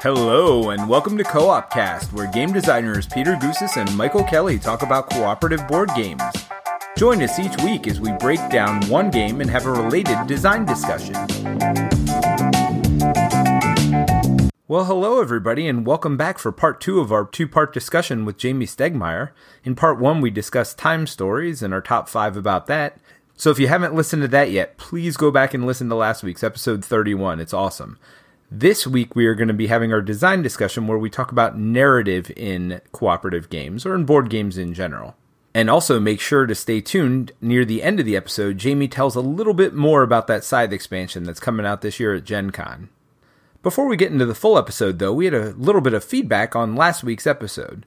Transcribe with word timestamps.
Hello, 0.00 0.70
and 0.70 0.88
welcome 0.88 1.18
to 1.18 1.24
Co 1.24 1.48
op 1.48 1.70
Cast, 1.70 2.12
where 2.12 2.30
game 2.30 2.52
designers 2.52 3.08
Peter 3.08 3.34
Gousis 3.34 3.76
and 3.76 3.96
Michael 3.96 4.22
Kelly 4.22 4.56
talk 4.56 4.82
about 4.82 5.10
cooperative 5.10 5.66
board 5.66 5.90
games. 5.96 6.22
Join 6.96 7.20
us 7.20 7.36
each 7.40 7.60
week 7.64 7.88
as 7.88 8.00
we 8.00 8.12
break 8.12 8.38
down 8.48 8.80
one 8.86 9.10
game 9.10 9.40
and 9.40 9.50
have 9.50 9.66
a 9.66 9.72
related 9.72 10.28
design 10.28 10.64
discussion. 10.64 11.14
Well, 14.68 14.84
hello, 14.84 15.20
everybody, 15.20 15.66
and 15.66 15.84
welcome 15.84 16.16
back 16.16 16.38
for 16.38 16.52
part 16.52 16.80
two 16.80 17.00
of 17.00 17.10
our 17.10 17.24
two 17.26 17.48
part 17.48 17.74
discussion 17.74 18.24
with 18.24 18.38
Jamey 18.38 18.68
Stegmaier. 18.68 19.30
In 19.64 19.74
part 19.74 19.98
one, 19.98 20.20
we 20.20 20.30
discussed 20.30 20.78
time 20.78 21.08
stories 21.08 21.60
and 21.60 21.74
our 21.74 21.82
top 21.82 22.08
five 22.08 22.36
about 22.36 22.68
that. 22.68 22.98
So 23.36 23.50
if 23.50 23.58
you 23.58 23.66
haven't 23.66 23.96
listened 23.96 24.22
to 24.22 24.28
that 24.28 24.52
yet, 24.52 24.76
please 24.78 25.16
go 25.16 25.32
back 25.32 25.54
and 25.54 25.66
listen 25.66 25.88
to 25.88 25.96
last 25.96 26.22
week's 26.22 26.44
episode 26.44 26.84
31. 26.84 27.40
It's 27.40 27.52
awesome. 27.52 27.98
This 28.50 28.86
week, 28.86 29.14
we 29.14 29.26
are 29.26 29.34
going 29.34 29.48
to 29.48 29.54
be 29.54 29.66
having 29.66 29.92
our 29.92 30.00
design 30.00 30.40
discussion 30.40 30.86
where 30.86 30.96
we 30.96 31.10
talk 31.10 31.30
about 31.30 31.58
narrative 31.58 32.32
in 32.34 32.80
cooperative 32.92 33.50
games 33.50 33.84
or 33.84 33.94
in 33.94 34.06
board 34.06 34.30
games 34.30 34.56
in 34.56 34.72
general. 34.72 35.16
And 35.52 35.68
also 35.68 36.00
make 36.00 36.18
sure 36.18 36.46
to 36.46 36.54
stay 36.54 36.80
tuned. 36.80 37.32
Near 37.42 37.66
the 37.66 37.82
end 37.82 38.00
of 38.00 38.06
the 38.06 38.16
episode, 38.16 38.56
Jamie 38.56 38.88
tells 38.88 39.16
a 39.16 39.20
little 39.20 39.52
bit 39.52 39.74
more 39.74 40.02
about 40.02 40.28
that 40.28 40.44
Scythe 40.44 40.72
expansion 40.72 41.24
that's 41.24 41.40
coming 41.40 41.66
out 41.66 41.82
this 41.82 42.00
year 42.00 42.14
at 42.14 42.24
Gen 42.24 42.50
Con. 42.50 42.88
Before 43.62 43.86
we 43.86 43.98
get 43.98 44.12
into 44.12 44.24
the 44.24 44.34
full 44.34 44.56
episode, 44.56 44.98
though, 44.98 45.12
we 45.12 45.26
had 45.26 45.34
a 45.34 45.50
little 45.50 45.82
bit 45.82 45.92
of 45.92 46.02
feedback 46.02 46.56
on 46.56 46.74
last 46.74 47.04
week's 47.04 47.26
episode. 47.26 47.84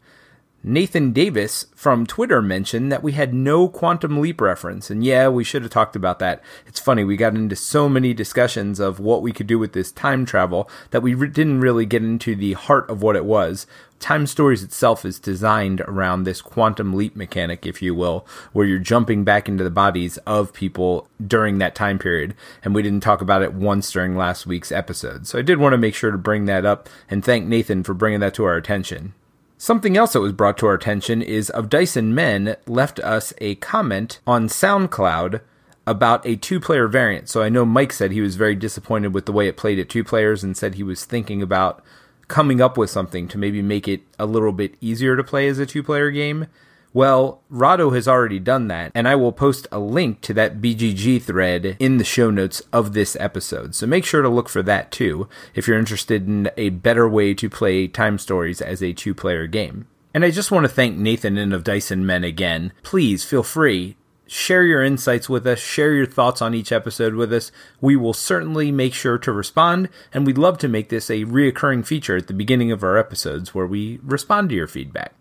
Nathan 0.63 1.11
Davis 1.11 1.65
from 1.75 2.05
Twitter 2.05 2.39
mentioned 2.39 2.91
that 2.91 3.01
we 3.01 3.13
had 3.13 3.33
no 3.33 3.67
Quantum 3.67 4.21
Leap 4.21 4.39
reference. 4.39 4.91
And 4.91 5.03
yeah, 5.03 5.27
we 5.27 5.43
should 5.43 5.63
have 5.63 5.71
talked 5.71 5.95
about 5.95 6.19
that. 6.19 6.43
It's 6.67 6.79
funny, 6.79 7.03
we 7.03 7.17
got 7.17 7.33
into 7.33 7.55
so 7.55 7.89
many 7.89 8.13
discussions 8.13 8.79
of 8.79 8.99
what 8.99 9.23
we 9.23 9.31
could 9.31 9.47
do 9.47 9.57
with 9.57 9.73
this 9.73 9.91
time 9.91 10.23
travel 10.23 10.69
that 10.91 11.01
we 11.01 11.15
re- 11.15 11.29
didn't 11.29 11.61
really 11.61 11.87
get 11.87 12.03
into 12.03 12.35
the 12.35 12.53
heart 12.53 12.87
of 12.91 13.01
what 13.01 13.15
it 13.15 13.25
was. 13.25 13.65
Time 13.99 14.27
Stories 14.27 14.61
itself 14.61 15.03
is 15.03 15.17
designed 15.17 15.81
around 15.81 16.23
this 16.23 16.43
quantum 16.43 16.93
leap 16.93 17.15
mechanic, 17.15 17.65
if 17.65 17.81
you 17.81 17.95
will, 17.95 18.27
where 18.53 18.67
you're 18.67 18.77
jumping 18.77 19.23
back 19.23 19.47
into 19.47 19.63
the 19.63 19.71
bodies 19.71 20.17
of 20.27 20.53
people 20.53 21.07
during 21.25 21.57
that 21.57 21.73
time 21.73 21.97
period. 21.97 22.35
And 22.63 22.75
we 22.75 22.83
didn't 22.83 23.01
talk 23.01 23.21
about 23.21 23.41
it 23.41 23.53
once 23.53 23.91
during 23.91 24.15
last 24.15 24.45
week's 24.45 24.71
episode. 24.71 25.25
So 25.25 25.39
I 25.39 25.41
did 25.41 25.57
want 25.57 25.73
to 25.73 25.77
make 25.79 25.95
sure 25.95 26.11
to 26.11 26.19
bring 26.19 26.45
that 26.45 26.65
up 26.65 26.87
and 27.09 27.25
thank 27.25 27.47
Nathan 27.47 27.81
for 27.83 27.95
bringing 27.95 28.19
that 28.19 28.35
to 28.35 28.43
our 28.43 28.55
attention. 28.55 29.15
Something 29.61 29.95
else 29.95 30.13
that 30.13 30.21
was 30.21 30.33
brought 30.33 30.57
to 30.57 30.65
our 30.65 30.73
attention 30.73 31.21
is 31.21 31.51
of 31.51 31.69
Dyson 31.69 32.15
Men 32.15 32.55
left 32.65 32.99
us 33.01 33.31
a 33.37 33.53
comment 33.53 34.19
on 34.25 34.47
SoundCloud 34.47 35.41
about 35.85 36.25
a 36.25 36.35
two 36.35 36.59
player 36.59 36.87
variant. 36.87 37.29
So 37.29 37.43
I 37.43 37.49
know 37.49 37.63
Mike 37.63 37.93
said 37.93 38.11
he 38.11 38.21
was 38.21 38.37
very 38.37 38.55
disappointed 38.55 39.13
with 39.13 39.27
the 39.27 39.31
way 39.31 39.47
it 39.47 39.57
played 39.57 39.77
at 39.77 39.87
two 39.87 40.03
players 40.03 40.43
and 40.43 40.57
said 40.57 40.73
he 40.73 40.81
was 40.81 41.05
thinking 41.05 41.43
about 41.43 41.83
coming 42.27 42.59
up 42.59 42.75
with 42.75 42.89
something 42.89 43.27
to 43.27 43.37
maybe 43.37 43.61
make 43.61 43.87
it 43.87 44.01
a 44.17 44.25
little 44.25 44.51
bit 44.51 44.73
easier 44.81 45.15
to 45.15 45.23
play 45.23 45.47
as 45.47 45.59
a 45.59 45.67
two 45.67 45.83
player 45.83 46.09
game. 46.09 46.47
Well, 46.93 47.41
Rado 47.49 47.95
has 47.95 48.05
already 48.05 48.39
done 48.39 48.67
that, 48.67 48.91
and 48.93 49.07
I 49.07 49.15
will 49.15 49.31
post 49.31 49.65
a 49.71 49.79
link 49.79 50.19
to 50.21 50.33
that 50.33 50.61
BGG 50.61 51.21
thread 51.21 51.77
in 51.79 51.97
the 51.97 52.03
show 52.03 52.29
notes 52.29 52.61
of 52.73 52.91
this 52.91 53.15
episode. 53.17 53.75
So 53.75 53.87
make 53.87 54.03
sure 54.03 54.21
to 54.21 54.27
look 54.27 54.49
for 54.49 54.61
that 54.63 54.91
too 54.91 55.29
if 55.55 55.67
you're 55.67 55.79
interested 55.79 56.27
in 56.27 56.51
a 56.57 56.69
better 56.69 57.07
way 57.07 57.33
to 57.33 57.49
play 57.49 57.87
Time 57.87 58.17
Stories 58.17 58.61
as 58.61 58.83
a 58.83 58.91
two 58.91 59.13
player 59.13 59.47
game. 59.47 59.87
And 60.13 60.25
I 60.25 60.31
just 60.31 60.51
want 60.51 60.65
to 60.65 60.69
thank 60.69 60.97
Nathan 60.97 61.37
and 61.37 61.53
of 61.53 61.63
Dyson 61.63 62.05
Men 62.05 62.25
again. 62.25 62.73
Please 62.83 63.23
feel 63.23 63.43
free. 63.43 63.95
Share 64.27 64.63
your 64.63 64.83
insights 64.83 65.29
with 65.29 65.45
us, 65.45 65.59
share 65.59 65.93
your 65.93 66.05
thoughts 66.05 66.41
on 66.41 66.53
each 66.53 66.71
episode 66.71 67.15
with 67.15 67.33
us. 67.33 67.51
We 67.81 67.97
will 67.97 68.13
certainly 68.13 68.71
make 68.71 68.93
sure 68.93 69.17
to 69.17 69.31
respond, 69.31 69.89
and 70.13 70.25
we'd 70.25 70.37
love 70.37 70.57
to 70.59 70.69
make 70.69 70.87
this 70.87 71.09
a 71.09 71.25
reoccurring 71.25 71.85
feature 71.85 72.15
at 72.15 72.27
the 72.27 72.33
beginning 72.33 72.71
of 72.71 72.81
our 72.81 72.97
episodes 72.97 73.53
where 73.53 73.67
we 73.67 73.99
respond 74.03 74.49
to 74.49 74.55
your 74.55 74.67
feedback. 74.67 75.13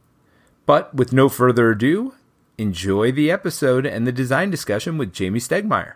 But 0.71 0.95
with 0.95 1.13
no 1.13 1.29
further 1.29 1.73
ado, 1.73 2.15
enjoy 2.57 3.11
the 3.11 3.29
episode 3.29 3.85
and 3.85 4.07
the 4.07 4.13
design 4.13 4.51
discussion 4.51 4.99
with 4.99 5.13
Jamey 5.13 5.41
Stegmaier. 5.41 5.95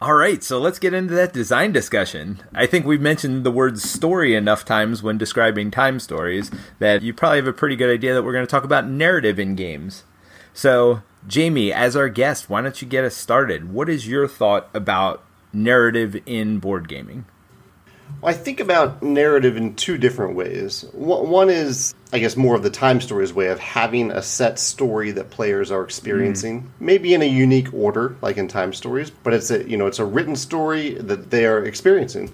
All 0.00 0.14
right, 0.14 0.42
so 0.42 0.58
let's 0.58 0.80
get 0.80 0.94
into 0.94 1.14
that 1.14 1.32
design 1.32 1.70
discussion. 1.70 2.42
I 2.52 2.66
think 2.66 2.86
we've 2.86 3.00
mentioned 3.00 3.44
the 3.44 3.52
word 3.52 3.78
story 3.78 4.34
enough 4.34 4.64
times 4.64 5.00
when 5.00 5.16
describing 5.16 5.70
time 5.70 6.00
stories 6.00 6.50
that 6.80 7.02
you 7.02 7.14
probably 7.14 7.38
have 7.38 7.46
a 7.46 7.52
pretty 7.52 7.76
good 7.76 7.94
idea 7.94 8.14
that 8.14 8.24
we're 8.24 8.32
going 8.32 8.46
to 8.48 8.50
talk 8.50 8.64
about 8.64 8.88
narrative 8.88 9.38
in 9.38 9.54
games. 9.54 10.02
So, 10.52 11.02
Jamey, 11.28 11.70
as 11.70 11.94
our 11.94 12.08
guest, 12.08 12.50
why 12.50 12.62
don't 12.62 12.82
you 12.82 12.88
get 12.88 13.04
us 13.04 13.14
started? 13.14 13.72
What 13.72 13.88
is 13.88 14.08
your 14.08 14.26
thought 14.26 14.68
about 14.74 15.22
narrative 15.52 16.20
in 16.26 16.58
board 16.58 16.88
gaming? 16.88 17.26
Well, 18.20 18.32
I 18.32 18.36
think 18.36 18.60
about 18.60 19.02
narrative 19.02 19.56
in 19.56 19.74
two 19.74 19.98
different 19.98 20.36
ways. 20.36 20.84
One 20.92 21.50
is, 21.50 21.94
I 22.12 22.18
guess, 22.18 22.36
more 22.36 22.54
of 22.54 22.62
the 22.62 22.70
time 22.70 23.00
stories 23.00 23.32
way 23.32 23.48
of 23.48 23.58
having 23.58 24.10
a 24.10 24.22
set 24.22 24.58
story 24.58 25.10
that 25.12 25.30
players 25.30 25.70
are 25.70 25.82
experiencing, 25.82 26.62
mm. 26.62 26.68
maybe 26.78 27.14
in 27.14 27.22
a 27.22 27.26
unique 27.26 27.72
order, 27.74 28.16
like 28.22 28.36
in 28.36 28.46
time 28.46 28.72
stories, 28.72 29.10
but 29.10 29.32
it's 29.32 29.50
a 29.50 29.68
you 29.68 29.76
know 29.76 29.86
it's 29.86 29.98
a 29.98 30.04
written 30.04 30.36
story 30.36 30.94
that 30.94 31.30
they 31.30 31.46
are 31.46 31.64
experiencing. 31.64 32.32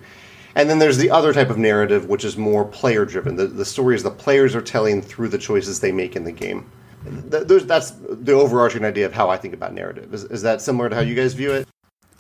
And 0.54 0.68
then 0.68 0.80
there's 0.80 0.98
the 0.98 1.10
other 1.10 1.32
type 1.32 1.50
of 1.50 1.58
narrative, 1.58 2.06
which 2.06 2.24
is 2.24 2.36
more 2.36 2.64
player 2.64 3.04
driven. 3.04 3.36
The, 3.36 3.46
the 3.46 3.64
stories 3.64 4.02
the 4.02 4.10
players 4.10 4.56
are 4.56 4.60
telling 4.60 5.02
through 5.02 5.28
the 5.28 5.38
choices 5.38 5.78
they 5.78 5.92
make 5.92 6.16
in 6.16 6.24
the 6.24 6.32
game. 6.32 6.68
that's 7.04 7.92
the 7.92 8.32
overarching 8.32 8.84
idea 8.84 9.06
of 9.06 9.12
how 9.12 9.30
I 9.30 9.36
think 9.36 9.54
about 9.54 9.72
narrative. 9.72 10.12
Is, 10.12 10.24
is 10.24 10.42
that 10.42 10.60
similar 10.60 10.88
to 10.88 10.96
how 10.96 11.02
you 11.02 11.14
guys 11.14 11.34
view 11.34 11.52
it? 11.52 11.68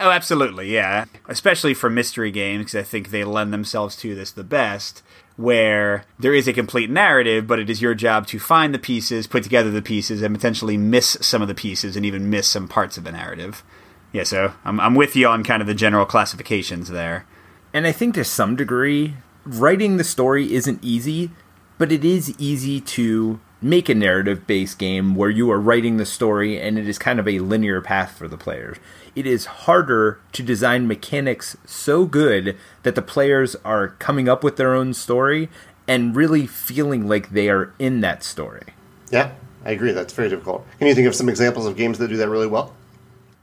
Oh, 0.00 0.10
absolutely, 0.10 0.72
yeah. 0.72 1.06
Especially 1.26 1.74
for 1.74 1.90
mystery 1.90 2.30
games, 2.30 2.60
because 2.60 2.76
I 2.76 2.82
think 2.82 3.10
they 3.10 3.24
lend 3.24 3.52
themselves 3.52 3.96
to 3.96 4.14
this 4.14 4.30
the 4.30 4.44
best, 4.44 5.02
where 5.36 6.04
there 6.18 6.34
is 6.34 6.46
a 6.46 6.52
complete 6.52 6.88
narrative, 6.88 7.46
but 7.46 7.58
it 7.58 7.68
is 7.68 7.82
your 7.82 7.94
job 7.94 8.26
to 8.28 8.38
find 8.38 8.72
the 8.72 8.78
pieces, 8.78 9.26
put 9.26 9.42
together 9.42 9.70
the 9.70 9.82
pieces, 9.82 10.22
and 10.22 10.34
potentially 10.34 10.76
miss 10.76 11.16
some 11.20 11.42
of 11.42 11.48
the 11.48 11.54
pieces 11.54 11.96
and 11.96 12.06
even 12.06 12.30
miss 12.30 12.46
some 12.46 12.68
parts 12.68 12.96
of 12.96 13.04
the 13.04 13.12
narrative. 13.12 13.64
Yeah, 14.12 14.22
so 14.22 14.52
I'm, 14.64 14.78
I'm 14.80 14.94
with 14.94 15.16
you 15.16 15.26
on 15.28 15.44
kind 15.44 15.60
of 15.60 15.66
the 15.66 15.74
general 15.74 16.06
classifications 16.06 16.88
there. 16.88 17.26
And 17.72 17.86
I 17.86 17.92
think 17.92 18.14
to 18.14 18.24
some 18.24 18.56
degree, 18.56 19.14
writing 19.44 19.96
the 19.96 20.04
story 20.04 20.54
isn't 20.54 20.82
easy, 20.82 21.30
but 21.76 21.92
it 21.92 22.04
is 22.04 22.34
easy 22.38 22.80
to 22.80 23.40
make 23.60 23.88
a 23.88 23.94
narrative 23.94 24.46
based 24.46 24.78
game 24.78 25.14
where 25.14 25.30
you 25.30 25.50
are 25.50 25.60
writing 25.60 25.96
the 25.96 26.06
story 26.06 26.60
and 26.60 26.78
it 26.78 26.88
is 26.88 26.98
kind 26.98 27.18
of 27.18 27.26
a 27.26 27.40
linear 27.40 27.80
path 27.80 28.16
for 28.16 28.28
the 28.28 28.36
players 28.36 28.76
it 29.18 29.26
is 29.26 29.46
harder 29.46 30.20
to 30.30 30.44
design 30.44 30.86
mechanics 30.86 31.56
so 31.66 32.06
good 32.06 32.56
that 32.84 32.94
the 32.94 33.02
players 33.02 33.56
are 33.64 33.88
coming 33.98 34.28
up 34.28 34.44
with 34.44 34.56
their 34.56 34.74
own 34.74 34.94
story 34.94 35.48
and 35.88 36.14
really 36.14 36.46
feeling 36.46 37.08
like 37.08 37.30
they 37.30 37.48
are 37.48 37.74
in 37.80 38.00
that 38.02 38.22
story. 38.22 38.62
Yeah, 39.10 39.32
I 39.64 39.72
agree. 39.72 39.90
That's 39.90 40.12
very 40.12 40.28
difficult. 40.28 40.64
Can 40.78 40.86
you 40.86 40.94
think 40.94 41.08
of 41.08 41.16
some 41.16 41.28
examples 41.28 41.66
of 41.66 41.76
games 41.76 41.98
that 41.98 42.06
do 42.06 42.16
that 42.16 42.28
really 42.28 42.46
well? 42.46 42.76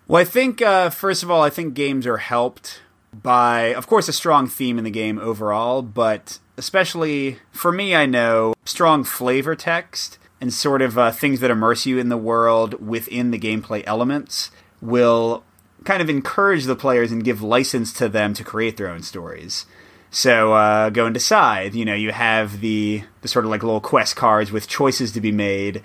Well, 0.08 0.22
I 0.22 0.26
think, 0.26 0.62
uh, 0.62 0.92
first 0.92 1.24
of 1.24 1.32
all, 1.32 1.42
I 1.42 1.50
think 1.50 1.74
games 1.74 2.08
are 2.08 2.18
helped 2.18 2.82
by, 3.12 3.74
of 3.74 3.88
course, 3.88 4.08
a 4.08 4.14
strong 4.14 4.48
theme 4.48 4.78
in 4.78 4.86
the 4.86 4.92
game 4.92 5.20
overall, 5.20 5.82
but 5.82 6.40
especially 6.58 7.40
for 7.52 7.72
me, 7.72 7.96
I 7.96 8.06
know 8.06 8.54
strong 8.66 9.04
flavor 9.04 9.56
text 9.56 10.18
and 10.42 10.54
sort 10.54 10.82
of 10.82 10.98
uh, 10.98 11.12
things 11.12 11.40
that 11.40 11.52
immerse 11.52 11.86
you 11.86 11.98
in 11.98 12.10
the 12.10 12.18
world 12.18 12.86
within 12.86 13.32
the 13.32 13.40
gameplay 13.40 13.84
elements 13.86 14.52
will 14.82 15.44
kind 15.84 16.02
of 16.02 16.10
encourage 16.10 16.66
the 16.66 16.76
players 16.76 17.12
and 17.12 17.24
give 17.24 17.42
license 17.42 17.94
to 17.94 18.10
them 18.10 18.34
to 18.34 18.44
create 18.44 18.78
their 18.78 18.90
own 18.90 19.02
stories. 19.02 19.66
So 20.12 20.54
uh, 20.54 20.90
going 20.90 21.14
to 21.14 21.20
Scythe, 21.20 21.76
you 21.76 21.84
know, 21.84 21.94
you 21.94 22.12
have 22.12 22.62
the 22.62 23.04
the 23.22 23.28
sort 23.28 23.46
of 23.46 23.52
like 23.52 23.64
little 23.64 23.82
quest 23.82 24.16
cards 24.16 24.52
with 24.52 24.68
choices 24.68 25.12
to 25.14 25.22
be 25.22 25.32
made. 25.32 25.84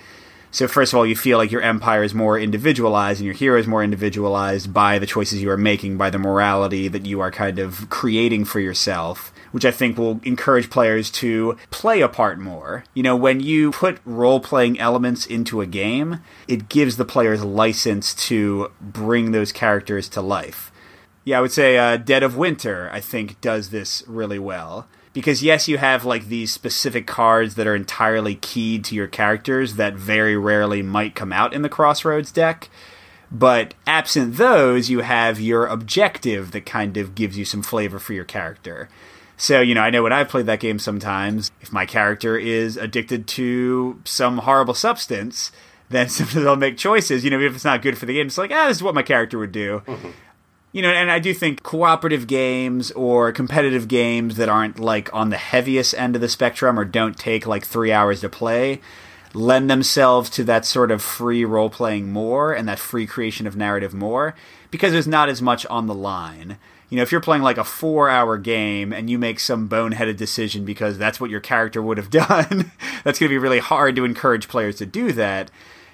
So 0.50 0.66
first 0.66 0.92
of 0.92 0.98
all, 0.98 1.06
you 1.06 1.16
feel 1.16 1.38
like 1.38 1.52
your 1.52 1.62
empire 1.62 2.02
is 2.02 2.14
more 2.14 2.38
individualized 2.38 3.20
and 3.20 3.26
your 3.26 3.34
hero 3.34 3.58
is 3.58 3.66
more 3.66 3.84
individualized 3.84 4.72
by 4.72 4.98
the 4.98 5.06
choices 5.06 5.42
you 5.42 5.50
are 5.50 5.56
making, 5.56 5.96
by 5.96 6.10
the 6.10 6.18
morality 6.18 6.88
that 6.88 7.06
you 7.06 7.20
are 7.20 7.30
kind 7.30 7.58
of 7.58 7.88
creating 7.88 8.44
for 8.44 8.60
yourself 8.60 9.32
which 9.52 9.64
I 9.64 9.70
think 9.70 9.98
will 9.98 10.20
encourage 10.22 10.70
players 10.70 11.10
to 11.12 11.56
play 11.70 12.00
a 12.00 12.08
part 12.08 12.38
more. 12.38 12.84
You 12.94 13.02
know, 13.02 13.16
when 13.16 13.40
you 13.40 13.72
put 13.72 13.98
role 14.04 14.40
playing 14.40 14.78
elements 14.78 15.26
into 15.26 15.60
a 15.60 15.66
game, 15.66 16.20
it 16.46 16.68
gives 16.68 16.96
the 16.96 17.04
players 17.04 17.44
license 17.44 18.14
to 18.26 18.70
bring 18.80 19.32
those 19.32 19.52
characters 19.52 20.08
to 20.10 20.20
life. 20.20 20.70
Yeah, 21.24 21.38
I 21.38 21.40
would 21.42 21.52
say 21.52 21.76
uh, 21.76 21.96
Dead 21.96 22.22
of 22.22 22.36
Winter, 22.36 22.88
I 22.92 23.00
think, 23.00 23.40
does 23.40 23.70
this 23.70 24.02
really 24.06 24.38
well. 24.38 24.88
Because, 25.12 25.42
yes, 25.42 25.66
you 25.66 25.78
have 25.78 26.04
like 26.04 26.28
these 26.28 26.52
specific 26.52 27.06
cards 27.06 27.56
that 27.56 27.66
are 27.66 27.74
entirely 27.74 28.36
keyed 28.36 28.84
to 28.86 28.94
your 28.94 29.08
characters 29.08 29.74
that 29.74 29.94
very 29.94 30.36
rarely 30.36 30.82
might 30.82 31.16
come 31.16 31.32
out 31.32 31.52
in 31.52 31.62
the 31.62 31.68
Crossroads 31.68 32.30
deck. 32.30 32.70
But 33.32 33.74
absent 33.86 34.36
those, 34.36 34.90
you 34.90 35.00
have 35.00 35.40
your 35.40 35.66
objective 35.66 36.52
that 36.52 36.66
kind 36.66 36.96
of 36.96 37.14
gives 37.14 37.38
you 37.38 37.44
some 37.44 37.62
flavor 37.62 37.98
for 37.98 38.12
your 38.12 38.24
character. 38.24 38.88
So, 39.36 39.60
you 39.60 39.74
know, 39.74 39.80
I 39.80 39.90
know 39.90 40.02
when 40.02 40.12
I've 40.12 40.28
played 40.28 40.46
that 40.46 40.60
game 40.60 40.78
sometimes, 40.78 41.50
if 41.60 41.72
my 41.72 41.86
character 41.86 42.36
is 42.36 42.76
addicted 42.76 43.26
to 43.28 44.00
some 44.04 44.38
horrible 44.38 44.74
substance, 44.74 45.50
then 45.88 46.08
sometimes 46.10 46.46
I'll 46.46 46.56
make 46.56 46.76
choices, 46.76 47.24
you 47.24 47.30
know, 47.30 47.40
if 47.40 47.54
it's 47.54 47.64
not 47.64 47.82
good 47.82 47.96
for 47.96 48.06
the 48.06 48.14
game, 48.14 48.26
it's 48.26 48.38
like, 48.38 48.50
ah, 48.52 48.66
this 48.66 48.78
is 48.78 48.82
what 48.82 48.94
my 48.94 49.02
character 49.02 49.38
would 49.38 49.52
do. 49.52 49.82
Mm-hmm. 49.86 50.10
You 50.72 50.82
know, 50.82 50.90
and 50.90 51.10
I 51.10 51.18
do 51.18 51.34
think 51.34 51.62
cooperative 51.64 52.26
games 52.26 52.92
or 52.92 53.32
competitive 53.32 53.88
games 53.88 54.36
that 54.36 54.48
aren't 54.48 54.78
like 54.78 55.12
on 55.12 55.30
the 55.30 55.36
heaviest 55.36 55.94
end 55.94 56.14
of 56.14 56.20
the 56.20 56.28
spectrum 56.28 56.78
or 56.78 56.84
don't 56.84 57.18
take 57.18 57.46
like 57.46 57.64
three 57.64 57.90
hours 57.90 58.20
to 58.20 58.28
play 58.28 58.80
lend 59.34 59.70
themselves 59.70 60.28
to 60.30 60.44
that 60.44 60.64
sort 60.64 60.90
of 60.90 61.02
free 61.02 61.44
role 61.44 61.70
playing 61.70 62.12
more 62.12 62.52
and 62.52 62.68
that 62.68 62.78
free 62.78 63.06
creation 63.06 63.46
of 63.46 63.56
narrative 63.56 63.94
more 63.94 64.34
because 64.70 64.92
there's 64.92 65.06
not 65.06 65.28
as 65.28 65.40
much 65.40 65.64
on 65.66 65.86
the 65.86 65.94
line. 65.94 66.58
You 66.88 66.96
know, 66.96 67.02
if 67.02 67.12
you're 67.12 67.20
playing 67.20 67.42
like 67.42 67.58
a 67.58 67.64
four 67.64 68.08
hour 68.08 68.36
game 68.36 68.92
and 68.92 69.08
you 69.08 69.18
make 69.18 69.38
some 69.38 69.68
boneheaded 69.68 70.16
decision 70.16 70.64
because 70.64 70.98
that's 70.98 71.20
what 71.20 71.30
your 71.30 71.40
character 71.40 71.80
would 71.80 71.98
have 71.98 72.10
done, 72.10 72.72
that's 73.04 73.18
going 73.18 73.28
to 73.28 73.34
be 73.34 73.38
really 73.38 73.60
hard 73.60 73.96
to 73.96 74.04
encourage 74.04 74.48
players 74.48 74.76
to 74.76 74.86
do 74.86 75.12
that. 75.12 75.50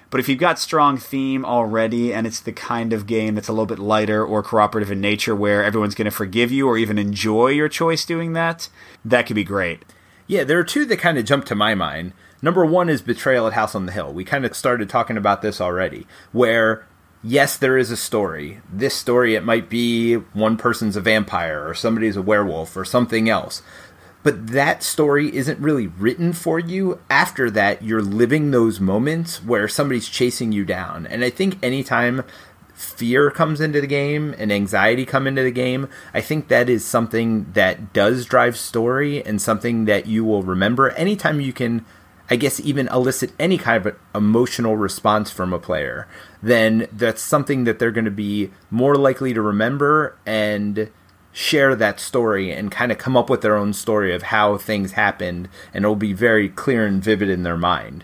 But 0.09 0.19
if 0.19 0.29
you've 0.29 0.39
got 0.39 0.57
strong 0.57 0.97
theme 0.97 1.43
already 1.43 2.13
and 2.13 2.25
it's 2.25 2.39
the 2.39 2.53
kind 2.53 2.93
of 2.93 3.07
game 3.07 3.35
that's 3.35 3.49
a 3.49 3.51
little 3.51 3.65
bit 3.65 3.79
lighter 3.79 4.25
or 4.25 4.41
cooperative 4.41 4.91
in 4.91 5.01
nature 5.01 5.35
where 5.35 5.63
everyone's 5.63 5.95
going 5.95 6.05
to 6.05 6.11
forgive 6.11 6.51
you 6.51 6.67
or 6.67 6.77
even 6.77 6.97
enjoy 6.97 7.49
your 7.49 7.67
choice 7.67 8.05
doing 8.05 8.33
that, 8.33 8.69
that 9.03 9.25
could 9.25 9.35
be 9.35 9.43
great. 9.43 9.83
Yeah, 10.25 10.43
there 10.43 10.59
are 10.59 10.63
two 10.63 10.85
that 10.85 10.99
kind 10.99 11.17
of 11.17 11.25
jump 11.25 11.45
to 11.45 11.55
my 11.55 11.75
mind. 11.75 12.13
Number 12.41 12.65
one 12.65 12.89
is 12.89 13.01
Betrayal 13.01 13.47
at 13.47 13.53
House 13.53 13.75
on 13.75 13.85
the 13.85 13.91
Hill. 13.91 14.13
We 14.13 14.23
kind 14.23 14.45
of 14.45 14.55
started 14.55 14.89
talking 14.89 15.17
about 15.17 15.41
this 15.41 15.59
already, 15.59 16.05
where 16.31 16.85
yes, 17.23 17.57
there 17.57 17.77
is 17.77 17.91
a 17.91 17.97
story. 17.97 18.61
This 18.71 18.93
story, 18.93 19.35
it 19.35 19.43
might 19.43 19.69
be 19.69 20.15
one 20.15 20.55
person's 20.55 20.95
a 20.95 21.01
vampire 21.01 21.67
or 21.67 21.73
somebody's 21.73 22.15
a 22.15 22.21
werewolf 22.21 22.77
or 22.77 22.85
something 22.85 23.29
else 23.29 23.61
but 24.27 24.47
that 24.47 24.83
story 24.83 25.33
isn't 25.33 25.57
really 25.57 25.87
written 25.87 26.33
for 26.33 26.59
you. 26.59 26.99
After 27.09 27.49
that, 27.51 27.81
you're 27.81 28.01
living 28.01 28.51
those 28.51 28.77
moments 28.77 29.41
where 29.41 29.69
somebody's 29.69 30.09
chasing 30.09 30.51
you 30.51 30.65
down. 30.65 31.07
And 31.07 31.23
I 31.23 31.29
think 31.29 31.57
anytime 31.63 32.25
fear 32.73 33.31
comes 33.31 33.61
into 33.61 33.79
the 33.79 33.87
game 33.87 34.35
and 34.37 34.51
anxiety 34.51 35.05
come 35.05 35.27
into 35.27 35.43
the 35.43 35.51
game, 35.51 35.87
I 36.13 36.19
think 36.19 36.49
that 36.49 36.67
is 36.67 36.83
something 36.83 37.53
that 37.53 37.93
does 37.93 38.25
drive 38.25 38.57
story 38.57 39.23
and 39.23 39.41
something 39.41 39.85
that 39.85 40.07
you 40.07 40.25
will 40.25 40.43
remember 40.43 40.89
anytime 40.89 41.39
you 41.39 41.53
can 41.53 41.85
I 42.29 42.35
guess 42.35 42.59
even 42.59 42.89
elicit 42.89 43.31
any 43.39 43.57
kind 43.57 43.85
of 43.85 43.95
emotional 44.13 44.75
response 44.75 45.31
from 45.31 45.53
a 45.53 45.59
player, 45.59 46.09
then 46.43 46.89
that's 46.91 47.21
something 47.21 47.63
that 47.63 47.79
they're 47.79 47.91
going 47.91 48.03
to 48.03 48.11
be 48.11 48.51
more 48.69 48.95
likely 48.95 49.33
to 49.33 49.41
remember 49.41 50.17
and 50.25 50.89
share 51.37 51.75
that 51.75 51.99
story 51.99 52.51
and 52.51 52.71
kind 52.71 52.91
of 52.91 52.97
come 52.97 53.15
up 53.15 53.29
with 53.29 53.41
their 53.41 53.55
own 53.55 53.71
story 53.71 54.11
of 54.11 54.23
how 54.23 54.57
things 54.57 54.93
happened, 54.93 55.47
and 55.71 55.85
it'll 55.85 55.95
be 55.95 56.11
very 56.11 56.49
clear 56.49 56.83
and 56.83 57.03
vivid 57.03 57.29
in 57.29 57.43
their 57.43 57.55
mind. 57.55 58.03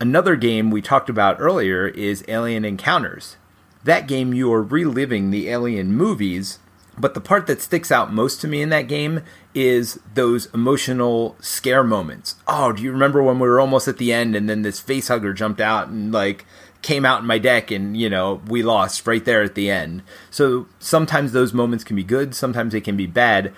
Another 0.00 0.34
game 0.34 0.72
we 0.72 0.82
talked 0.82 1.08
about 1.08 1.36
earlier 1.38 1.86
is 1.86 2.24
Alien 2.26 2.64
Encounters. 2.64 3.36
That 3.84 4.08
game, 4.08 4.34
you 4.34 4.52
are 4.52 4.60
reliving 4.60 5.30
the 5.30 5.48
Alien 5.48 5.92
movies, 5.92 6.58
but 6.98 7.14
the 7.14 7.20
part 7.20 7.46
that 7.46 7.62
sticks 7.62 7.92
out 7.92 8.12
most 8.12 8.40
to 8.40 8.48
me 8.48 8.60
in 8.60 8.70
that 8.70 8.88
game 8.88 9.22
is 9.54 10.00
those 10.14 10.46
emotional 10.52 11.36
scare 11.38 11.84
moments. 11.84 12.34
Oh, 12.48 12.72
do 12.72 12.82
you 12.82 12.90
remember 12.90 13.22
when 13.22 13.38
we 13.38 13.46
were 13.46 13.60
almost 13.60 13.86
at 13.86 13.98
the 13.98 14.12
end 14.12 14.34
and 14.34 14.50
then 14.50 14.62
this 14.62 14.80
face 14.80 15.06
hugger 15.06 15.32
jumped 15.32 15.60
out 15.60 15.88
and 15.88 16.10
like 16.10 16.44
came 16.84 17.06
out 17.06 17.22
in 17.22 17.26
my 17.26 17.38
deck 17.38 17.70
and 17.70 17.96
you 17.96 18.08
know 18.08 18.42
we 18.46 18.62
lost 18.62 19.06
right 19.06 19.24
there 19.24 19.42
at 19.42 19.56
the 19.56 19.70
end. 19.70 20.02
So 20.30 20.68
sometimes 20.78 21.32
those 21.32 21.52
moments 21.52 21.82
can 21.82 21.96
be 21.96 22.04
good 22.04 22.34
sometimes 22.34 22.72
they 22.72 22.80
can 22.80 22.96
be 22.96 23.06
bad 23.06 23.52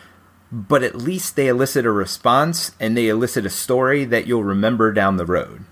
but 0.52 0.84
at 0.84 0.94
least 0.94 1.34
they 1.34 1.48
elicit 1.48 1.84
a 1.84 1.90
response 1.90 2.70
and 2.78 2.96
they 2.96 3.08
elicit 3.08 3.44
a 3.44 3.50
story 3.50 4.04
that 4.04 4.28
you'll 4.28 4.44
remember 4.44 4.92
down 4.92 5.16
the 5.16 5.26
road. 5.26 5.64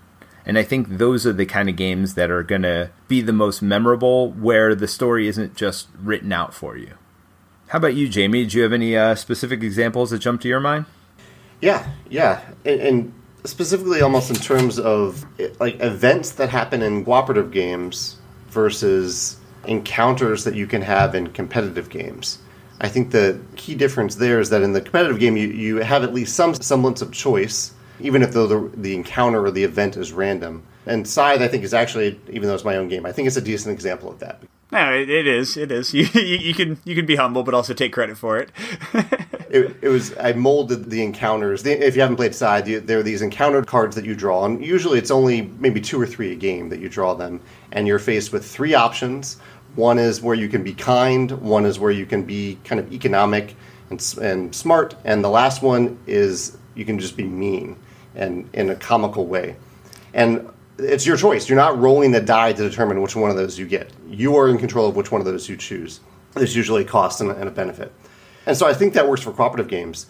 And 0.45 0.59
i 0.59 0.62
think 0.62 0.99
those 0.99 1.27
are 1.27 1.33
the 1.33 1.47
kind 1.47 1.69
of 1.69 1.77
games 1.77 2.15
that 2.15 2.31
are 2.31 2.43
going 2.43 2.62
to 2.62 2.91
be 3.09 3.23
the 3.23 3.33
most 3.33 3.62
memorable 3.62 4.33
where 4.33 4.75
the 4.75 4.89
story 4.89 5.29
isn't 5.29 5.55
just 5.55 5.89
written 6.03 6.33
out 6.33 6.53
for 6.53 6.77
you. 6.77 6.95
How 7.69 7.79
about 7.79 7.95
you 7.95 8.09
jamey? 8.09 8.51
Do 8.51 8.59
you 8.59 8.62
have 8.65 8.73
any 8.73 8.97
uh, 8.97 9.15
specific 9.15 9.62
examples 9.62 10.11
that 10.11 10.19
jump 10.19 10.41
to 10.43 10.49
your 10.49 10.61
mind? 10.61 10.87
Yeah 11.61 11.89
yeah. 12.11 12.43
And, 12.65 12.81
and 12.81 13.12
specifically 13.44 14.00
almost 14.00 14.31
in 14.31 14.37
terms 14.37 14.79
of 14.79 15.25
like 15.61 15.81
events 15.81 16.32
that 16.32 16.49
happen 16.49 16.82
in 16.82 17.05
cooperative 17.05 17.50
games 17.50 18.17
versus 18.49 19.38
encounters 19.67 20.44
that 20.44 20.55
you 20.55 20.67
can 20.67 20.82
have 20.82 21.14
in 21.14 21.29
competitive 21.29 21.91
games. 21.91 22.38
I 22.81 22.88
think 22.88 23.11
the 23.11 23.41
key 23.56 23.75
difference 23.75 24.17
there 24.17 24.41
is 24.41 24.50
that 24.50 24.62
in 24.62 24.73
the 24.73 24.81
competitive 24.81 25.19
game 25.19 25.37
you, 25.37 25.49
you 25.49 25.76
have 25.76 26.02
at 26.02 26.12
least 26.12 26.35
some 26.35 26.55
semblance 26.55 27.02
of 27.02 27.12
choice, 27.12 27.73
even 28.00 28.23
if 28.23 28.32
though 28.32 28.46
the, 28.46 28.76
the 28.76 28.94
encounter 28.94 29.44
or 29.44 29.50
the 29.50 29.64
event 29.64 29.96
is 29.96 30.12
random. 30.12 30.62
And 30.87 31.06
Scythe, 31.08 31.41
I 31.41 31.49
think, 31.49 31.64
is 31.64 31.73
actually, 31.73 32.20
even 32.29 32.49
though 32.49 32.55
it's 32.55 32.64
my 32.64 32.76
own 32.76 32.88
game, 32.88 33.06
I 33.06 33.12
think 33.12 33.26
it's 33.26 33.37
a 33.37 33.43
decent 33.43 33.73
example 33.73 34.11
of 34.11 34.19
that. 34.19 34.43
No, 34.70 34.93
it, 34.93 35.08
it 35.08 35.26
is. 35.26 35.56
It 35.56 35.70
is. 35.70 35.94
You, 35.94 36.06
you, 36.14 36.37
you, 36.37 36.55
can 36.55 36.79
you 36.85 36.94
can 36.94 37.06
be 37.06 37.17
humble, 37.17 37.43
but 37.43 37.55
also 37.55 37.73
take 37.73 37.93
credit 37.93 38.19
for 38.19 38.38
it. 38.38 38.50
it, 39.55 39.77
it, 39.83 39.89
was 39.89 40.17
I 40.19 40.33
molded 40.33 40.91
the 40.91 41.01
encounters. 41.05 41.62
The, 41.62 41.73
if 41.73 41.95
you 41.95 42.03
haven't 42.03 42.17
played 42.17 42.35
Scythe, 42.35 42.67
you, 42.67 42.81
there 42.81 42.99
are 42.99 43.05
these 43.05 43.23
encounter 43.23 43.62
cards 43.62 43.95
that 43.95 44.05
you 44.05 44.17
draw, 44.17 44.45
and 44.45 44.65
usually 44.65 44.99
it's 44.99 45.12
only 45.12 45.43
maybe 45.61 45.81
two 45.81 46.01
or 46.01 46.06
three 46.06 46.33
a 46.33 46.35
game 46.35 46.69
that 46.71 46.81
you 46.81 46.89
draw 46.89 47.15
them, 47.15 47.41
and 47.71 47.87
you're 47.87 48.01
faced 48.01 48.33
with 48.33 48.45
three 48.45 48.75
options. 48.75 49.39
One 49.77 50.01
is 50.01 50.21
where 50.21 50.35
you 50.35 50.49
can 50.49 50.65
be 50.65 50.75
kind. 50.75 51.31
One 51.31 51.67
is 51.67 51.79
where 51.79 51.93
you 51.93 52.05
can 52.05 52.25
be 52.25 52.59
kind 52.65 52.81
of 52.81 52.93
economic 52.93 53.55
and, 53.91 54.17
and 54.21 54.53
smart, 54.53 54.97
and 55.05 55.23
the 55.23 55.31
last 55.31 55.62
one 55.62 55.99
is 56.09 56.59
you 56.75 56.85
can 56.85 56.99
just 56.99 57.17
be 57.17 57.25
mean 57.25 57.77
and 58.17 58.51
in 58.55 58.71
a 58.71 58.75
comical 58.75 59.27
way. 59.27 59.55
And 60.15 60.49
it's 60.79 61.06
your 61.06 61.17
choice. 61.17 61.49
You're 61.49 61.59
not 61.59 61.79
rolling 61.79 62.11
the 62.11 62.21
die 62.21 62.53
to 62.53 62.69
determine 62.69 63.01
which 63.01 63.15
one 63.15 63.31
of 63.31 63.37
those 63.37 63.56
you 63.56 63.69
get. 63.69 63.93
You 64.09 64.37
are 64.37 64.49
in 64.49 64.59
control 64.59 64.89
of 64.89 64.97
which 64.97 65.12
one 65.12 65.21
of 65.21 65.27
those 65.27 65.49
you 65.49 65.56
choose. 65.56 66.01
There's 66.33 66.56
usually 66.56 66.83
a 66.83 66.87
cost 66.87 67.21
and 67.21 67.31
a 67.31 67.51
benefit. 67.53 67.93
And 68.46 68.56
so 68.56 68.67
I 68.67 68.75
think 68.75 68.94
that 68.94 69.08
works 69.08 69.23
for 69.23 69.32
cooperative 69.32 69.69
games. 69.69 70.06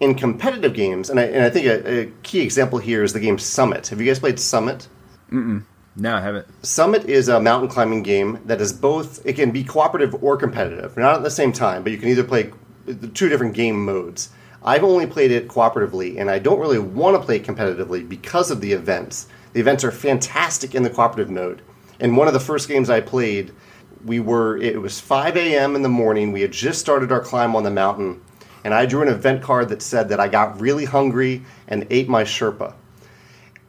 In 0.00 0.14
competitive 0.14 0.74
games, 0.74 1.10
and 1.10 1.18
I, 1.18 1.24
and 1.24 1.44
I 1.44 1.50
think 1.50 1.66
a, 1.66 2.02
a, 2.02 2.06
key 2.22 2.40
example 2.40 2.78
here 2.78 3.02
is 3.02 3.12
the 3.12 3.20
game 3.20 3.36
Summit. 3.36 3.88
Have 3.88 4.00
you 4.00 4.06
guys 4.06 4.20
played 4.20 4.38
Summit? 4.38 4.86
Mm-mm. 5.32 5.64
No, 5.96 6.14
I 6.14 6.20
haven't. 6.20 6.46
Summit 6.64 7.06
is 7.06 7.28
a 7.28 7.40
mountain 7.40 7.68
climbing 7.68 8.04
game 8.04 8.38
that 8.44 8.60
is 8.60 8.72
both, 8.72 9.24
it 9.26 9.32
can 9.32 9.50
be 9.50 9.64
cooperative 9.64 10.22
or 10.22 10.36
competitive. 10.36 10.96
Not 10.96 11.16
at 11.16 11.22
the 11.24 11.30
same 11.30 11.52
time, 11.52 11.82
but 11.82 11.90
you 11.90 11.98
can 11.98 12.08
either 12.08 12.22
play 12.22 12.52
the 12.86 13.08
two 13.08 13.28
different 13.28 13.54
game 13.54 13.84
modes. 13.84 14.30
I've 14.62 14.84
only 14.84 15.06
played 15.06 15.32
it 15.32 15.48
cooperatively, 15.48 16.20
and 16.20 16.30
I 16.30 16.38
don't 16.38 16.60
really 16.60 16.78
want 16.78 17.16
to 17.16 17.24
play 17.24 17.36
it 17.36 17.44
competitively 17.44 18.08
because 18.08 18.52
of 18.52 18.60
the 18.60 18.72
events. 18.72 19.26
The 19.52 19.60
events 19.60 19.82
are 19.82 19.90
fantastic 19.90 20.74
in 20.74 20.84
the 20.84 20.90
cooperative 20.90 21.30
mode. 21.30 21.62
And 22.00 22.16
one 22.16 22.28
of 22.28 22.34
the 22.34 22.40
first 22.40 22.68
games 22.68 22.90
I 22.90 23.00
played, 23.00 23.52
we 24.04 24.20
were 24.20 24.56
it 24.58 24.80
was 24.80 25.00
5 25.00 25.36
a.m. 25.36 25.76
in 25.76 25.82
the 25.82 25.88
morning. 25.88 26.32
We 26.32 26.42
had 26.42 26.52
just 26.52 26.80
started 26.80 27.12
our 27.12 27.20
climb 27.20 27.56
on 27.56 27.62
the 27.62 27.70
mountain, 27.70 28.20
and 28.64 28.74
I 28.74 28.86
drew 28.86 29.02
an 29.02 29.08
event 29.08 29.42
card 29.42 29.68
that 29.70 29.82
said 29.82 30.08
that 30.10 30.20
I 30.20 30.28
got 30.28 30.60
really 30.60 30.84
hungry 30.84 31.44
and 31.66 31.86
ate 31.90 32.08
my 32.08 32.24
Sherpa. 32.24 32.74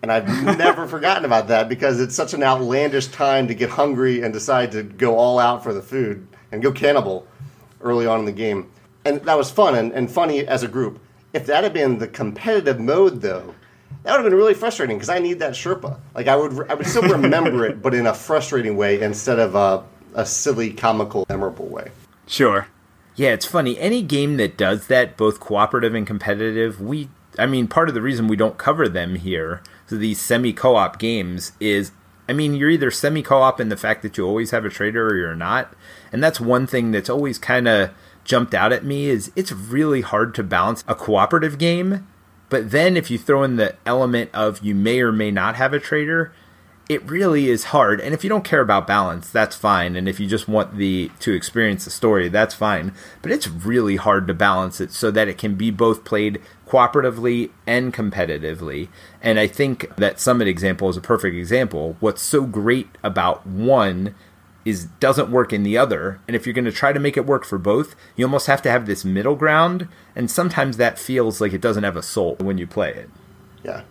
And 0.02 0.12
I've 0.12 0.28
never 0.58 0.88
forgotten 0.88 1.26
about 1.26 1.48
that 1.48 1.70
because 1.70 2.00
it's 2.00 2.16
such 2.16 2.34
an 2.34 2.44
outlandish 2.44 3.08
time 3.08 3.48
to 3.48 3.54
get 3.54 3.70
hungry 3.70 4.22
and 4.22 4.34
decide 4.34 4.72
to 4.74 4.84
go 4.84 5.18
all 5.18 5.40
out 5.40 5.64
for 5.64 5.74
the 5.74 5.82
food 5.82 6.28
and 6.52 6.62
go 6.62 6.72
cannibal 6.72 7.28
early 7.82 8.06
on 8.06 8.20
in 8.20 8.26
the 8.26 8.32
game. 8.32 8.72
And 9.06 9.22
that 9.22 9.38
was 9.38 9.50
fun 9.50 9.76
and, 9.76 9.92
and 9.92 10.10
funny 10.10 10.46
as 10.46 10.64
a 10.64 10.68
group. 10.68 11.00
If 11.34 11.46
that 11.46 11.64
had 11.64 11.74
been 11.74 12.00
the 12.00 12.08
competitive 12.08 12.80
mode, 12.80 13.22
though, 13.22 13.54
that 14.04 14.12
would 14.12 14.24
have 14.24 14.32
been 14.32 14.36
really 14.36 14.54
frustrating 14.54 14.98
because 14.98 15.10
I 15.10 15.20
need 15.20 15.40
that 15.40 15.54
Sherpa. 15.54 16.00
Like 16.16 16.28
I 16.28 16.36
would, 16.36 16.70
I 16.70 16.74
would 16.74 16.88
still 16.88 17.02
remember 17.18 17.66
it, 17.66 17.82
but 17.82 17.94
in 17.94 18.08
a 18.08 18.14
frustrating 18.14 18.78
way 18.78 19.02
instead 19.02 19.40
of 19.40 19.56
a, 19.56 19.84
a 20.14 20.26
silly, 20.26 20.72
comical, 20.72 21.26
memorable 21.30 21.68
way. 21.68 21.92
Sure. 22.28 22.68
Yeah, 23.16 23.30
it's 23.30 23.46
funny. 23.46 23.78
Any 23.78 24.02
game 24.02 24.38
that 24.38 24.58
does 24.58 24.88
that, 24.88 25.18
both 25.18 25.40
cooperative 25.40 25.94
and 25.94 26.08
competitive, 26.08 26.80
we, 26.80 27.10
I 27.38 27.46
mean, 27.46 27.68
part 27.68 27.90
of 27.90 27.96
the 27.96 28.02
reason 28.02 28.28
we 28.28 28.36
don't 28.36 28.58
cover 28.58 28.88
them 28.88 29.16
here, 29.16 29.62
so 29.88 29.98
these 29.98 30.22
semi 30.22 30.54
co-op 30.54 31.00
games, 31.00 31.52
is, 31.60 31.92
I 32.28 32.34
mean, 32.34 32.54
you're 32.54 32.70
either 32.70 32.92
semi 32.92 33.22
co-op 33.22 33.60
in 33.60 33.70
the 33.70 33.78
fact 33.78 34.04
that 34.04 34.18
you 34.18 34.26
always 34.26 34.52
have 34.52 34.64
a 34.64 34.70
traitor 34.70 35.08
or 35.08 35.18
you're 35.18 35.36
not, 35.36 35.74
and 36.12 36.24
that's 36.24 36.40
one 36.40 36.68
thing 36.68 36.92
that's 36.92 37.10
always 37.10 37.38
kind 37.38 37.68
of 37.68 37.92
jumped 38.24 38.54
out 38.54 38.72
at 38.72 38.86
me 38.86 39.08
is 39.08 39.32
it's 39.36 39.52
really 39.52 40.02
hard 40.02 40.36
to 40.36 40.44
balance 40.44 40.84
a 40.88 40.94
cooperative 40.94 41.58
game 41.58 42.08
but 42.50 42.72
then 42.72 42.98
if 42.98 43.10
you 43.10 43.18
throw 43.18 43.44
in 43.44 43.56
the 43.56 43.76
element 43.86 44.32
of 44.34 44.62
you 44.64 44.76
may 44.76 45.00
or 45.00 45.12
may 45.12 45.32
not 45.32 45.56
have 45.56 45.74
a 45.74 45.80
traitor, 45.80 46.34
it 46.90 47.08
really 47.08 47.50
is 47.50 47.66
hard. 47.66 48.02
And 48.02 48.16
if 48.16 48.24
you 48.24 48.30
don't 48.30 48.44
care 48.44 48.62
about 48.62 48.88
balance, 48.88 49.30
that's 49.30 49.56
fine. 49.56 49.96
And 49.96 50.10
if 50.10 50.20
you 50.20 50.26
just 50.26 50.48
want 50.48 50.76
the 50.76 51.12
to 51.20 51.34
experience 51.34 51.86
the 51.86 51.92
story, 51.92 52.30
that's 52.30 52.56
fine. 52.56 52.94
But 53.22 53.32
it's 53.32 53.48
really 53.48 53.98
hard 53.98 54.26
to 54.28 54.34
balance 54.34 54.82
it 54.82 54.92
so 54.92 55.12
that 55.12 55.28
it 55.28 55.38
can 55.38 55.54
be 55.54 55.70
both 55.70 56.04
played 56.04 56.42
cooperatively 56.68 57.52
and 57.68 57.94
competitively. 57.94 58.90
And 59.22 59.40
I 59.40 59.46
think 59.46 59.96
that 59.98 60.20
Summit 60.20 60.48
example 60.48 60.90
is 60.90 60.98
a 60.98 61.02
perfect 61.02 61.36
example. 61.36 61.96
What's 62.00 62.24
so 62.24 62.42
great 62.42 62.90
about 63.04 63.46
one 63.46 64.16
is 64.66 64.86
doesn't 65.00 65.32
work 65.32 65.54
in 65.54 65.62
the 65.62 65.78
other. 65.78 66.20
And 66.28 66.36
if 66.36 66.48
you're 66.48 66.54
going 66.54 66.66
to 66.66 66.72
try 66.72 66.92
to 66.92 67.00
make 67.00 67.18
it 67.18 67.26
work 67.26 67.46
for 67.46 67.60
both, 67.60 67.96
you 68.16 68.26
almost 68.26 68.48
have 68.48 68.64
to 68.64 68.72
have 68.72 68.88
this 68.88 69.06
middle 69.06 69.36
ground. 69.36 69.88
And 70.16 70.30
sometimes 70.30 70.78
that 70.78 70.98
feels 70.98 71.40
like 71.40 71.54
it 71.54 71.62
doesn't 71.62 71.84
have 71.84 71.96
a 71.96 72.04
soul 72.04 72.36
when 72.40 72.58
you 72.58 72.66
play 72.66 72.92
it. 72.94 73.12
Yeah. 73.64 73.84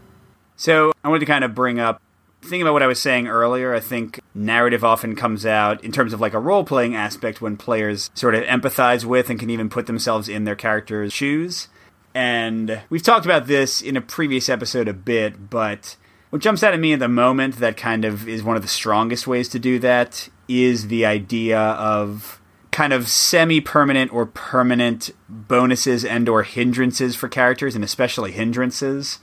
So 0.57 0.91
I 1.05 1.09
wanted 1.09 1.21
to 1.21 1.27
kind 1.27 1.45
of 1.45 1.55
bring 1.55 1.79
up 1.79 2.03
thinking 2.43 2.63
about 2.63 2.73
what 2.73 2.83
I 2.83 2.87
was 2.87 3.01
saying 3.01 3.29
earlier, 3.29 3.75
I 3.75 3.81
think 3.81 4.21
narrative 4.35 4.85
often 4.85 5.15
comes 5.17 5.45
out 5.45 5.83
in 5.85 5.93
terms 5.93 6.13
of 6.13 6.21
like 6.21 6.35
a 6.35 6.39
role 6.39 6.65
playing 6.65 6.95
aspect 6.95 7.41
when 7.41 7.57
players 7.57 8.11
sort 8.15 8.35
of 8.35 8.45
empathize 8.45 9.05
with 9.05 9.31
and 9.31 9.39
can 9.39 9.51
even 9.51 9.69
put 9.69 9.87
themselves 9.87 10.29
in 10.29 10.45
their 10.45 10.57
character's 10.57 11.13
shoes. 11.13 11.69
And 12.15 12.81
we've 12.91 13.03
talked 13.03 13.27
about 13.27 13.47
this 13.47 13.83
in 13.83 13.97
a 13.97 14.01
previous 14.01 14.49
episode 14.49 14.89
a 14.89 14.93
bit, 14.93 15.51
but 15.51 15.97
what 16.31 16.43
jumps 16.43 16.63
out 16.63 16.75
at 16.75 16.81
me 16.81 16.93
at 16.93 16.99
the 16.99 17.09
moment 17.09 17.57
that 17.57 17.77
kind 17.77 18.05
of 18.05 18.29
is 18.29 18.43
one 18.43 18.57
of 18.57 18.63
the 18.63 18.69
strongest 18.69 19.27
ways 19.27 19.49
to 19.51 19.59
do 19.59 19.79
that 19.81 20.29
is 20.49 20.89
the 20.89 21.05
idea 21.05 21.59
of 21.59 22.41
kind 22.71 22.93
of 22.93 23.09
semi-permanent 23.09 24.13
or 24.13 24.27
permanent 24.27 25.11
bonuses 25.29 26.05
and 26.05 26.29
or 26.29 26.43
hindrances 26.43 27.17
for 27.17 27.29
characters 27.29 27.75
and 27.75 27.83
especially 27.83 28.31
hindrances 28.31 29.19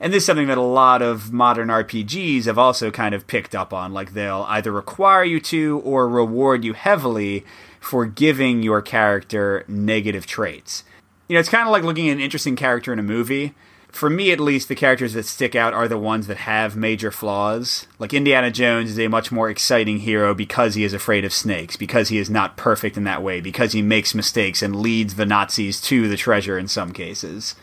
and 0.00 0.12
this 0.12 0.22
is 0.22 0.26
something 0.26 0.46
that 0.46 0.58
a 0.58 0.62
lot 0.62 1.02
of 1.02 1.32
modern 1.32 1.68
RPGs 1.68 2.44
have 2.44 2.58
also 2.58 2.90
kind 2.90 3.14
of 3.14 3.26
picked 3.26 3.54
up 3.54 3.72
on. 3.72 3.92
Like 3.92 4.12
they'll 4.12 4.46
either 4.48 4.70
require 4.70 5.24
you 5.24 5.40
to 5.40 5.80
or 5.84 6.08
reward 6.08 6.64
you 6.64 6.72
heavily 6.74 7.44
for 7.80 8.06
giving 8.06 8.62
your 8.62 8.80
character 8.80 9.64
negative 9.66 10.26
traits. 10.26 10.84
You 11.28 11.34
know, 11.34 11.40
it's 11.40 11.48
kind 11.48 11.66
of 11.66 11.72
like 11.72 11.82
looking 11.82 12.08
at 12.08 12.12
an 12.16 12.20
interesting 12.20 12.56
character 12.56 12.92
in 12.92 12.98
a 12.98 13.02
movie. 13.02 13.54
For 13.90 14.10
me, 14.10 14.30
at 14.32 14.38
least, 14.38 14.68
the 14.68 14.74
characters 14.74 15.14
that 15.14 15.24
stick 15.24 15.54
out 15.54 15.72
are 15.72 15.88
the 15.88 15.98
ones 15.98 16.26
that 16.26 16.36
have 16.36 16.76
major 16.76 17.10
flaws. 17.10 17.86
Like 17.98 18.12
Indiana 18.12 18.50
Jones 18.50 18.90
is 18.90 18.98
a 18.98 19.08
much 19.08 19.32
more 19.32 19.48
exciting 19.48 20.00
hero 20.00 20.34
because 20.34 20.74
he 20.74 20.84
is 20.84 20.92
afraid 20.92 21.24
of 21.24 21.32
snakes, 21.32 21.76
because 21.76 22.08
he 22.08 22.18
is 22.18 22.28
not 22.28 22.56
perfect 22.56 22.96
in 22.96 23.04
that 23.04 23.22
way, 23.22 23.40
because 23.40 23.72
he 23.72 23.82
makes 23.82 24.14
mistakes 24.14 24.62
and 24.62 24.76
leads 24.76 25.14
the 25.14 25.26
Nazis 25.26 25.80
to 25.82 26.06
the 26.06 26.18
treasure 26.18 26.58
in 26.58 26.68
some 26.68 26.92
cases. 26.92 27.54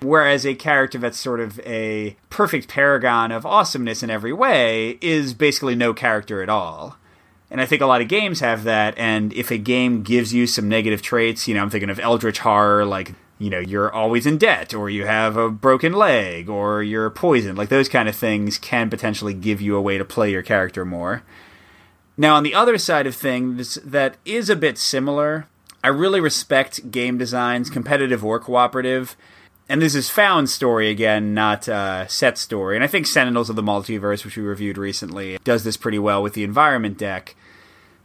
Whereas 0.00 0.44
a 0.44 0.54
character 0.54 0.98
that's 0.98 1.18
sort 1.18 1.40
of 1.40 1.58
a 1.60 2.16
perfect 2.28 2.68
paragon 2.68 3.32
of 3.32 3.46
awesomeness 3.46 4.02
in 4.02 4.10
every 4.10 4.32
way 4.32 4.98
is 5.00 5.32
basically 5.32 5.74
no 5.74 5.94
character 5.94 6.42
at 6.42 6.48
all. 6.48 6.96
And 7.50 7.60
I 7.60 7.66
think 7.66 7.80
a 7.80 7.86
lot 7.86 8.00
of 8.00 8.08
games 8.08 8.40
have 8.40 8.64
that. 8.64 8.98
And 8.98 9.32
if 9.32 9.50
a 9.50 9.58
game 9.58 10.02
gives 10.02 10.34
you 10.34 10.46
some 10.46 10.68
negative 10.68 11.02
traits, 11.02 11.46
you 11.46 11.54
know, 11.54 11.62
I'm 11.62 11.70
thinking 11.70 11.90
of 11.90 12.00
Eldritch 12.00 12.40
Horror, 12.40 12.84
like, 12.84 13.14
you 13.38 13.48
know, 13.48 13.60
you're 13.60 13.92
always 13.92 14.26
in 14.26 14.38
debt, 14.38 14.74
or 14.74 14.90
you 14.90 15.06
have 15.06 15.36
a 15.36 15.50
broken 15.50 15.92
leg, 15.92 16.48
or 16.48 16.82
you're 16.82 17.10
poisoned. 17.10 17.56
Like, 17.56 17.68
those 17.68 17.88
kind 17.88 18.08
of 18.08 18.16
things 18.16 18.58
can 18.58 18.90
potentially 18.90 19.34
give 19.34 19.60
you 19.60 19.76
a 19.76 19.82
way 19.82 19.98
to 19.98 20.04
play 20.04 20.30
your 20.30 20.42
character 20.42 20.84
more. 20.84 21.22
Now, 22.16 22.36
on 22.36 22.44
the 22.44 22.54
other 22.54 22.78
side 22.78 23.06
of 23.06 23.14
things, 23.14 23.74
that 23.84 24.16
is 24.24 24.48
a 24.48 24.56
bit 24.56 24.78
similar. 24.78 25.46
I 25.82 25.88
really 25.88 26.20
respect 26.20 26.90
game 26.90 27.18
designs, 27.18 27.70
competitive 27.70 28.24
or 28.24 28.38
cooperative, 28.38 29.16
and 29.68 29.80
this 29.80 29.94
is 29.94 30.10
found 30.10 30.50
story 30.50 30.90
again, 30.90 31.34
not 31.34 31.68
uh, 31.68 32.06
set 32.06 32.36
story. 32.38 32.76
And 32.76 32.84
I 32.84 32.86
think 32.86 33.06
Sentinels 33.06 33.48
of 33.50 33.56
the 33.56 33.62
Multiverse, 33.62 34.24
which 34.24 34.36
we 34.36 34.42
reviewed 34.42 34.78
recently, 34.78 35.38
does 35.44 35.64
this 35.64 35.76
pretty 35.76 35.98
well 35.98 36.22
with 36.22 36.34
the 36.34 36.44
environment 36.44 36.98
deck. 36.98 37.34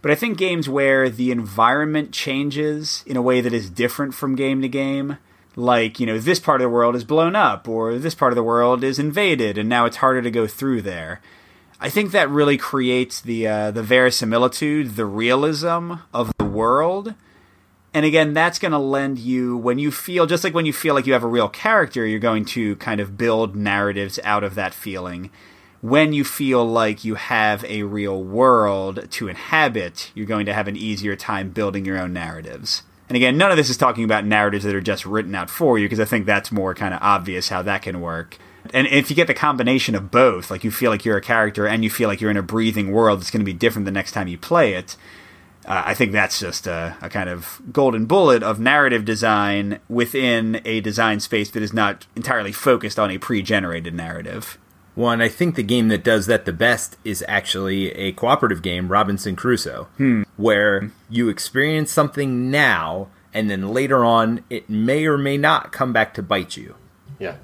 But 0.01 0.12
I 0.12 0.16
think 0.16 0.38
games 0.38 0.70
where 0.70 1.10
the 1.10 1.32
environment 1.32 2.13
changes 2.13 3.04
in 3.06 3.18
a 3.18 3.22
way 3.22 3.42
that 3.42 3.51
is 3.54 3.70
different 3.70 4.13
from 4.13 4.36
game 4.36 4.62
to 4.62 4.70
game, 4.70 5.18
like, 5.58 6.00
you 6.00 6.06
know, 6.06 6.18
this 6.18 6.39
part 6.39 6.62
of 6.62 6.66
the 6.66 6.70
world 6.70 6.96
is 6.96 7.04
blown 7.04 7.36
up, 7.36 7.68
or 7.68 7.98
this 7.98 8.16
part 8.16 8.32
of 8.32 8.38
the 8.38 8.44
world 8.44 8.82
is 8.82 8.98
invaded, 8.98 9.58
and 9.58 9.68
now 9.68 9.86
it's 9.86 9.98
harder 9.98 10.22
to 10.22 10.32
go 10.32 10.48
through 10.48 10.82
there. 10.84 11.20
I 11.82 11.89
think 11.89 12.12
that 12.12 12.30
really 12.30 12.58
creates 12.58 13.20
the 13.20 13.48
uh, 13.48 13.72
the 13.72 13.84
verisimilitude, 13.84 14.96
the 14.96 15.06
realism 15.06 15.94
of 16.13 16.32
the 16.38 16.46
world 16.46 17.13
and 17.93 18.05
again, 18.05 18.34
that's 18.34 18.60
going 18.60 18.72
to 18.72 18.77
lend 18.77 19.19
you 19.19 19.58
when 19.58 19.79
you 19.79 19.91
feel 19.91 20.25
just 20.25 20.43
like 20.43 20.53
when 20.53 20.65
you 20.65 20.74
feel 20.74 20.93
like 20.93 21.08
you 21.08 21.13
have 21.13 21.24
a 21.24 21.27
real 21.27 21.50
character, 21.50 22.05
you're 22.05 22.19
going 22.19 22.46
to 22.46 22.75
kind 22.75 23.00
of 23.00 23.17
build 23.17 23.55
narratives 23.55 24.19
out 24.24 24.43
of 24.43 24.55
that 24.55 24.74
feeling. 24.74 25.31
When 25.81 26.12
you 26.12 26.25
feel 26.25 26.65
like 26.65 27.05
you 27.05 27.15
have 27.15 27.63
a 27.63 27.84
real 27.84 28.22
world 28.22 29.10
to 29.12 29.27
inhabit, 29.27 30.12
you're 30.13 30.25
going 30.25 30.46
to 30.46 30.53
have 30.53 30.67
an 30.67 30.75
easier 30.75 31.15
time 31.15 31.51
building 31.51 31.86
your 31.86 31.98
own 31.98 32.13
narratives. 32.13 32.84
And 33.08 33.15
again, 33.15 33.38
none 33.38 33.50
of 33.50 33.58
this 33.58 33.69
is 33.69 33.77
talking 33.77 34.03
about 34.03 34.25
narratives 34.25 34.65
that 34.65 34.75
are 34.75 34.81
just 34.81 35.05
written 35.05 35.34
out 35.34 35.50
for 35.50 35.79
you, 35.79 35.86
because 35.86 36.00
I 36.00 36.05
think 36.05 36.25
that's 36.25 36.51
more 36.51 36.75
kind 36.75 36.93
of 36.93 37.01
obvious 37.01 37.50
how 37.50 37.63
that 37.63 37.81
can 37.81 38.01
work. 38.01 38.38
And 38.74 38.86
if 38.88 39.10
you 39.10 39.15
get 39.15 39.27
the 39.27 39.34
combination 39.34 39.96
of 39.96 40.12
both, 40.12 40.51
like 40.51 40.63
you 40.63 40.69
feel 40.69 40.91
like 40.91 41.05
you're 41.05 41.17
a 41.17 41.22
character 41.22 41.65
and 41.65 41.84
you 41.84 41.89
feel 41.89 42.08
like 42.08 42.22
you're 42.22 42.29
in 42.29 42.38
a 42.38 42.43
breathing 42.43 42.91
world 42.91 43.19
that's 43.19 43.31
going 43.31 43.39
to 43.39 43.51
be 43.51 43.53
different 43.53 43.86
the 43.86 43.91
next 43.91 44.12
time 44.12 44.27
you 44.27 44.38
play 44.38 44.74
it, 44.74 44.96
uh, 45.69 45.83
I 45.85 45.93
think 45.93 46.11
that's 46.11 46.39
just 46.39 46.65
a, 46.65 46.97
a, 46.99 47.09
kind 47.09 47.29
of 47.29 47.61
golden 47.71 48.07
bullet 48.07 48.41
of 48.41 48.59
narrative 48.59 49.05
design 49.05 49.79
within 49.88 50.61
a 50.65 50.81
design 50.81 51.19
space 51.19 51.51
that 51.51 51.61
is 51.61 51.73
not 51.73 52.07
entirely 52.15 52.51
focused 52.51 52.97
on 52.97 53.11
a 53.11 53.19
pre 53.19 53.43
generated 53.43 53.93
narrative. 53.93 54.57
One, 54.95 55.21
I 55.21 55.29
think 55.29 55.53
the 55.53 55.63
game 55.63 55.88
that 55.89 56.03
does 56.03 56.25
that 56.25 56.45
the 56.45 56.51
best 56.51 56.97
is 57.05 57.23
actually 57.27 57.91
a 57.91 58.11
cooperative 58.13 58.63
game, 58.63 58.91
Robinson 58.91 59.35
Crusoe, 59.35 59.88
hmm. 59.97 60.23
where 60.38 60.91
you 61.07 61.29
experience 61.29 61.91
something 61.91 62.49
now, 62.49 63.07
and 63.31 63.47
then 63.47 63.69
later 63.69 64.03
on, 64.03 64.43
it 64.49 64.69
may 64.69 65.05
or 65.05 65.19
may 65.19 65.38
not 65.38 65.71
come 65.71 65.93
back 65.93 66.15
to 66.15 66.23
bite 66.23 66.57
you. 66.57 66.75
Yeah. 67.19 67.35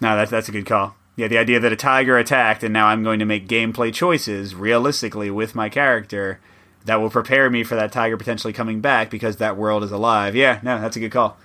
No, 0.00 0.16
that's 0.16 0.30
that's 0.30 0.48
a 0.48 0.52
good 0.52 0.66
call. 0.66 0.96
Yeah, 1.16 1.28
the 1.28 1.38
idea 1.38 1.60
that 1.60 1.72
a 1.72 1.76
tiger 1.76 2.16
attacked, 2.16 2.64
and 2.64 2.72
now 2.72 2.86
I'm 2.86 3.02
going 3.02 3.18
to 3.18 3.24
make 3.26 3.46
gameplay 3.46 3.92
choices 3.92 4.54
realistically 4.54 5.30
with 5.30 5.54
my 5.54 5.68
character 5.68 6.40
that 6.86 6.96
will 6.96 7.10
prepare 7.10 7.50
me 7.50 7.62
for 7.62 7.74
that 7.74 7.92
tiger 7.92 8.16
potentially 8.16 8.52
coming 8.52 8.80
back 8.80 9.10
because 9.10 9.36
that 9.36 9.56
world 9.56 9.84
is 9.84 9.92
alive. 9.92 10.34
Yeah, 10.34 10.60
no, 10.62 10.80
that's 10.80 10.96
a 10.96 11.00
good 11.00 11.12
call. 11.12 11.36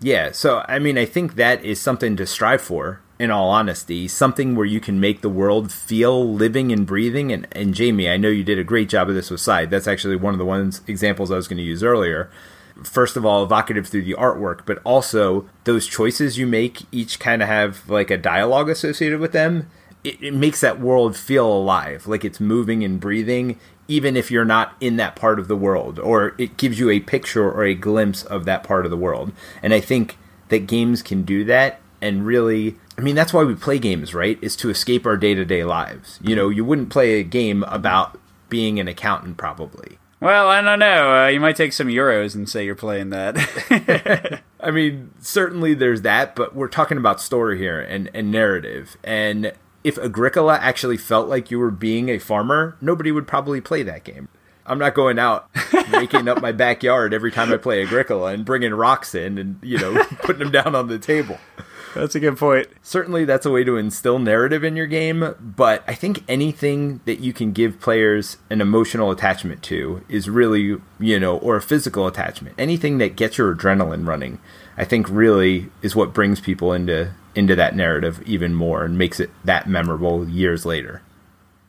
Yeah, 0.00 0.32
so 0.32 0.64
I 0.66 0.78
mean, 0.78 0.96
I 0.96 1.04
think 1.04 1.34
that 1.34 1.62
is 1.64 1.80
something 1.80 2.16
to 2.16 2.26
strive 2.26 2.62
for. 2.62 3.02
In 3.18 3.30
all 3.30 3.50
honesty, 3.50 4.08
something 4.08 4.56
where 4.56 4.64
you 4.64 4.80
can 4.80 4.98
make 4.98 5.20
the 5.20 5.28
world 5.28 5.70
feel 5.70 6.32
living 6.32 6.72
and 6.72 6.86
breathing. 6.86 7.30
And, 7.30 7.46
and 7.52 7.74
Jamey, 7.74 8.10
I 8.10 8.16
know 8.16 8.30
you 8.30 8.42
did 8.42 8.58
a 8.58 8.64
great 8.64 8.88
job 8.88 9.10
of 9.10 9.14
this 9.14 9.30
with 9.30 9.42
Scythe. 9.42 9.68
That's 9.68 9.86
actually 9.86 10.16
one 10.16 10.32
of 10.32 10.38
the 10.38 10.46
ones 10.46 10.80
examples 10.86 11.30
I 11.30 11.36
was 11.36 11.46
going 11.46 11.58
to 11.58 11.62
use 11.62 11.82
earlier. 11.82 12.30
First 12.82 13.18
of 13.18 13.26
all, 13.26 13.44
evocative 13.44 13.88
through 13.88 14.04
the 14.04 14.14
artwork, 14.14 14.64
but 14.64 14.80
also 14.84 15.46
those 15.64 15.86
choices 15.86 16.38
you 16.38 16.46
make 16.46 16.86
each 16.90 17.20
kind 17.20 17.42
of 17.42 17.48
have 17.48 17.90
like 17.90 18.10
a 18.10 18.16
dialogue 18.16 18.70
associated 18.70 19.20
with 19.20 19.32
them. 19.32 19.68
It, 20.02 20.22
it 20.22 20.32
makes 20.32 20.62
that 20.62 20.80
world 20.80 21.14
feel 21.14 21.46
alive, 21.46 22.06
like 22.06 22.24
it's 22.24 22.40
moving 22.40 22.82
and 22.82 22.98
breathing, 22.98 23.60
even 23.90 24.16
if 24.16 24.30
you're 24.30 24.44
not 24.44 24.74
in 24.80 24.96
that 24.96 25.16
part 25.16 25.40
of 25.40 25.48
the 25.48 25.56
world, 25.56 25.98
or 25.98 26.34
it 26.38 26.56
gives 26.56 26.78
you 26.78 26.88
a 26.90 27.00
picture 27.00 27.50
or 27.50 27.64
a 27.64 27.74
glimpse 27.74 28.22
of 28.22 28.44
that 28.44 28.62
part 28.62 28.84
of 28.84 28.90
the 28.90 28.96
world. 28.96 29.32
And 29.62 29.74
I 29.74 29.80
think 29.80 30.16
that 30.48 30.66
games 30.66 31.02
can 31.02 31.22
do 31.22 31.44
that 31.44 31.80
and 32.00 32.24
really 32.24 32.76
I 32.96 33.02
mean 33.02 33.14
that's 33.14 33.32
why 33.32 33.44
we 33.44 33.54
play 33.54 33.78
games, 33.78 34.14
right? 34.14 34.38
Is 34.40 34.56
to 34.56 34.70
escape 34.70 35.06
our 35.06 35.16
day-to-day 35.16 35.64
lives. 35.64 36.18
You 36.22 36.36
know, 36.36 36.48
you 36.48 36.64
wouldn't 36.64 36.90
play 36.90 37.20
a 37.20 37.24
game 37.24 37.62
about 37.64 38.18
being 38.48 38.78
an 38.78 38.88
accountant 38.88 39.36
probably. 39.36 39.98
Well, 40.20 40.48
I 40.48 40.60
don't 40.60 40.78
know. 40.78 41.24
Uh, 41.24 41.28
you 41.28 41.40
might 41.40 41.56
take 41.56 41.72
some 41.72 41.88
euros 41.88 42.34
and 42.34 42.46
say 42.48 42.64
you're 42.64 42.74
playing 42.74 43.08
that. 43.10 44.42
I 44.60 44.70
mean, 44.70 45.12
certainly 45.18 45.72
there's 45.72 46.02
that, 46.02 46.36
but 46.36 46.54
we're 46.54 46.68
talking 46.68 46.98
about 46.98 47.22
story 47.22 47.56
here 47.56 47.80
and, 47.80 48.10
and 48.12 48.30
narrative. 48.30 48.98
And 49.02 49.54
if 49.84 49.98
Agricola 49.98 50.58
actually 50.58 50.96
felt 50.96 51.28
like 51.28 51.50
you 51.50 51.58
were 51.58 51.70
being 51.70 52.08
a 52.08 52.18
farmer, 52.18 52.76
nobody 52.80 53.12
would 53.12 53.26
probably 53.26 53.60
play 53.60 53.82
that 53.82 54.04
game. 54.04 54.28
I'm 54.66 54.78
not 54.78 54.94
going 54.94 55.18
out 55.18 55.50
raking 55.90 56.28
up 56.28 56.40
my 56.40 56.52
backyard 56.52 57.12
every 57.12 57.32
time 57.32 57.52
I 57.52 57.56
play 57.56 57.82
Agricola 57.82 58.32
and 58.32 58.44
bringing 58.44 58.72
rocks 58.72 59.14
in 59.14 59.38
and, 59.38 59.58
you 59.62 59.78
know, 59.78 60.04
putting 60.22 60.40
them 60.40 60.52
down 60.52 60.74
on 60.74 60.88
the 60.88 60.98
table. 60.98 61.38
That's 61.94 62.14
a 62.14 62.20
good 62.20 62.36
point. 62.36 62.68
Certainly, 62.82 63.24
that's 63.24 63.46
a 63.46 63.50
way 63.50 63.64
to 63.64 63.76
instill 63.76 64.20
narrative 64.20 64.62
in 64.62 64.76
your 64.76 64.86
game, 64.86 65.34
but 65.40 65.82
I 65.88 65.94
think 65.94 66.22
anything 66.28 67.00
that 67.04 67.18
you 67.18 67.32
can 67.32 67.50
give 67.52 67.80
players 67.80 68.36
an 68.48 68.60
emotional 68.60 69.10
attachment 69.10 69.62
to 69.64 70.04
is 70.08 70.30
really, 70.30 70.76
you 71.00 71.18
know, 71.18 71.38
or 71.38 71.56
a 71.56 71.62
physical 71.62 72.06
attachment. 72.06 72.54
Anything 72.58 72.98
that 72.98 73.16
gets 73.16 73.38
your 73.38 73.54
adrenaline 73.54 74.06
running, 74.06 74.38
I 74.76 74.84
think 74.84 75.08
really 75.08 75.68
is 75.82 75.96
what 75.96 76.14
brings 76.14 76.40
people 76.40 76.72
into 76.72 77.12
into 77.40 77.56
that 77.56 77.74
narrative 77.74 78.22
even 78.24 78.54
more 78.54 78.84
and 78.84 78.96
makes 78.96 79.18
it 79.18 79.30
that 79.44 79.68
memorable 79.68 80.28
years 80.28 80.64
later. 80.64 81.02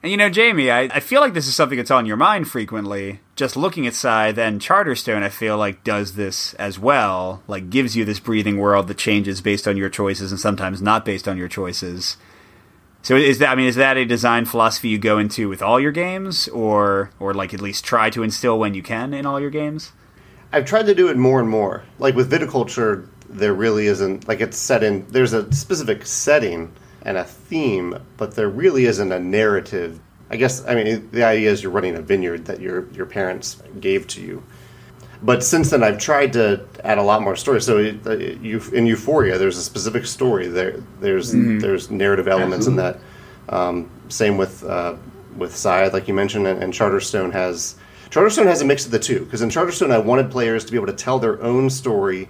And 0.04 0.12
you 0.12 0.18
know, 0.18 0.30
Jamey, 0.30 0.72
I, 0.72 0.96
I 0.96 1.00
feel 1.00 1.22
like 1.22 1.34
this 1.34 1.48
is 1.48 1.56
something 1.56 1.78
that's 1.78 1.92
on 1.92 2.06
your 2.06 2.18
mind 2.18 2.48
frequently. 2.48 3.22
Just 3.36 3.56
looking 3.56 3.88
at 3.88 3.94
Scythe 3.94 4.38
and 4.38 4.60
Charterstone, 4.60 5.24
I 5.24 5.30
feel 5.30 5.58
like 5.58 5.84
does 5.84 6.16
this 6.16 6.54
as 6.56 6.78
well. 6.78 7.42
Like 7.48 7.70
gives 7.70 7.96
you 7.96 8.04
this 8.04 8.20
breathing 8.20 8.58
world 8.58 8.88
that 8.88 8.98
changes 8.98 9.42
based 9.42 9.68
on 9.68 9.78
your 9.78 9.90
choices 9.90 10.32
and 10.32 10.40
sometimes 10.40 10.82
not 10.82 11.06
based 11.06 11.28
on 11.28 11.38
your 11.38 11.48
choices. 11.48 12.18
So 13.04 13.16
is 13.16 13.40
that 13.40 13.50
I 13.50 13.56
mean, 13.56 13.68
is 13.68 13.76
that 13.76 13.98
a 13.98 14.06
design 14.06 14.46
philosophy 14.46 14.90
you 14.90 15.00
go 15.00 15.18
into 15.18 15.50
with 15.50 15.62
all 15.62 15.80
your 15.80 15.92
games, 15.92 16.48
or 16.50 17.12
or 17.20 17.34
like 17.34 17.54
at 17.54 17.62
least 17.62 17.86
try 17.86 18.10
to 18.12 18.24
instill 18.24 18.60
when 18.60 18.74
you 18.74 18.84
can 18.84 19.14
in 19.14 19.26
all 19.26 19.40
your 19.40 19.50
games? 19.50 19.92
I've 20.52 20.66
tried 20.66 20.86
to 20.88 20.96
do 20.96 21.08
it 21.08 21.18
more 21.18 21.40
and 21.40 21.50
more. 21.50 21.84
Like 21.98 22.16
with 22.16 22.32
viticulture, 22.32 23.08
there 23.32 23.54
really 23.54 23.88
isn't 23.88 24.28
like 24.28 24.42
it's 24.42 24.58
set 24.58 24.84
in 24.84 25.06
there's 25.10 25.34
a 25.34 25.52
specific 25.54 26.06
setting 26.06 26.72
and 27.04 27.18
a 27.18 27.24
theme, 27.24 27.98
but 28.18 28.36
there 28.36 28.50
really 28.50 28.86
isn't 28.86 29.12
a 29.12 29.20
narrative. 29.20 30.00
I 30.30 30.38
guess 30.38 30.66
I 30.66 30.76
mean 30.76 31.10
the 31.12 31.24
idea 31.24 31.52
is 31.52 31.64
you're 31.64 31.72
running 31.72 31.96
a 31.96 32.02
vineyard 32.02 32.46
that 32.46 32.60
your 32.60 32.90
your 32.92 33.06
parents 33.06 33.62
gave 33.80 34.08
to 34.08 34.22
you. 34.22 34.44
But 35.24 35.44
since 35.44 35.70
then, 35.70 35.84
I've 35.84 36.00
tried 36.00 36.34
to 36.34 36.66
add 36.84 36.98
a 36.98 37.04
lot 37.04 37.22
more 37.22 37.36
stories. 37.36 37.66
So 37.66 37.78
uh, 37.78 38.12
you, 38.12 38.60
in 38.74 38.88
Euphoria, 38.88 39.38
there's 39.38 39.58
a 39.58 39.62
specific 39.62 40.08
story 40.08 40.48
there. 40.48 40.84
There's 41.00 41.34
mm-hmm. 41.34 41.60
there's 41.60 41.92
narrative 41.92 42.28
elements 42.28 42.66
in 42.66 42.76
that. 42.78 43.00
Um, 43.50 43.92
same 44.10 44.38
with 44.38 44.64
uh, 44.64 44.96
with 45.38 45.56
Scythe, 45.56 45.94
like 45.94 46.08
you 46.08 46.14
mentioned, 46.14 46.48
and, 46.48 46.64
and 46.64 46.74
Charterstone 46.74 47.32
has 47.34 47.76
Charterstone 48.10 48.46
has 48.46 48.62
a 48.62 48.66
mix 48.66 48.86
of 48.86 48.92
the 48.92 49.00
two. 49.00 49.24
Because 49.24 49.42
in 49.42 49.50
Charterstone, 49.50 49.92
I 49.92 50.00
wanted 50.00 50.32
players 50.32 50.66
to 50.66 50.72
be 50.72 50.78
able 50.78 50.88
to 50.88 50.94
tell 50.94 51.20
their 51.20 51.42
own 51.42 51.70
story 51.70 52.28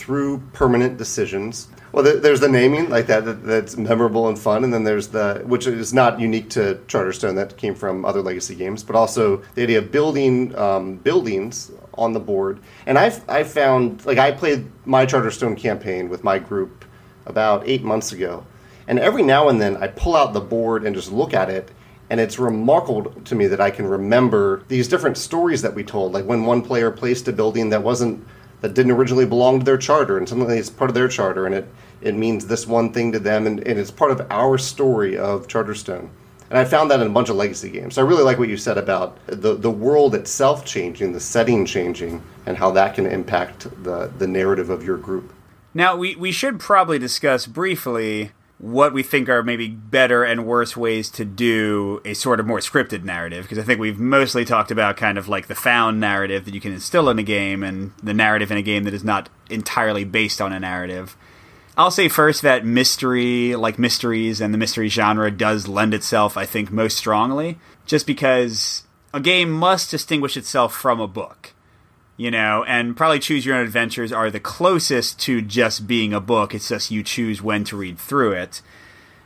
through 0.00 0.38
permanent 0.54 0.96
decisions. 0.96 1.68
Well, 1.92 2.04
there's 2.04 2.40
the 2.40 2.48
naming 2.48 2.88
like 2.88 3.06
that, 3.08 3.24
that, 3.26 3.44
that's 3.44 3.76
memorable 3.76 4.28
and 4.28 4.38
fun, 4.38 4.64
and 4.64 4.72
then 4.72 4.84
there's 4.84 5.08
the 5.08 5.42
which 5.44 5.66
is 5.66 5.92
not 5.92 6.18
unique 6.18 6.48
to 6.50 6.80
Charterstone 6.86 7.34
that 7.34 7.56
came 7.56 7.74
from 7.74 8.04
other 8.04 8.22
legacy 8.22 8.54
games, 8.54 8.82
but 8.82 8.96
also 8.96 9.42
the 9.54 9.62
idea 9.62 9.78
of 9.78 9.92
building 9.92 10.56
um, 10.56 10.96
buildings 10.96 11.70
on 11.98 12.12
the 12.12 12.20
board. 12.20 12.60
And 12.86 12.96
I've 12.96 13.28
I 13.28 13.44
found 13.44 14.06
like 14.06 14.18
I 14.18 14.30
played 14.30 14.70
my 14.86 15.04
Charterstone 15.04 15.56
campaign 15.56 16.08
with 16.08 16.24
my 16.24 16.38
group 16.38 16.84
about 17.26 17.68
eight 17.68 17.82
months 17.82 18.12
ago, 18.12 18.46
and 18.88 18.98
every 18.98 19.22
now 19.22 19.48
and 19.48 19.60
then 19.60 19.76
I 19.76 19.88
pull 19.88 20.16
out 20.16 20.32
the 20.32 20.40
board 20.40 20.84
and 20.84 20.94
just 20.96 21.12
look 21.12 21.34
at 21.34 21.50
it. 21.50 21.70
And 22.08 22.18
it's 22.18 22.40
remarkable 22.40 23.04
to 23.04 23.34
me 23.36 23.46
that 23.46 23.60
I 23.60 23.70
can 23.70 23.86
remember 23.86 24.64
these 24.66 24.88
different 24.88 25.16
stories 25.16 25.62
that 25.62 25.74
we 25.74 25.84
told. 25.84 26.12
Like 26.12 26.24
when 26.24 26.44
one 26.44 26.60
player 26.60 26.90
placed 26.90 27.28
a 27.28 27.32
building 27.32 27.70
that 27.70 27.84
wasn't 27.84 28.26
that 28.60 28.74
didn't 28.74 28.92
originally 28.92 29.26
belong 29.26 29.58
to 29.58 29.64
their 29.64 29.78
charter, 29.78 30.18
and 30.18 30.28
suddenly 30.28 30.58
it's 30.58 30.70
part 30.70 30.90
of 30.90 30.94
their 30.94 31.08
charter, 31.08 31.46
and 31.46 31.54
it, 31.54 31.68
it 32.00 32.14
means 32.14 32.46
this 32.46 32.66
one 32.66 32.92
thing 32.92 33.12
to 33.12 33.18
them, 33.18 33.46
and, 33.46 33.60
and 33.66 33.78
it's 33.78 33.90
part 33.90 34.10
of 34.10 34.26
our 34.30 34.58
story 34.58 35.16
of 35.16 35.46
Charterstone. 35.46 36.08
And 36.50 36.58
I 36.58 36.64
found 36.64 36.90
that 36.90 37.00
in 37.00 37.06
a 37.06 37.10
bunch 37.10 37.28
of 37.28 37.36
legacy 37.36 37.70
games. 37.70 37.94
So 37.94 38.02
I 38.02 38.08
really 38.08 38.24
like 38.24 38.38
what 38.38 38.48
you 38.48 38.56
said 38.56 38.76
about 38.76 39.18
the, 39.26 39.54
the 39.54 39.70
world 39.70 40.16
itself 40.16 40.64
changing, 40.64 41.12
the 41.12 41.20
setting 41.20 41.64
changing, 41.64 42.22
and 42.44 42.56
how 42.56 42.72
that 42.72 42.96
can 42.96 43.06
impact 43.06 43.68
the, 43.84 44.10
the 44.18 44.26
narrative 44.26 44.68
of 44.68 44.82
your 44.82 44.96
group. 44.96 45.32
Now, 45.72 45.96
we, 45.96 46.16
we 46.16 46.32
should 46.32 46.58
probably 46.58 46.98
discuss 46.98 47.46
briefly 47.46 48.32
what 48.60 48.92
we 48.92 49.02
think 49.02 49.30
are 49.30 49.42
maybe 49.42 49.68
better 49.68 50.22
and 50.22 50.44
worse 50.44 50.76
ways 50.76 51.08
to 51.08 51.24
do 51.24 52.02
a 52.04 52.12
sort 52.12 52.38
of 52.38 52.46
more 52.46 52.58
scripted 52.58 53.02
narrative 53.04 53.44
because 53.44 53.58
I 53.58 53.62
think 53.62 53.80
we've 53.80 53.98
mostly 53.98 54.44
talked 54.44 54.70
about 54.70 54.98
kind 54.98 55.16
of 55.16 55.28
like 55.28 55.46
the 55.46 55.54
found 55.54 55.98
narrative 55.98 56.44
that 56.44 56.52
you 56.52 56.60
can 56.60 56.74
instill 56.74 57.08
in 57.08 57.18
a 57.18 57.22
game 57.22 57.62
and 57.62 57.92
the 58.02 58.12
narrative 58.12 58.50
in 58.50 58.58
a 58.58 58.62
game 58.62 58.84
that 58.84 58.92
is 58.92 59.02
not 59.02 59.30
entirely 59.48 60.04
based 60.04 60.42
on 60.42 60.52
a 60.52 60.60
narrative. 60.60 61.16
I'll 61.78 61.90
say 61.90 62.08
first 62.08 62.42
that 62.42 62.66
mystery, 62.66 63.56
like 63.56 63.78
mysteries 63.78 64.42
and 64.42 64.52
the 64.52 64.58
mystery 64.58 64.88
genre, 64.88 65.30
does 65.30 65.66
lend 65.66 65.94
itself, 65.94 66.36
I 66.36 66.44
think, 66.44 66.70
most 66.70 66.98
strongly, 66.98 67.58
just 67.86 68.06
because 68.06 68.82
a 69.14 69.20
game 69.20 69.50
must 69.50 69.90
distinguish 69.90 70.36
itself 70.36 70.74
from 70.74 71.00
a 71.00 71.08
book 71.08 71.54
you 72.20 72.30
know, 72.30 72.62
and 72.68 72.94
probably 72.94 73.18
choose 73.18 73.46
your 73.46 73.56
own 73.56 73.64
adventures 73.64 74.12
are 74.12 74.30
the 74.30 74.38
closest 74.38 75.18
to 75.20 75.40
just 75.40 75.86
being 75.86 76.12
a 76.12 76.20
book. 76.20 76.54
It's 76.54 76.68
just 76.68 76.90
you 76.90 77.02
choose 77.02 77.40
when 77.40 77.64
to 77.64 77.78
read 77.78 77.98
through 77.98 78.32
it. 78.32 78.60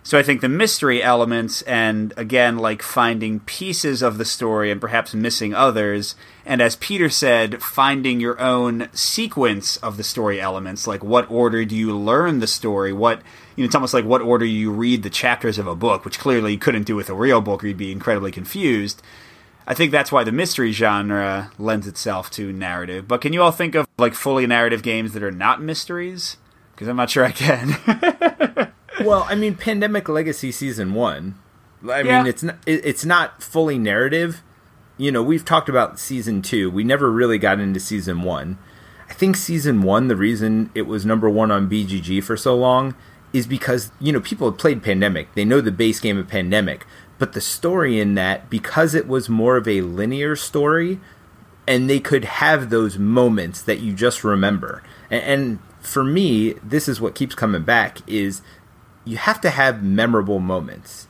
So 0.04 0.16
I 0.16 0.22
think 0.22 0.40
the 0.40 0.48
mystery 0.48 1.02
elements 1.02 1.62
and 1.62 2.14
again 2.16 2.56
like 2.56 2.82
finding 2.82 3.40
pieces 3.40 4.00
of 4.00 4.16
the 4.16 4.24
story 4.24 4.70
and 4.70 4.80
perhaps 4.80 5.12
missing 5.12 5.52
others 5.52 6.14
and 6.46 6.62
as 6.62 6.76
Peter 6.76 7.08
said 7.10 7.60
finding 7.60 8.20
your 8.20 8.40
own 8.40 8.88
sequence 8.92 9.76
of 9.78 9.96
the 9.96 10.04
story 10.04 10.40
elements 10.40 10.86
like 10.86 11.02
what 11.02 11.28
order 11.28 11.64
do 11.64 11.74
you 11.74 11.96
learn 11.96 12.38
the 12.38 12.46
story 12.46 12.92
what 12.92 13.22
you 13.56 13.64
know 13.64 13.66
it's 13.66 13.74
almost 13.74 13.94
like 13.94 14.04
what 14.04 14.20
order 14.20 14.44
you 14.44 14.70
read 14.70 15.02
the 15.02 15.10
chapters 15.10 15.58
of 15.58 15.66
a 15.66 15.74
book 15.74 16.04
which 16.04 16.20
clearly 16.20 16.52
you 16.52 16.58
couldn't 16.58 16.84
do 16.84 16.94
with 16.94 17.08
a 17.08 17.14
real 17.14 17.40
book 17.40 17.64
or 17.64 17.66
you'd 17.66 17.76
be 17.78 17.90
incredibly 17.90 18.30
confused 18.30 19.02
I 19.66 19.74
think 19.74 19.92
that's 19.92 20.12
why 20.12 20.24
the 20.24 20.32
mystery 20.32 20.72
genre 20.72 21.50
lends 21.58 21.86
itself 21.86 22.30
to 22.32 22.52
narrative. 22.52 23.08
But 23.08 23.20
can 23.20 23.32
you 23.32 23.42
all 23.42 23.50
think 23.50 23.74
of 23.74 23.86
like 23.98 24.14
fully 24.14 24.46
narrative 24.46 24.82
games 24.82 25.12
that 25.12 25.22
are 25.22 25.30
not 25.30 25.62
mysteries? 25.62 26.36
Because 26.72 26.88
I'm 26.88 26.96
not 26.96 27.10
sure 27.10 27.24
I 27.24 27.32
can. 27.32 28.72
well, 29.04 29.26
I 29.28 29.34
mean, 29.34 29.54
Pandemic 29.54 30.08
Legacy 30.08 30.52
Season 30.52 30.92
One. 30.92 31.38
I 31.88 32.02
yeah. 32.02 32.18
mean, 32.18 32.26
it's 32.26 32.42
not 32.42 32.56
it's 32.66 33.04
not 33.04 33.42
fully 33.42 33.78
narrative. 33.78 34.42
You 34.96 35.10
know, 35.10 35.22
we've 35.22 35.44
talked 35.44 35.68
about 35.68 35.98
Season 35.98 36.42
Two. 36.42 36.70
We 36.70 36.84
never 36.84 37.10
really 37.10 37.38
got 37.38 37.60
into 37.60 37.80
Season 37.80 38.22
One. 38.22 38.58
I 39.08 39.12
think 39.12 39.36
Season 39.36 39.82
One, 39.82 40.08
the 40.08 40.16
reason 40.16 40.70
it 40.74 40.82
was 40.82 41.06
number 41.06 41.30
one 41.30 41.50
on 41.50 41.70
BGG 41.70 42.22
for 42.22 42.36
so 42.36 42.54
long 42.54 42.94
is 43.32 43.46
because 43.46 43.90
you 44.00 44.12
know 44.12 44.20
people 44.20 44.50
have 44.50 44.58
played 44.58 44.82
Pandemic. 44.82 45.34
They 45.34 45.44
know 45.44 45.60
the 45.60 45.72
base 45.72 46.00
game 46.00 46.18
of 46.18 46.28
Pandemic, 46.28 46.86
but 47.18 47.32
the 47.32 47.40
story 47.40 48.00
in 48.00 48.14
that 48.14 48.50
because 48.50 48.94
it 48.94 49.06
was 49.06 49.28
more 49.28 49.56
of 49.56 49.68
a 49.68 49.82
linear 49.82 50.36
story 50.36 51.00
and 51.66 51.88
they 51.88 52.00
could 52.00 52.24
have 52.24 52.68
those 52.68 52.98
moments 52.98 53.62
that 53.62 53.80
you 53.80 53.94
just 53.94 54.24
remember. 54.24 54.82
And, 55.10 55.22
and, 55.22 55.58
for 55.80 56.02
me 56.02 56.54
this 56.62 56.88
is 56.88 56.98
what 56.98 57.14
keeps 57.14 57.34
coming 57.34 57.62
back 57.62 57.98
is 58.08 58.40
you 59.04 59.18
have 59.18 59.38
to 59.38 59.50
have 59.50 59.82
memorable 59.82 60.38
moments 60.38 61.06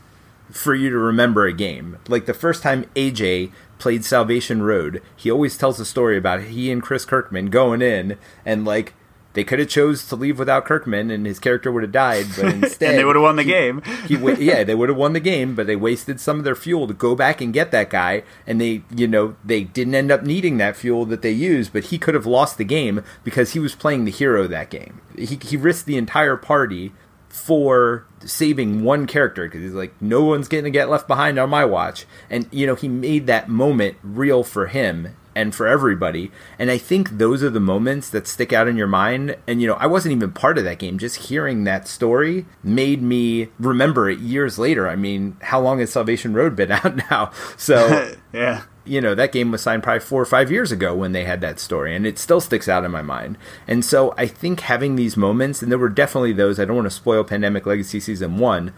for 0.51 0.75
you 0.75 0.91
to 0.91 0.99
remember 0.99 1.47
a 1.47 1.53
game. 1.53 1.97
Like 2.09 2.27
the 2.27 2.35
first 2.35 2.61
time 2.61 2.85
aj 2.97 3.53
played 3.79 4.05
salvation 4.05 4.63
road 4.63 5.01
he 5.15 5.31
always 5.31 5.57
tells 5.57 5.79
a 5.79 5.85
story 5.85 6.17
about 6.17 6.43
he 6.43 6.73
and 6.73 6.83
chris 6.83 7.05
kirkman 7.05 7.51
going 7.51 7.83
in 7.83 8.19
and 8.45 8.65
like 8.65 8.95
they 9.35 9.45
could 9.45 9.59
have 9.59 9.69
chose 9.69 10.07
to 10.07 10.17
leave 10.17 10.39
without 10.39 10.65
Kirkman, 10.65 11.11
and 11.11 11.27
his 11.27 11.39
character 11.39 11.71
would 11.71 11.83
have 11.83 11.93
died. 11.93 12.27
But 12.37 12.45
instead, 12.55 12.91
and 12.91 12.99
they 12.99 13.05
would 13.05 13.17
have 13.17 13.23
won 13.23 13.37
the 13.37 13.43
he, 13.43 13.51
game. 13.51 13.83
he, 14.07 14.17
yeah, 14.45 14.65
they 14.65 14.75
would 14.75 14.89
have 14.89 14.97
won 14.97 15.13
the 15.13 15.21
game, 15.21 15.55
but 15.55 15.67
they 15.67 15.77
wasted 15.77 16.21
some 16.21 16.39
of 16.39 16.45
their 16.45 16.55
fuel 16.55 16.87
to 16.87 16.95
go 16.95 17.15
back 17.15 17.41
and 17.41 17.53
get 17.53 17.71
that 17.73 17.91
guy, 17.91 18.23
and 18.47 18.61
they, 18.61 18.83
you 18.95 19.07
know, 19.07 19.37
they 19.45 19.65
didn't 19.65 19.95
end 19.95 20.11
up 20.11 20.23
needing 20.23 20.57
that 20.59 20.77
fuel 20.77 21.05
that 21.07 21.23
they 21.23 21.33
used. 21.33 21.73
But 21.73 21.85
he 21.85 21.99
could 21.99 22.15
have 22.15 22.27
lost 22.27 22.57
the 22.57 22.65
game 22.65 23.03
because 23.23 23.53
he 23.53 23.59
was 23.59 23.75
playing 23.75 24.05
the 24.05 24.11
hero 24.11 24.47
that 24.47 24.71
game. 24.71 25.01
He 25.19 25.39
he 25.43 25.57
risked 25.57 25.87
the 25.87 25.99
entire 25.99 26.37
party 26.37 26.93
for 27.35 28.07
saving 28.25 28.85
one 28.85 29.09
character 29.09 29.47
because 29.47 29.61
he's 29.61 29.73
like, 29.73 29.93
no 30.01 30.23
one's 30.23 30.47
going 30.47 30.63
to 30.63 30.71
get 30.71 30.89
left 30.89 31.09
behind 31.09 31.37
on 31.37 31.51
my 31.51 31.65
watch. 31.65 32.07
And, 32.31 32.47
you 32.53 32.65
know, 32.65 32.77
he 32.77 32.87
made 32.87 33.27
that 33.27 33.49
moment 33.49 33.97
real 34.05 34.45
for 34.45 34.69
him 34.69 35.17
and 35.35 35.55
for 35.55 35.67
everybody. 35.67 36.31
And 36.59 36.71
I 36.71 36.79
think 36.79 37.19
those 37.19 37.43
are 37.43 37.51
the 37.51 37.61
moments 37.61 38.11
that 38.11 38.27
stick 38.27 38.53
out 38.53 38.69
in 38.69 38.77
your 38.77 38.87
mind. 38.87 39.37
And, 39.47 39.61
you 39.61 39.67
know, 39.67 39.75
I 39.75 39.87
wasn't 39.87 40.15
even 40.15 40.33
part 40.33 40.59
of 40.59 40.65
that 40.65 40.79
game. 40.79 40.99
Just 40.99 41.29
hearing 41.29 41.65
that 41.65 41.89
story 41.89 42.47
made 42.63 43.03
me 43.03 43.49
remember 43.59 44.09
it 44.09 44.19
years 44.19 44.59
later. 44.59 44.89
I 44.89 44.97
mean, 44.97 45.37
how 45.43 45.61
long 45.61 45.81
has 45.81 45.91
Salvation 45.91 46.35
Road 46.35 46.57
been 46.57 46.71
out 46.73 46.97
now? 47.11 47.33
So, 47.57 48.15
yeah. 48.33 48.63
You 48.87 49.01
know, 49.01 49.15
that 49.15 49.33
game 49.33 49.51
was 49.51 49.63
signed 49.63 49.83
probably 49.83 50.01
four 50.01 50.21
or 50.21 50.27
five 50.27 50.51
years 50.51 50.71
ago 50.71 50.95
when 50.95 51.13
they 51.13 51.25
had 51.25 51.41
that 51.41 51.59
story, 51.59 51.97
and 51.97 52.07
it 52.07 52.19
still 52.19 52.39
sticks 52.39 52.69
out 52.69 52.85
in 52.85 52.91
my 52.91 53.01
mind. 53.01 53.39
And 53.67 53.83
so 53.83 54.13
I 54.19 54.27
think 54.27 54.61
having 54.61 54.97
these 54.97 55.17
moments, 55.17 55.63
and 55.63 55.73
there 55.73 55.79
were 55.79 55.89
definitely 55.89 56.35
those, 56.35 56.61
I 56.61 56.67
don't 56.67 56.77
want 56.77 56.85
to 56.85 56.91
spoil 56.91 57.25
Pandemic 57.25 57.65
Legacy 57.65 57.99
Season 57.99 58.37
1, 58.37 58.75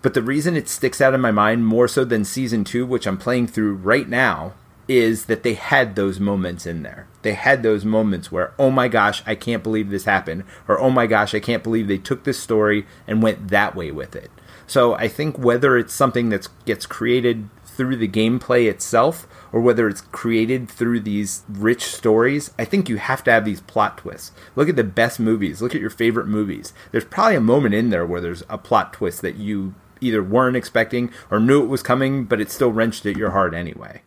but 0.00 0.14
the 0.14 0.22
reason 0.22 0.56
it 0.56 0.68
sticks 0.68 1.00
out 1.00 1.12
in 1.12 1.20
my 1.20 1.32
mind 1.32 1.66
more 1.66 1.88
so 1.88 2.04
than 2.04 2.24
Season 2.24 2.62
2, 2.62 2.86
which 2.86 3.04
I'm 3.04 3.18
playing 3.18 3.48
through 3.48 3.74
right 3.74 4.08
now, 4.08 4.52
is 4.88 5.26
that 5.26 5.42
they 5.42 5.54
had 5.54 5.94
those 5.94 6.18
moments 6.18 6.66
in 6.66 6.82
there. 6.82 7.06
They 7.22 7.34
had 7.34 7.62
those 7.62 7.84
moments 7.84 8.32
where, 8.32 8.54
oh 8.58 8.70
my 8.70 8.88
gosh, 8.88 9.22
I 9.26 9.34
can't 9.34 9.62
believe 9.62 9.90
this 9.90 10.06
happened, 10.06 10.44
or 10.66 10.80
oh 10.80 10.90
my 10.90 11.06
gosh, 11.06 11.34
I 11.34 11.40
can't 11.40 11.62
believe 11.62 11.86
they 11.86 11.98
took 11.98 12.24
this 12.24 12.40
story 12.40 12.86
and 13.06 13.22
went 13.22 13.48
that 13.48 13.76
way 13.76 13.90
with 13.90 14.16
it. 14.16 14.30
So 14.66 14.94
I 14.94 15.08
think 15.08 15.38
whether 15.38 15.76
it's 15.76 15.94
something 15.94 16.30
that 16.30 16.48
gets 16.64 16.86
created 16.86 17.48
through 17.64 17.96
the 17.96 18.08
gameplay 18.08 18.68
itself 18.68 19.26
or 19.52 19.60
whether 19.60 19.88
it's 19.88 20.00
created 20.00 20.68
through 20.68 21.00
these 21.00 21.44
rich 21.48 21.84
stories, 21.84 22.50
I 22.58 22.64
think 22.64 22.88
you 22.88 22.96
have 22.96 23.22
to 23.24 23.30
have 23.30 23.44
these 23.44 23.60
plot 23.60 23.98
twists. 23.98 24.32
Look 24.56 24.68
at 24.68 24.76
the 24.76 24.84
best 24.84 25.20
movies, 25.20 25.62
look 25.62 25.74
at 25.74 25.80
your 25.80 25.90
favorite 25.90 26.26
movies. 26.26 26.72
There's 26.92 27.04
probably 27.04 27.36
a 27.36 27.40
moment 27.40 27.74
in 27.74 27.90
there 27.90 28.04
where 28.04 28.20
there's 28.20 28.42
a 28.48 28.58
plot 28.58 28.92
twist 28.92 29.22
that 29.22 29.36
you 29.36 29.74
either 30.00 30.22
weren't 30.22 30.56
expecting 30.56 31.10
or 31.30 31.40
knew 31.40 31.62
it 31.62 31.68
was 31.68 31.82
coming, 31.82 32.24
but 32.24 32.40
it 32.40 32.50
still 32.50 32.72
wrenched 32.72 33.06
at 33.06 33.16
your 33.16 33.30
heart 33.30 33.54
anyway. 33.54 34.02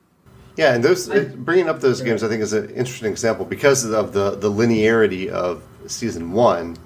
Yeah, 0.57 0.73
and 0.73 0.83
those 0.83 1.09
I, 1.09 1.25
bringing 1.25 1.69
up 1.69 1.79
those 1.79 2.01
games, 2.01 2.23
I 2.23 2.27
think, 2.27 2.41
is 2.41 2.53
an 2.53 2.69
interesting 2.71 3.11
example 3.11 3.45
because 3.45 3.85
of 3.85 4.13
the 4.13 4.31
the 4.31 4.51
linearity 4.51 5.29
of 5.29 5.63
season 5.87 6.31
one, 6.31 6.77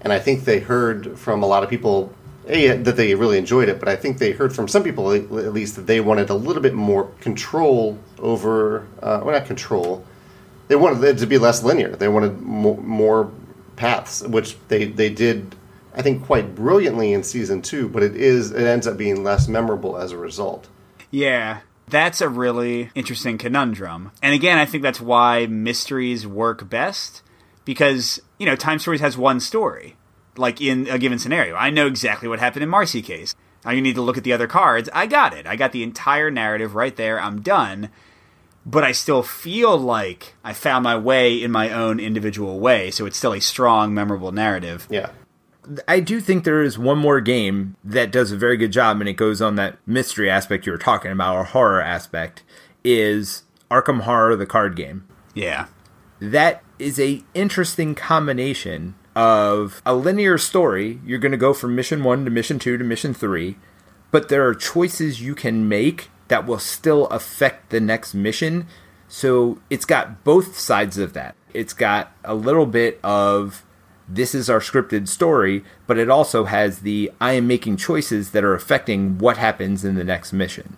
and 0.00 0.12
I 0.12 0.18
think 0.18 0.44
they 0.44 0.60
heard 0.60 1.18
from 1.18 1.42
a 1.42 1.46
lot 1.46 1.62
of 1.62 1.70
people 1.70 2.14
a, 2.46 2.76
that 2.76 2.96
they 2.96 3.14
really 3.14 3.38
enjoyed 3.38 3.68
it, 3.68 3.78
but 3.78 3.88
I 3.88 3.96
think 3.96 4.18
they 4.18 4.32
heard 4.32 4.54
from 4.54 4.68
some 4.68 4.82
people 4.82 5.12
at 5.12 5.30
least 5.52 5.76
that 5.76 5.86
they 5.86 6.00
wanted 6.00 6.30
a 6.30 6.34
little 6.34 6.62
bit 6.62 6.74
more 6.74 7.04
control 7.20 7.98
over, 8.18 8.86
uh, 9.00 9.20
well, 9.22 9.34
not 9.34 9.46
control. 9.46 10.04
They 10.68 10.76
wanted 10.76 11.04
it 11.04 11.18
to 11.18 11.26
be 11.26 11.38
less 11.38 11.62
linear. 11.62 11.94
They 11.94 12.08
wanted 12.08 12.40
more, 12.40 12.78
more 12.78 13.30
paths, 13.76 14.22
which 14.26 14.56
they 14.68 14.86
they 14.86 15.10
did. 15.10 15.54
I 15.94 16.00
think 16.00 16.24
quite 16.24 16.54
brilliantly 16.54 17.12
in 17.12 17.22
season 17.22 17.60
two, 17.60 17.88
but 17.88 18.02
it 18.02 18.16
is 18.16 18.50
it 18.52 18.64
ends 18.66 18.86
up 18.86 18.96
being 18.96 19.22
less 19.22 19.48
memorable 19.48 19.98
as 19.98 20.12
a 20.12 20.16
result. 20.16 20.68
Yeah, 21.10 21.60
that's 21.92 22.20
a 22.20 22.28
really 22.28 22.90
interesting 22.96 23.38
conundrum. 23.38 24.10
And 24.20 24.34
again, 24.34 24.58
I 24.58 24.66
think 24.66 24.82
that's 24.82 25.00
why 25.00 25.46
mysteries 25.46 26.26
work 26.26 26.68
best 26.68 27.22
because, 27.64 28.20
you 28.38 28.46
know, 28.46 28.56
Time 28.56 28.80
Stories 28.80 29.00
has 29.00 29.16
one 29.16 29.38
story, 29.38 29.96
like 30.36 30.60
in 30.60 30.88
a 30.88 30.98
given 30.98 31.20
scenario. 31.20 31.54
I 31.54 31.70
know 31.70 31.86
exactly 31.86 32.28
what 32.28 32.40
happened 32.40 32.64
in 32.64 32.68
Marcy 32.68 33.02
case. 33.02 33.34
Now 33.64 33.70
you 33.70 33.82
need 33.82 33.94
to 33.94 34.02
look 34.02 34.18
at 34.18 34.24
the 34.24 34.32
other 34.32 34.48
cards. 34.48 34.88
I 34.92 35.06
got 35.06 35.34
it. 35.34 35.46
I 35.46 35.54
got 35.54 35.70
the 35.70 35.84
entire 35.84 36.30
narrative 36.30 36.74
right 36.74 36.96
there. 36.96 37.20
I'm 37.20 37.42
done. 37.42 37.90
But 38.64 38.84
I 38.84 38.92
still 38.92 39.22
feel 39.22 39.76
like 39.76 40.34
I 40.42 40.52
found 40.52 40.84
my 40.84 40.96
way 40.96 41.42
in 41.42 41.50
my 41.50 41.70
own 41.70 41.98
individual 41.98 42.60
way, 42.60 42.90
so 42.92 43.06
it's 43.06 43.18
still 43.18 43.34
a 43.34 43.40
strong, 43.40 43.92
memorable 43.92 44.30
narrative. 44.30 44.86
Yeah. 44.88 45.10
I 45.86 46.00
do 46.00 46.20
think 46.20 46.44
there 46.44 46.62
is 46.62 46.78
one 46.78 46.98
more 46.98 47.20
game 47.20 47.76
that 47.84 48.10
does 48.10 48.32
a 48.32 48.36
very 48.36 48.56
good 48.56 48.72
job, 48.72 49.00
and 49.00 49.08
it 49.08 49.14
goes 49.14 49.40
on 49.40 49.56
that 49.56 49.78
mystery 49.86 50.28
aspect 50.28 50.66
you 50.66 50.72
were 50.72 50.78
talking 50.78 51.12
about, 51.12 51.36
or 51.36 51.44
horror 51.44 51.80
aspect, 51.80 52.42
is 52.82 53.44
Arkham 53.70 54.00
Horror, 54.00 54.34
the 54.36 54.46
card 54.46 54.74
game. 54.74 55.06
Yeah. 55.34 55.66
That 56.20 56.62
is 56.78 56.98
a 56.98 57.22
interesting 57.34 57.94
combination 57.94 58.94
of 59.14 59.80
a 59.86 59.94
linear 59.94 60.38
story. 60.38 61.00
You're 61.04 61.18
going 61.18 61.32
to 61.32 61.38
go 61.38 61.54
from 61.54 61.76
mission 61.76 62.02
one 62.02 62.24
to 62.24 62.30
mission 62.30 62.58
two 62.58 62.76
to 62.76 62.84
mission 62.84 63.14
three, 63.14 63.56
but 64.10 64.28
there 64.28 64.46
are 64.46 64.54
choices 64.54 65.22
you 65.22 65.34
can 65.34 65.68
make 65.68 66.10
that 66.28 66.46
will 66.46 66.58
still 66.58 67.06
affect 67.06 67.70
the 67.70 67.80
next 67.80 68.14
mission. 68.14 68.66
So 69.06 69.60
it's 69.70 69.84
got 69.84 70.24
both 70.24 70.58
sides 70.58 70.98
of 70.98 71.12
that. 71.12 71.34
It's 71.52 71.74
got 71.74 72.12
a 72.24 72.34
little 72.34 72.66
bit 72.66 72.98
of 73.04 73.64
this 74.14 74.34
is 74.34 74.50
our 74.50 74.60
scripted 74.60 75.08
story, 75.08 75.64
but 75.86 75.98
it 75.98 76.10
also 76.10 76.44
has 76.44 76.80
the 76.80 77.10
I 77.20 77.32
am 77.32 77.46
making 77.46 77.78
choices 77.78 78.32
that 78.32 78.44
are 78.44 78.54
affecting 78.54 79.18
what 79.18 79.38
happens 79.38 79.84
in 79.84 79.94
the 79.94 80.04
next 80.04 80.32
mission. 80.32 80.76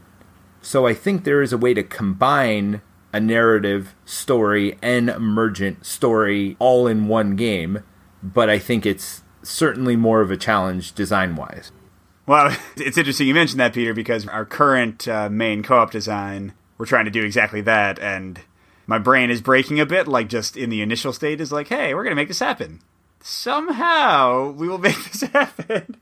So 0.63 0.87
I 0.87 0.95
think 0.95 1.25
there 1.25 1.43
is 1.43 1.53
a 1.53 1.59
way 1.59 1.75
to 1.75 1.83
combine 1.83 2.81
a 3.13 3.21
narrative 3.21 3.95
story 4.05 4.79
and 4.81 5.09
emergent 5.09 5.85
story 5.85 6.57
all 6.59 6.87
in 6.87 7.09
one 7.09 7.35
game, 7.35 7.83
but 8.23 8.49
I 8.49 8.59
think 8.59 8.87
it's 8.87 9.23
certainly 9.43 9.97
more 9.97 10.21
of 10.21 10.31
a 10.31 10.37
challenge 10.37 10.93
design 10.93 11.35
wise. 11.35 11.73
Well, 12.27 12.57
it's 12.77 12.97
interesting 12.97 13.27
you 13.27 13.35
mentioned 13.35 13.61
that, 13.61 13.75
Peter, 13.75 13.95
because 13.95 14.29
our 14.29 14.45
current 14.45 15.09
uh, 15.09 15.29
main 15.29 15.63
co 15.63 15.79
op 15.79 15.91
design, 15.91 16.55
we're 16.79 16.87
trying 16.87 17.05
to 17.05 17.11
do 17.11 17.25
exactly 17.25 17.61
that, 17.63 17.99
and 17.99 18.41
my 18.87 18.99
brain 18.99 19.31
is 19.31 19.41
breaking 19.41 19.81
a 19.81 19.87
bit, 19.87 20.07
like 20.07 20.29
just 20.29 20.57
in 20.57 20.71
the 20.71 20.83
initial 20.83 21.13
state 21.13 21.41
is 21.41 21.51
like, 21.53 21.69
hey, 21.69 21.95
we're 21.95 22.05
going 22.05 22.13
to 22.13 22.21
make 22.21 22.29
this 22.29 22.39
happen 22.39 22.81
somehow 23.25 24.51
we 24.51 24.69
will 24.69 24.79
make 24.79 25.03
this 25.13 25.23
happen. 25.23 25.97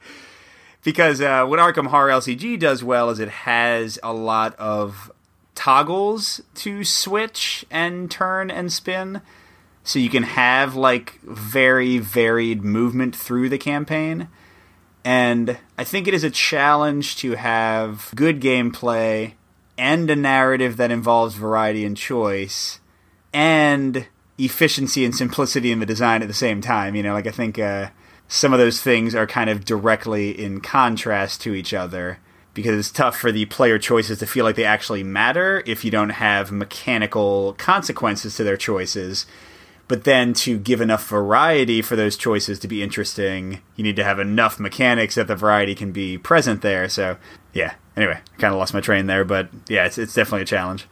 because 0.83 1.21
uh, 1.21 1.47
what 1.47 1.61
Arkham 1.61 1.87
Horror 1.87 2.11
LCG 2.11 2.59
does 2.59 2.83
well 2.83 3.11
is 3.11 3.21
it 3.21 3.29
has 3.29 3.99
a 4.03 4.13
lot 4.13 4.55
of 4.57 5.11
toggles 5.55 6.41
to 6.57 6.83
switch 6.85 7.65
and 7.71 8.11
turn 8.11 8.51
and 8.51 8.73
spin. 8.73 9.23
So 9.85 9.99
you 9.99 10.11
can 10.11 10.25
have 10.25 10.75
like 10.75 11.21
very 11.23 11.99
varied 11.99 12.65
movement 12.65 13.15
through 13.15 13.49
the 13.49 13.59
campaign. 13.59 14.29
And 15.05 15.59
I 15.79 15.85
think 15.85 16.07
it 16.07 16.15
is 16.15 16.25
a 16.25 16.31
challenge 16.31 17.17
to 17.17 17.33
have 17.33 18.11
good 18.15 18.41
gameplay 18.41 19.35
and 19.79 20.11
a 20.11 20.17
narrative 20.17 20.77
that 20.77 20.91
involves 20.91 21.35
variety 21.35 21.85
and 21.85 21.97
choice 21.97 22.81
and 23.33 24.07
efficiency 24.39 25.05
and 25.05 25.15
simplicity 25.15 25.71
in 25.71 25.81
the 25.81 25.87
design 25.87 26.23
at 26.23 26.29
the 26.29 26.35
same 26.35 26.61
time. 26.61 26.95
You 26.95 27.03
know, 27.03 27.13
like 27.13 27.27
I 27.27 27.31
think 27.31 27.59
uh, 27.59 27.91
some 28.29 28.53
of 28.53 28.59
those 28.59 28.81
things 28.81 29.15
are 29.15 29.27
kind 29.27 29.51
of 29.51 29.65
directly 29.65 30.31
in 30.31 30.61
contrast 30.61 31.41
to 31.43 31.55
each 31.55 31.75
other 31.75 32.19
because 32.55 32.79
it's 32.79 32.91
tough 32.91 33.17
for 33.17 33.33
the 33.33 33.47
player 33.47 33.79
choices 33.79 34.19
to 34.19 34.27
feel 34.27 34.45
like 34.45 34.57
they 34.57 34.65
actually 34.65 35.03
matter 35.03 35.63
if 35.67 35.85
you 35.85 35.91
don't 35.91 36.11
have 36.11 36.53
mechanical 36.53 37.55
consequences 37.55 38.37
to 38.37 38.45
their 38.45 38.57
choices. 38.57 39.27
But 39.89 40.05
then 40.05 40.33
to 40.35 40.59
give 40.59 40.81
enough 40.81 41.07
variety 41.09 41.83
for 41.83 41.97
those 41.97 42.17
choices 42.17 42.59
to 42.61 42.69
be 42.69 42.83
interesting, 42.83 43.61
you 43.77 43.85
need 43.85 43.97
to 43.97 44.05
have 44.05 44.19
enough 44.19 44.59
mechanics 44.59 45.17
that 45.17 45.27
the 45.27 45.37
variety 45.37 45.75
can 45.75 45.93
be 45.93 46.17
present 46.19 46.63
there. 46.63 46.89
So, 46.89 47.17
yeah. 47.53 47.75
Anyway, 47.97 48.19
kind 48.39 48.55
of 48.55 48.59
lost 48.59 48.73
my 48.73 48.81
train 48.81 49.07
there, 49.07 49.25
but 49.25 49.51
yeah, 49.69 49.85
it's, 49.85 49.99
it's 49.99 50.15
definitely 50.15 50.43
a 50.43 50.47
challenge. 50.47 50.87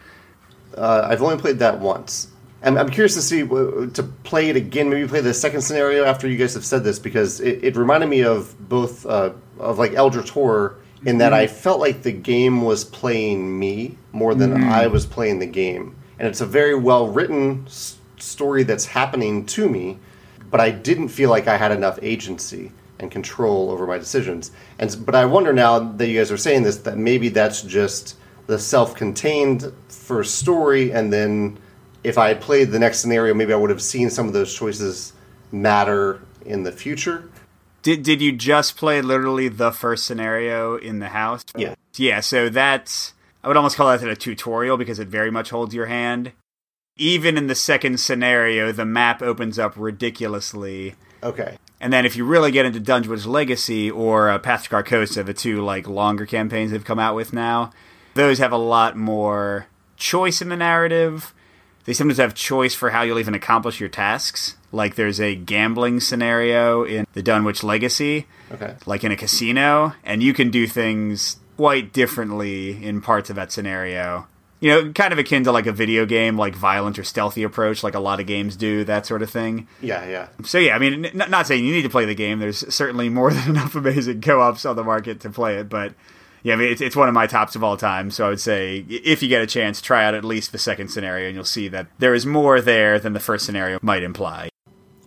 Uh, 0.77 1.07
I've 1.09 1.23
only 1.23 1.39
played 1.39 1.59
that 1.61 1.79
once. 1.79 2.29
I'm, 2.63 2.77
I'm 2.77 2.91
curious 2.91 3.15
to 3.15 3.23
see 3.23 3.41
to 3.47 4.03
play 4.25 4.51
it 4.51 4.57
again. 4.57 4.91
Maybe 4.91 5.09
play 5.09 5.21
the 5.21 5.35
second 5.35 5.63
scenario 5.63 6.05
after 6.05 6.29
you 6.29 6.37
guys 6.37 6.55
have 6.55 6.65
said 6.65 6.85
this 6.85 6.99
because 6.99 7.41
it, 7.41 7.65
it 7.65 7.77
reminded 7.77 8.09
me 8.09 8.23
of 8.23 8.55
both 8.69 9.07
uh, 9.07 9.33
of 9.59 9.79
like 9.79 9.95
Eldritch 9.95 10.31
Horror 10.31 10.77
in 11.05 11.19
that 11.19 11.33
mm-hmm. 11.33 11.43
I 11.43 11.47
felt 11.47 11.81
like 11.81 12.03
the 12.03 12.13
game 12.13 12.63
was 12.63 12.85
playing 12.85 13.59
me 13.59 13.97
more 14.13 14.35
than 14.35 14.55
mm. 14.55 14.71
I 14.71 14.87
was 14.87 15.07
playing 15.07 15.39
the 15.39 15.47
game, 15.47 15.97
and 16.19 16.29
it's 16.29 16.41
a 16.41 16.47
very 16.47 16.75
well 16.75 17.09
written 17.09 17.65
s- 17.67 17.97
story 18.19 18.63
that's 18.65 18.85
happening 18.85 19.47
to 19.47 19.69
me, 19.69 19.99
but 20.51 20.61
I 20.61 20.71
didn't 20.71 21.09
feel 21.09 21.31
like 21.31 21.49
I 21.49 21.57
had 21.57 21.73
enough 21.73 21.99
agency 22.03 22.73
and 22.99 23.11
control 23.11 23.71
over 23.71 23.87
my 23.87 23.97
decisions. 23.97 24.51
And 24.79 24.95
but 25.07 25.15
I 25.15 25.25
wonder 25.25 25.55
now 25.55 25.79
that 25.79 26.07
you 26.07 26.19
guys 26.19 26.31
are 26.31 26.37
saying 26.37 26.65
this 26.65 26.77
that 26.79 26.99
maybe 26.99 27.31
that's 27.31 27.63
just 27.63 28.17
the 28.47 28.59
self-contained 28.59 29.73
first 29.89 30.35
story, 30.35 30.93
and 30.93 31.11
then 31.11 31.59
if 32.05 32.19
I 32.19 32.29
had 32.29 32.41
played 32.41 32.71
the 32.71 32.79
next 32.79 33.01
scenario, 33.01 33.35
maybe 33.35 33.53
I 33.53 33.57
would 33.57 33.71
have 33.71 33.83
seen 33.83 34.11
some 34.11 34.27
of 34.27 34.33
those 34.33 34.55
choices 34.55 35.13
matter 35.53 36.23
in 36.45 36.63
the 36.63 36.73
future. 36.73 37.29
Did 37.83 38.03
did 38.03 38.21
you 38.21 38.33
just 38.33 38.77
play 38.77 39.01
literally 39.01 39.49
the 39.49 39.73
first 39.73 40.05
scenario 40.05 40.77
in 40.77 40.99
the 40.99 41.09
house? 41.09 41.45
Yeah. 41.57 41.75
Yeah, 41.97 42.21
so 42.21 42.49
that's 42.49 43.15
I 43.43 43.49
would 43.49 43.57
almost 43.57 43.77
call 43.77 43.97
that 43.97 44.07
a 44.07 44.17
tutorial 44.17 44.77
because 44.77 44.99
it 44.99 45.09
very 45.09 45.31
much 45.31 45.51
holds 45.51 45.75
your 45.75 45.87
hand. 45.87 46.33
Even 46.97 47.39
in 47.39 47.47
the 47.47 47.55
second 47.55 47.99
scenario, 47.99 48.73
the 48.73 48.85
map 48.85 49.23
opens 49.23 49.59
up 49.59 49.75
ridiculously. 49.77 50.95
Okay. 51.23 51.57
And 51.81 51.93
then 51.93 52.05
if 52.05 52.15
you 52.15 52.27
really 52.27 52.51
get 52.51 52.67
into 52.67 52.79
Dunwich 52.79 53.25
Legacy 53.25 53.91
or 53.91 54.29
uh, 54.29 54.39
Path 54.39 54.65
to 54.65 54.69
Carcosa, 54.69 55.25
the 55.25 55.33
two 55.33 55.63
like 55.63 55.89
longer 55.89 56.27
campaigns 56.27 56.73
they've 56.73 56.85
come 56.85 56.99
out 56.99 57.17
with 57.17 57.33
now, 57.33 57.71
those 58.13 58.39
have 58.39 58.53
a 58.53 58.59
lot 58.59 58.97
more 58.97 59.67
choice 59.97 60.43
in 60.43 60.51
the 60.51 60.57
narrative 60.57 61.33
they 61.85 61.93
sometimes 61.93 62.19
have 62.19 62.35
choice 62.35 62.75
for 62.75 62.91
how 62.91 63.03
you'll 63.03 63.19
even 63.19 63.35
accomplish 63.35 63.81
your 63.81 63.89
tasks. 63.89 64.57
Like 64.73 64.95
there's 64.95 65.21
a 65.21 65.35
gambling 65.35 66.01
scenario 66.01 66.85
in 66.85 67.07
the 67.15 67.23
Dunwich 67.23 67.65
Legacy, 67.65 68.27
okay. 68.53 68.77
like 68.87 69.03
in 69.03 69.13
a 69.13 69.17
casino, 69.17 69.95
and 70.05 70.23
you 70.23 70.33
can 70.33 70.51
do 70.51 70.67
things 70.67 71.39
quite 71.57 71.93
differently 71.93 72.83
in 72.85 73.01
parts 73.01 73.31
of 73.31 73.37
that 73.37 73.53
scenario. 73.53 74.27
You 74.61 74.71
know, 74.71 74.93
kind 74.93 75.13
of 75.13 75.19
akin 75.19 75.45
to 75.45 75.53
like 75.53 75.67
a 75.67 75.73
video 75.73 76.05
game, 76.05 76.37
like 76.37 76.55
violent 76.55 76.99
or 76.99 77.05
stealthy 77.05 77.43
approach, 77.43 77.83
like 77.83 77.95
a 77.95 78.01
lot 78.01 78.21
of 78.21 78.27
games 78.27 78.57
do, 78.57 78.85
that 78.85 79.07
sort 79.07 79.23
of 79.23 79.31
thing. 79.31 79.67
Yeah, 79.81 80.07
yeah. 80.07 80.29
So 80.45 80.59
yeah, 80.59 80.77
I 80.77 80.79
mean, 80.79 81.07
n- 81.07 81.31
not 81.31 81.47
saying 81.47 81.65
you 81.65 81.73
need 81.73 81.83
to 81.83 81.91
play 81.91 82.05
the 82.05 82.15
game. 82.15 82.39
There's 82.39 82.73
certainly 82.73 83.09
more 83.09 83.31
than 83.35 83.51
enough 83.51 83.75
amazing 83.75 84.21
co-ops 84.21 84.65
on 84.67 84.77
the 84.77 84.85
market 84.85 85.21
to 85.21 85.31
play 85.31 85.57
it, 85.57 85.69
but 85.69 85.95
yeah, 86.43 86.55
I 86.55 86.57
mean, 86.57 86.73
it's, 86.73 86.81
it's 86.81 86.97
one 86.97 87.09
of 87.09 87.15
my 87.15 87.27
tops 87.27 87.55
of 87.57 87.63
all 87.63 87.77
time. 87.77 88.11
So 88.11 88.27
I 88.27 88.29
would 88.31 88.41
say 88.41 88.85
if 88.89 89.23
you 89.23 89.29
get 89.29 89.43
a 89.43 89.47
chance, 89.47 89.81
try 89.81 90.05
out 90.05 90.15
at 90.15 90.25
least 90.25 90.53
the 90.53 90.59
second 90.59 90.89
scenario, 90.89 91.27
and 91.27 91.35
you'll 91.35 91.45
see 91.45 91.69
that 91.69 91.89
there 91.99 92.15
is 92.15 92.25
more 92.27 92.61
there 92.61 92.99
than 92.99 93.13
the 93.13 93.21
first 93.21 93.45
scenario 93.45 93.79
might 93.83 94.03
imply. 94.03 94.51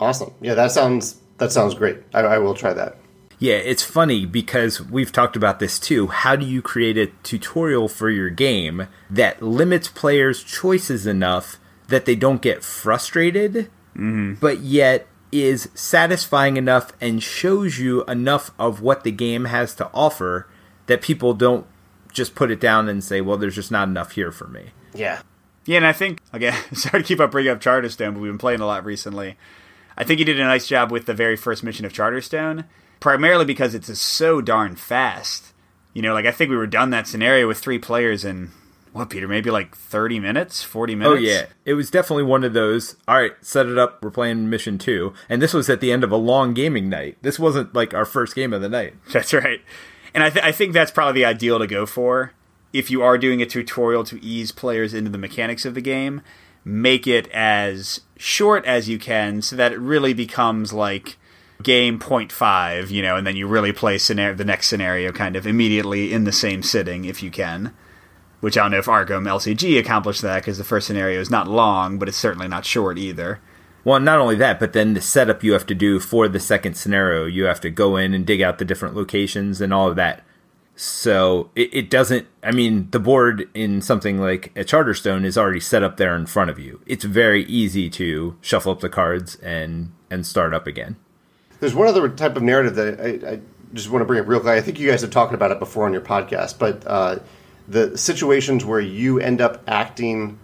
Awesome. 0.00 0.32
Yeah, 0.40 0.54
that 0.54 0.70
sounds 0.70 1.20
that 1.38 1.52
sounds 1.52 1.74
great. 1.74 1.98
I, 2.12 2.20
I 2.20 2.38
will 2.38 2.54
try 2.54 2.72
that. 2.72 2.96
Yeah, 3.38 3.56
it's 3.56 3.82
funny 3.82 4.26
because 4.26 4.80
we've 4.80 5.12
talked 5.12 5.36
about 5.36 5.58
this 5.58 5.78
too. 5.78 6.06
How 6.06 6.36
do 6.36 6.46
you 6.46 6.62
create 6.62 6.96
a 6.96 7.08
tutorial 7.24 7.88
for 7.88 8.08
your 8.08 8.30
game 8.30 8.86
that 9.10 9.42
limits 9.42 9.88
players' 9.88 10.42
choices 10.42 11.06
enough 11.06 11.58
that 11.88 12.06
they 12.06 12.14
don't 12.14 12.40
get 12.40 12.62
frustrated, 12.62 13.70
mm-hmm. 13.94 14.34
but 14.34 14.60
yet 14.60 15.08
is 15.32 15.68
satisfying 15.74 16.56
enough 16.56 16.92
and 17.00 17.22
shows 17.22 17.78
you 17.78 18.04
enough 18.04 18.52
of 18.58 18.80
what 18.80 19.02
the 19.02 19.10
game 19.10 19.46
has 19.46 19.74
to 19.74 19.90
offer 19.92 20.48
that 20.86 21.02
people 21.02 21.34
don't 21.34 21.66
just 22.12 22.34
put 22.34 22.50
it 22.50 22.60
down 22.60 22.88
and 22.88 23.02
say, 23.02 23.20
well, 23.20 23.36
there's 23.36 23.54
just 23.54 23.70
not 23.70 23.88
enough 23.88 24.12
here 24.12 24.30
for 24.30 24.46
me. 24.46 24.66
Yeah. 24.94 25.22
Yeah, 25.66 25.78
and 25.78 25.86
I 25.86 25.92
think, 25.92 26.20
again, 26.32 26.56
sorry 26.74 27.02
to 27.02 27.06
keep 27.06 27.20
up 27.20 27.30
bringing 27.30 27.52
up 27.52 27.60
Charterstone, 27.60 28.14
but 28.14 28.20
we've 28.20 28.30
been 28.30 28.38
playing 28.38 28.60
a 28.60 28.66
lot 28.66 28.84
recently. 28.84 29.36
I 29.96 30.04
think 30.04 30.18
you 30.18 30.24
did 30.24 30.40
a 30.40 30.44
nice 30.44 30.66
job 30.66 30.90
with 30.90 31.06
the 31.06 31.14
very 31.14 31.36
first 31.36 31.62
mission 31.62 31.84
of 31.84 31.92
Charterstone, 31.92 32.64
primarily 33.00 33.44
because 33.44 33.74
it's 33.74 33.98
so 33.98 34.40
darn 34.40 34.76
fast. 34.76 35.52
You 35.92 36.02
know, 36.02 36.12
like 36.12 36.26
I 36.26 36.32
think 36.32 36.50
we 36.50 36.56
were 36.56 36.66
done 36.66 36.90
that 36.90 37.06
scenario 37.06 37.46
with 37.46 37.58
three 37.58 37.78
players 37.78 38.24
in 38.24 38.50
what, 38.92 39.10
Peter, 39.10 39.26
maybe 39.26 39.50
like 39.50 39.76
30 39.76 40.20
minutes, 40.20 40.62
40 40.62 40.94
minutes? 40.94 41.18
Oh, 41.18 41.20
yeah. 41.20 41.46
It 41.64 41.74
was 41.74 41.90
definitely 41.90 42.24
one 42.24 42.44
of 42.44 42.52
those, 42.52 42.96
all 43.08 43.16
right, 43.16 43.32
set 43.40 43.66
it 43.66 43.76
up, 43.76 44.02
we're 44.02 44.10
playing 44.10 44.48
mission 44.50 44.78
two. 44.78 45.12
And 45.28 45.42
this 45.42 45.52
was 45.52 45.68
at 45.68 45.80
the 45.80 45.90
end 45.90 46.04
of 46.04 46.12
a 46.12 46.16
long 46.16 46.54
gaming 46.54 46.88
night. 46.88 47.18
This 47.20 47.38
wasn't 47.38 47.74
like 47.74 47.92
our 47.92 48.04
first 48.04 48.36
game 48.36 48.52
of 48.52 48.62
the 48.62 48.68
night. 48.68 48.94
That's 49.12 49.34
right. 49.34 49.60
And 50.14 50.22
I, 50.22 50.30
th- 50.30 50.44
I 50.44 50.52
think 50.52 50.72
that's 50.72 50.92
probably 50.92 51.20
the 51.20 51.26
ideal 51.26 51.58
to 51.58 51.66
go 51.66 51.86
for. 51.86 52.32
If 52.72 52.90
you 52.90 53.02
are 53.02 53.18
doing 53.18 53.42
a 53.42 53.46
tutorial 53.46 54.04
to 54.04 54.24
ease 54.24 54.52
players 54.52 54.94
into 54.94 55.10
the 55.10 55.18
mechanics 55.18 55.64
of 55.64 55.74
the 55.74 55.80
game, 55.80 56.22
make 56.64 57.06
it 57.06 57.28
as 57.30 58.00
short 58.16 58.64
as 58.64 58.88
you 58.88 58.98
can 58.98 59.42
so 59.42 59.56
that 59.56 59.72
it 59.72 59.78
really 59.78 60.14
becomes 60.14 60.72
like 60.72 61.16
game 61.62 61.98
point 61.98 62.32
five, 62.32 62.90
you 62.90 63.02
know, 63.02 63.16
and 63.16 63.26
then 63.26 63.36
you 63.36 63.46
really 63.46 63.72
play 63.72 63.96
the 63.98 64.44
next 64.44 64.68
scenario 64.68 65.12
kind 65.12 65.36
of 65.36 65.46
immediately 65.46 66.12
in 66.12 66.24
the 66.24 66.32
same 66.32 66.62
sitting 66.62 67.04
if 67.04 67.22
you 67.22 67.30
can. 67.30 67.74
Which 68.40 68.58
I 68.58 68.62
don't 68.62 68.72
know 68.72 68.78
if 68.78 68.86
Arkham 68.86 69.26
LCG 69.26 69.78
accomplished 69.78 70.20
that 70.22 70.42
because 70.42 70.58
the 70.58 70.64
first 70.64 70.86
scenario 70.86 71.18
is 71.18 71.30
not 71.30 71.48
long, 71.48 71.98
but 71.98 72.08
it's 72.08 72.18
certainly 72.18 72.46
not 72.48 72.66
short 72.66 72.98
either. 72.98 73.40
Well, 73.84 74.00
not 74.00 74.18
only 74.18 74.36
that, 74.36 74.58
but 74.58 74.72
then 74.72 74.94
the 74.94 75.00
setup 75.00 75.44
you 75.44 75.52
have 75.52 75.66
to 75.66 75.74
do 75.74 76.00
for 76.00 76.26
the 76.26 76.40
second 76.40 76.74
scenario, 76.74 77.26
you 77.26 77.44
have 77.44 77.60
to 77.60 77.70
go 77.70 77.96
in 77.96 78.14
and 78.14 78.26
dig 78.26 78.40
out 78.40 78.58
the 78.58 78.64
different 78.64 78.96
locations 78.96 79.60
and 79.60 79.74
all 79.74 79.88
of 79.88 79.96
that. 79.96 80.24
So 80.76 81.50
it, 81.54 81.72
it 81.72 81.90
doesn't. 81.90 82.26
I 82.42 82.50
mean, 82.50 82.88
the 82.90 82.98
board 82.98 83.48
in 83.54 83.80
something 83.80 84.18
like 84.18 84.46
a 84.56 84.64
Charterstone 84.64 85.24
is 85.24 85.38
already 85.38 85.60
set 85.60 85.82
up 85.82 85.98
there 85.98 86.16
in 86.16 86.26
front 86.26 86.50
of 86.50 86.58
you. 86.58 86.80
It's 86.86 87.04
very 87.04 87.44
easy 87.44 87.88
to 87.90 88.36
shuffle 88.40 88.72
up 88.72 88.80
the 88.80 88.88
cards 88.88 89.36
and 89.36 89.92
and 90.10 90.26
start 90.26 90.52
up 90.52 90.66
again. 90.66 90.96
There's 91.60 91.74
one 91.74 91.86
other 91.86 92.08
type 92.08 92.36
of 92.36 92.42
narrative 92.42 92.74
that 92.74 93.00
I, 93.00 93.34
I 93.34 93.40
just 93.72 93.90
want 93.90 94.02
to 94.02 94.06
bring 94.06 94.20
up 94.20 94.26
real 94.26 94.40
quick. 94.40 94.52
I 94.52 94.60
think 94.60 94.80
you 94.80 94.90
guys 94.90 95.02
have 95.02 95.10
talked 95.10 95.32
about 95.32 95.52
it 95.52 95.60
before 95.60 95.86
on 95.86 95.92
your 95.92 96.02
podcast, 96.02 96.58
but 96.58 96.84
uh, 96.86 97.18
the 97.68 97.96
situations 97.96 98.64
where 98.64 98.80
you 98.80 99.20
end 99.20 99.40
up 99.40 99.62
acting. 99.68 100.38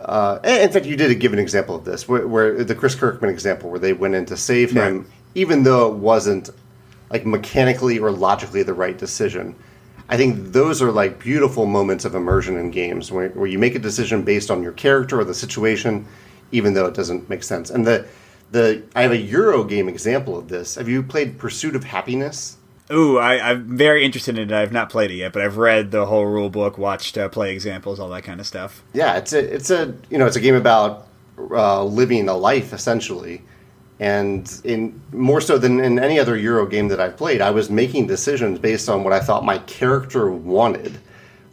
Uh, 0.00 0.38
in 0.44 0.70
fact, 0.70 0.86
you 0.86 0.96
did 0.96 1.18
give 1.20 1.32
an 1.32 1.38
example 1.38 1.74
of 1.74 1.84
this, 1.84 2.08
where, 2.08 2.26
where, 2.26 2.64
the 2.64 2.74
Chris 2.74 2.94
Kirkman 2.94 3.30
example, 3.30 3.70
where 3.70 3.78
they 3.78 3.92
went 3.92 4.14
in 4.14 4.26
to 4.26 4.36
save 4.36 4.70
him, 4.70 4.98
right. 4.98 5.06
even 5.34 5.62
though 5.62 5.90
it 5.90 5.94
wasn't 5.94 6.50
like 7.10 7.26
mechanically 7.26 7.98
or 7.98 8.10
logically 8.10 8.62
the 8.62 8.74
right 8.74 8.96
decision. 8.96 9.54
I 10.08 10.16
think 10.16 10.52
those 10.52 10.82
are 10.82 10.90
like 10.90 11.18
beautiful 11.18 11.66
moments 11.66 12.04
of 12.04 12.14
immersion 12.14 12.56
in 12.56 12.70
games 12.70 13.12
where, 13.12 13.28
where 13.30 13.46
you 13.46 13.58
make 13.58 13.74
a 13.74 13.78
decision 13.78 14.22
based 14.22 14.50
on 14.50 14.62
your 14.62 14.72
character 14.72 15.20
or 15.20 15.24
the 15.24 15.34
situation, 15.34 16.06
even 16.50 16.74
though 16.74 16.86
it 16.86 16.94
doesn't 16.94 17.28
make 17.28 17.42
sense. 17.42 17.70
And 17.70 17.86
the 17.86 18.06
the 18.50 18.82
I 18.94 19.02
have 19.02 19.12
a 19.12 19.16
Euro 19.16 19.64
game 19.64 19.88
example 19.88 20.36
of 20.36 20.48
this. 20.48 20.74
Have 20.74 20.88
you 20.88 21.02
played 21.02 21.38
Pursuit 21.38 21.74
of 21.74 21.84
Happiness? 21.84 22.58
Ooh, 22.92 23.18
I, 23.18 23.52
am 23.52 23.76
very 23.76 24.04
interested 24.04 24.36
in 24.38 24.50
it. 24.50 24.54
I've 24.54 24.72
not 24.72 24.90
played 24.90 25.10
it 25.10 25.14
yet, 25.14 25.32
but 25.32 25.42
I've 25.42 25.56
read 25.56 25.92
the 25.92 26.04
whole 26.04 26.26
rule 26.26 26.50
book, 26.50 26.76
watched 26.76 27.16
uh, 27.16 27.28
play 27.28 27.52
examples, 27.52 27.98
all 27.98 28.10
that 28.10 28.22
kind 28.22 28.38
of 28.38 28.46
stuff. 28.46 28.82
Yeah, 28.92 29.16
it's 29.16 29.32
a 29.32 29.54
it's 29.54 29.70
a 29.70 29.94
you 30.10 30.18
know 30.18 30.26
it's 30.26 30.36
a 30.36 30.40
game 30.40 30.54
about 30.54 31.08
uh, 31.38 31.84
living 31.84 32.28
a 32.28 32.34
life 32.34 32.72
essentially, 32.72 33.42
and 33.98 34.60
in 34.64 35.00
more 35.12 35.40
so 35.40 35.56
than 35.56 35.80
in 35.80 35.98
any 35.98 36.18
other 36.18 36.36
Euro 36.36 36.66
game 36.66 36.88
that 36.88 37.00
I've 37.00 37.16
played, 37.16 37.40
I 37.40 37.50
was 37.50 37.70
making 37.70 38.08
decisions 38.08 38.58
based 38.58 38.88
on 38.88 39.04
what 39.04 39.14
I 39.14 39.20
thought 39.20 39.44
my 39.44 39.58
character 39.58 40.30
wanted, 40.30 40.98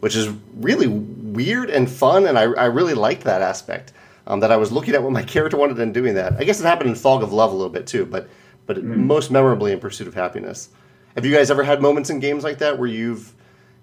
which 0.00 0.16
is 0.16 0.28
really 0.56 0.88
weird 0.88 1.70
and 1.70 1.90
fun, 1.90 2.26
and 2.26 2.38
I, 2.38 2.42
I 2.42 2.66
really 2.66 2.94
liked 2.94 3.24
that 3.24 3.40
aspect. 3.40 3.92
Um, 4.26 4.40
that 4.40 4.52
I 4.52 4.58
was 4.58 4.70
looking 4.70 4.94
at 4.94 5.02
what 5.02 5.10
my 5.10 5.22
character 5.34 5.56
wanted 5.56 5.80
and 5.80 5.94
doing 5.94 6.14
that. 6.14 6.34
I 6.38 6.44
guess 6.44 6.60
it 6.60 6.64
happened 6.64 6.90
in 6.90 6.94
Fog 6.94 7.22
of 7.22 7.32
Love 7.32 7.50
a 7.50 7.54
little 7.54 7.72
bit 7.72 7.86
too, 7.86 8.04
but 8.04 8.28
but 8.66 8.76
mm. 8.76 8.96
most 8.96 9.30
memorably 9.30 9.72
in 9.72 9.80
Pursuit 9.80 10.06
of 10.06 10.14
Happiness. 10.14 10.68
Have 11.14 11.26
you 11.26 11.34
guys 11.34 11.50
ever 11.50 11.62
had 11.62 11.82
moments 11.82 12.10
in 12.10 12.20
games 12.20 12.44
like 12.44 12.58
that 12.58 12.78
where 12.78 12.88
you've 12.88 13.34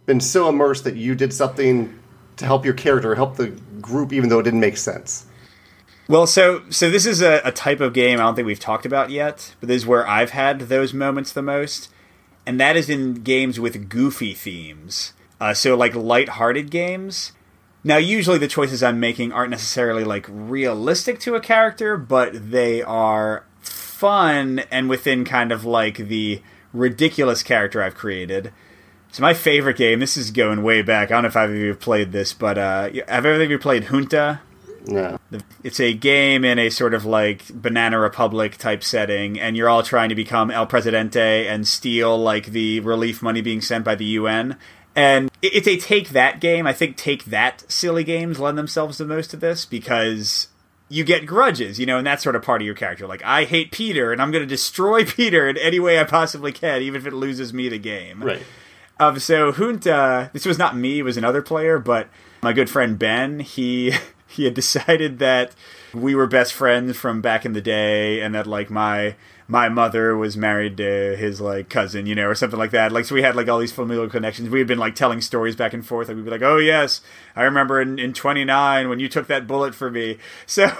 been 0.05 0.21
so 0.21 0.47
immersed 0.47 0.85
that 0.85 0.95
you 0.95 1.15
did 1.15 1.33
something 1.33 1.99
to 2.37 2.45
help 2.45 2.63
your 2.63 2.73
character, 2.73 3.15
help 3.15 3.35
the 3.35 3.47
group, 3.81 4.13
even 4.13 4.29
though 4.29 4.39
it 4.39 4.43
didn't 4.43 4.61
make 4.61 4.77
sense? 4.77 5.25
Well, 6.07 6.25
so 6.25 6.63
so 6.69 6.89
this 6.89 7.05
is 7.05 7.21
a, 7.21 7.41
a, 7.43 7.51
type 7.51 7.81
of 7.81 7.93
game 7.93 8.19
I 8.19 8.23
don't 8.23 8.35
think 8.35 8.45
we've 8.45 8.59
talked 8.59 8.85
about 8.85 9.09
yet, 9.09 9.55
but 9.59 9.67
this 9.67 9.81
is 9.81 9.85
where 9.85 10.07
I've 10.07 10.29
had 10.29 10.61
those 10.61 10.93
moments 10.93 11.33
the 11.33 11.41
most, 11.41 11.89
and 12.45 12.59
that 12.61 12.77
is 12.77 12.89
in 12.89 13.15
games 13.15 13.59
with 13.59 13.89
goofy 13.89 14.33
themes. 14.33 15.11
Uh, 15.41 15.53
so 15.53 15.75
like 15.75 15.93
light-hearted 15.93 16.71
games. 16.71 17.33
Now, 17.83 17.97
usually 17.97 18.37
the 18.37 18.47
choices 18.47 18.81
I'm 18.81 18.99
making 18.99 19.31
aren't 19.33 19.51
necessarily 19.51 20.03
like 20.03 20.25
realistic 20.29 21.19
to 21.21 21.35
a 21.35 21.41
character, 21.41 21.97
but 21.97 22.51
they 22.51 22.81
are 22.81 23.45
fun 23.61 24.59
and 24.71 24.89
within 24.89 25.25
kind 25.25 25.51
of 25.51 25.65
like 25.65 25.97
the 25.97 26.41
ridiculous 26.77 27.43
character 27.43 27.81
I've 27.81 27.95
created. 27.95 28.51
It's 29.09 29.19
my 29.19 29.33
favorite 29.33 29.77
game. 29.77 29.99
This 29.99 30.17
is 30.17 30.31
going 30.31 30.63
way 30.63 30.81
back. 30.81 31.09
I 31.09 31.15
don't 31.15 31.23
know 31.23 31.29
if 31.29 31.35
either 31.35 31.53
of 31.53 31.59
you 31.59 31.67
have 31.69 31.79
played 31.79 32.11
this, 32.11 32.33
but 32.33 32.57
uh, 32.57 32.89
have 33.07 33.25
any 33.25 33.43
of 33.43 33.49
you 33.49 33.57
played 33.57 33.85
Junta? 33.85 34.41
No. 34.85 35.19
It's 35.63 35.79
a 35.79 35.93
game 35.93 36.45
in 36.45 36.59
a 36.59 36.69
sort 36.69 36.93
of 36.93 37.05
like 37.05 37.47
Banana 37.49 37.99
Republic 37.99 38.57
type 38.57 38.83
setting, 38.83 39.39
and 39.39 39.57
you're 39.57 39.69
all 39.69 39.83
trying 39.83 40.09
to 40.09 40.15
become 40.15 40.51
El 40.51 40.65
Presidente 40.65 41.47
and 41.47 41.67
steal 41.67 42.17
like 42.17 42.47
the 42.47 42.79
relief 42.81 43.21
money 43.21 43.41
being 43.41 43.61
sent 43.61 43.83
by 43.83 43.95
the 43.95 44.05
UN. 44.05 44.57
And 44.95 45.29
it's 45.41 45.67
a 45.67 45.77
take 45.77 46.09
that 46.09 46.39
game. 46.39 46.65
I 46.65 46.73
think 46.73 46.97
take 46.97 47.25
that 47.25 47.63
silly 47.71 48.03
games 48.03 48.39
lend 48.39 48.57
themselves 48.57 48.97
the 48.97 49.05
most 49.05 49.29
to 49.31 49.37
this 49.37 49.65
because 49.65 50.47
you 50.89 51.03
get 51.03 51.25
grudges, 51.25 51.79
you 51.79 51.85
know, 51.85 51.97
and 51.97 52.07
that's 52.07 52.23
sort 52.23 52.35
of 52.35 52.41
part 52.41 52.61
of 52.61 52.65
your 52.65 52.75
character. 52.75 53.07
Like, 53.07 53.23
I 53.23 53.43
hate 53.43 53.71
Peter, 53.71 54.11
and 54.11 54.21
I'm 54.21 54.31
going 54.31 54.43
to 54.43 54.47
destroy 54.47 55.05
Peter 55.05 55.47
in 55.47 55.57
any 55.57 55.79
way 55.79 55.99
I 55.99 56.03
possibly 56.03 56.51
can, 56.51 56.81
even 56.81 57.01
if 57.01 57.07
it 57.07 57.13
loses 57.13 57.53
me 57.53 57.69
the 57.69 57.79
game. 57.79 58.23
Right. 58.23 58.41
Um, 58.99 59.19
so 59.19 59.51
Junta, 59.51 60.31
this 60.33 60.45
was 60.45 60.57
not 60.57 60.75
me, 60.75 60.99
it 60.99 61.03
was 61.03 61.17
another 61.17 61.41
player, 61.41 61.77
but 61.77 62.07
my 62.41 62.53
good 62.53 62.69
friend 62.69 62.97
Ben, 62.97 63.39
he 63.39 63.93
he 64.27 64.45
had 64.45 64.53
decided 64.53 65.19
that 65.19 65.53
we 65.93 66.15
were 66.15 66.27
best 66.27 66.53
friends 66.53 66.97
from 66.97 67.21
back 67.21 67.45
in 67.45 67.53
the 67.53 67.61
day, 67.61 68.21
and 68.21 68.33
that 68.33 68.47
like 68.47 68.69
my 68.69 69.15
my 69.47 69.69
mother 69.69 70.17
was 70.17 70.35
married 70.35 70.75
to 70.77 71.15
his 71.15 71.39
like 71.39 71.69
cousin, 71.69 72.05
you 72.05 72.15
know, 72.15 72.27
or 72.27 72.35
something 72.35 72.59
like 72.59 72.71
that. 72.71 72.91
Like 72.91 73.05
so 73.05 73.15
we 73.15 73.21
had 73.21 73.35
like 73.35 73.47
all 73.47 73.59
these 73.59 73.71
familial 73.71 74.09
connections. 74.09 74.49
We 74.49 74.59
had 74.59 74.67
been 74.67 74.77
like 74.77 74.95
telling 74.95 75.21
stories 75.21 75.55
back 75.55 75.73
and 75.73 75.85
forth. 75.85 76.09
Like 76.09 76.17
we'd 76.17 76.25
be 76.25 76.31
like, 76.31 76.41
"Oh 76.41 76.57
yes, 76.57 77.01
I 77.35 77.43
remember 77.43 77.79
in, 77.81 77.97
in 77.97 78.13
29 78.13 78.89
when 78.89 78.99
you 78.99 79.07
took 79.07 79.27
that 79.27 79.47
bullet 79.47 79.73
for 79.73 79.89
me." 79.89 80.17
So 80.45 80.71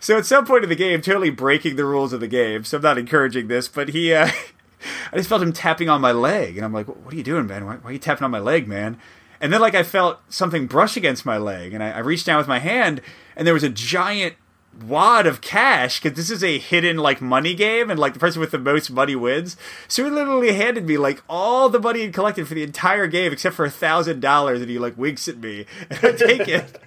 so 0.00 0.18
at 0.18 0.26
some 0.26 0.44
point 0.44 0.64
in 0.64 0.70
the 0.70 0.76
game, 0.76 1.00
totally 1.00 1.30
breaking 1.30 1.76
the 1.76 1.84
rules 1.86 2.12
of 2.12 2.20
the 2.20 2.28
game. 2.28 2.64
So 2.64 2.76
I'm 2.76 2.82
not 2.82 2.98
encouraging 2.98 3.48
this, 3.48 3.68
but 3.68 3.88
he 3.90 4.12
uh 4.12 4.30
I 5.12 5.16
just 5.16 5.28
felt 5.28 5.42
him 5.42 5.52
tapping 5.52 5.88
on 5.88 6.00
my 6.00 6.12
leg, 6.12 6.56
and 6.56 6.64
I'm 6.64 6.72
like, 6.72 6.86
"What 6.86 7.12
are 7.12 7.16
you 7.16 7.22
doing, 7.22 7.46
man? 7.46 7.64
Why, 7.64 7.76
why 7.76 7.90
are 7.90 7.92
you 7.92 7.98
tapping 7.98 8.24
on 8.24 8.30
my 8.30 8.38
leg, 8.38 8.68
man?" 8.68 8.98
And 9.40 9.52
then 9.52 9.60
like 9.60 9.74
I 9.74 9.82
felt 9.82 10.20
something 10.28 10.66
brush 10.66 10.96
against 10.96 11.26
my 11.26 11.38
leg, 11.38 11.72
and 11.72 11.82
I, 11.82 11.90
I 11.92 11.98
reached 11.98 12.26
down 12.26 12.38
with 12.38 12.48
my 12.48 12.58
hand, 12.60 13.00
and 13.34 13.46
there 13.46 13.54
was 13.54 13.64
a 13.64 13.68
giant 13.68 14.34
wad 14.82 15.26
of 15.26 15.40
cash 15.40 16.00
because 16.00 16.16
this 16.16 16.30
is 16.30 16.42
a 16.42 16.58
hidden 16.58 16.96
like 16.98 17.20
money 17.20 17.54
game 17.54 17.90
and 17.90 17.98
like 17.98 18.12
the 18.14 18.18
person 18.18 18.40
with 18.40 18.50
the 18.50 18.58
most 18.58 18.90
money 18.90 19.16
wins. 19.16 19.56
So 19.88 20.04
he 20.04 20.10
literally 20.10 20.52
handed 20.54 20.86
me 20.86 20.96
like 20.96 21.22
all 21.28 21.68
the 21.68 21.80
money 21.80 22.00
he 22.00 22.10
collected 22.10 22.48
for 22.48 22.54
the 22.54 22.62
entire 22.62 23.06
game 23.06 23.32
except 23.32 23.54
for 23.56 23.64
a 23.64 23.70
thousand 23.70 24.20
dollars 24.20 24.60
and 24.60 24.70
he 24.70 24.78
like 24.78 24.96
winks 24.98 25.28
at 25.28 25.38
me. 25.38 25.66
And 25.90 26.04
i 26.04 26.12
take 26.12 26.48
it. 26.48 26.80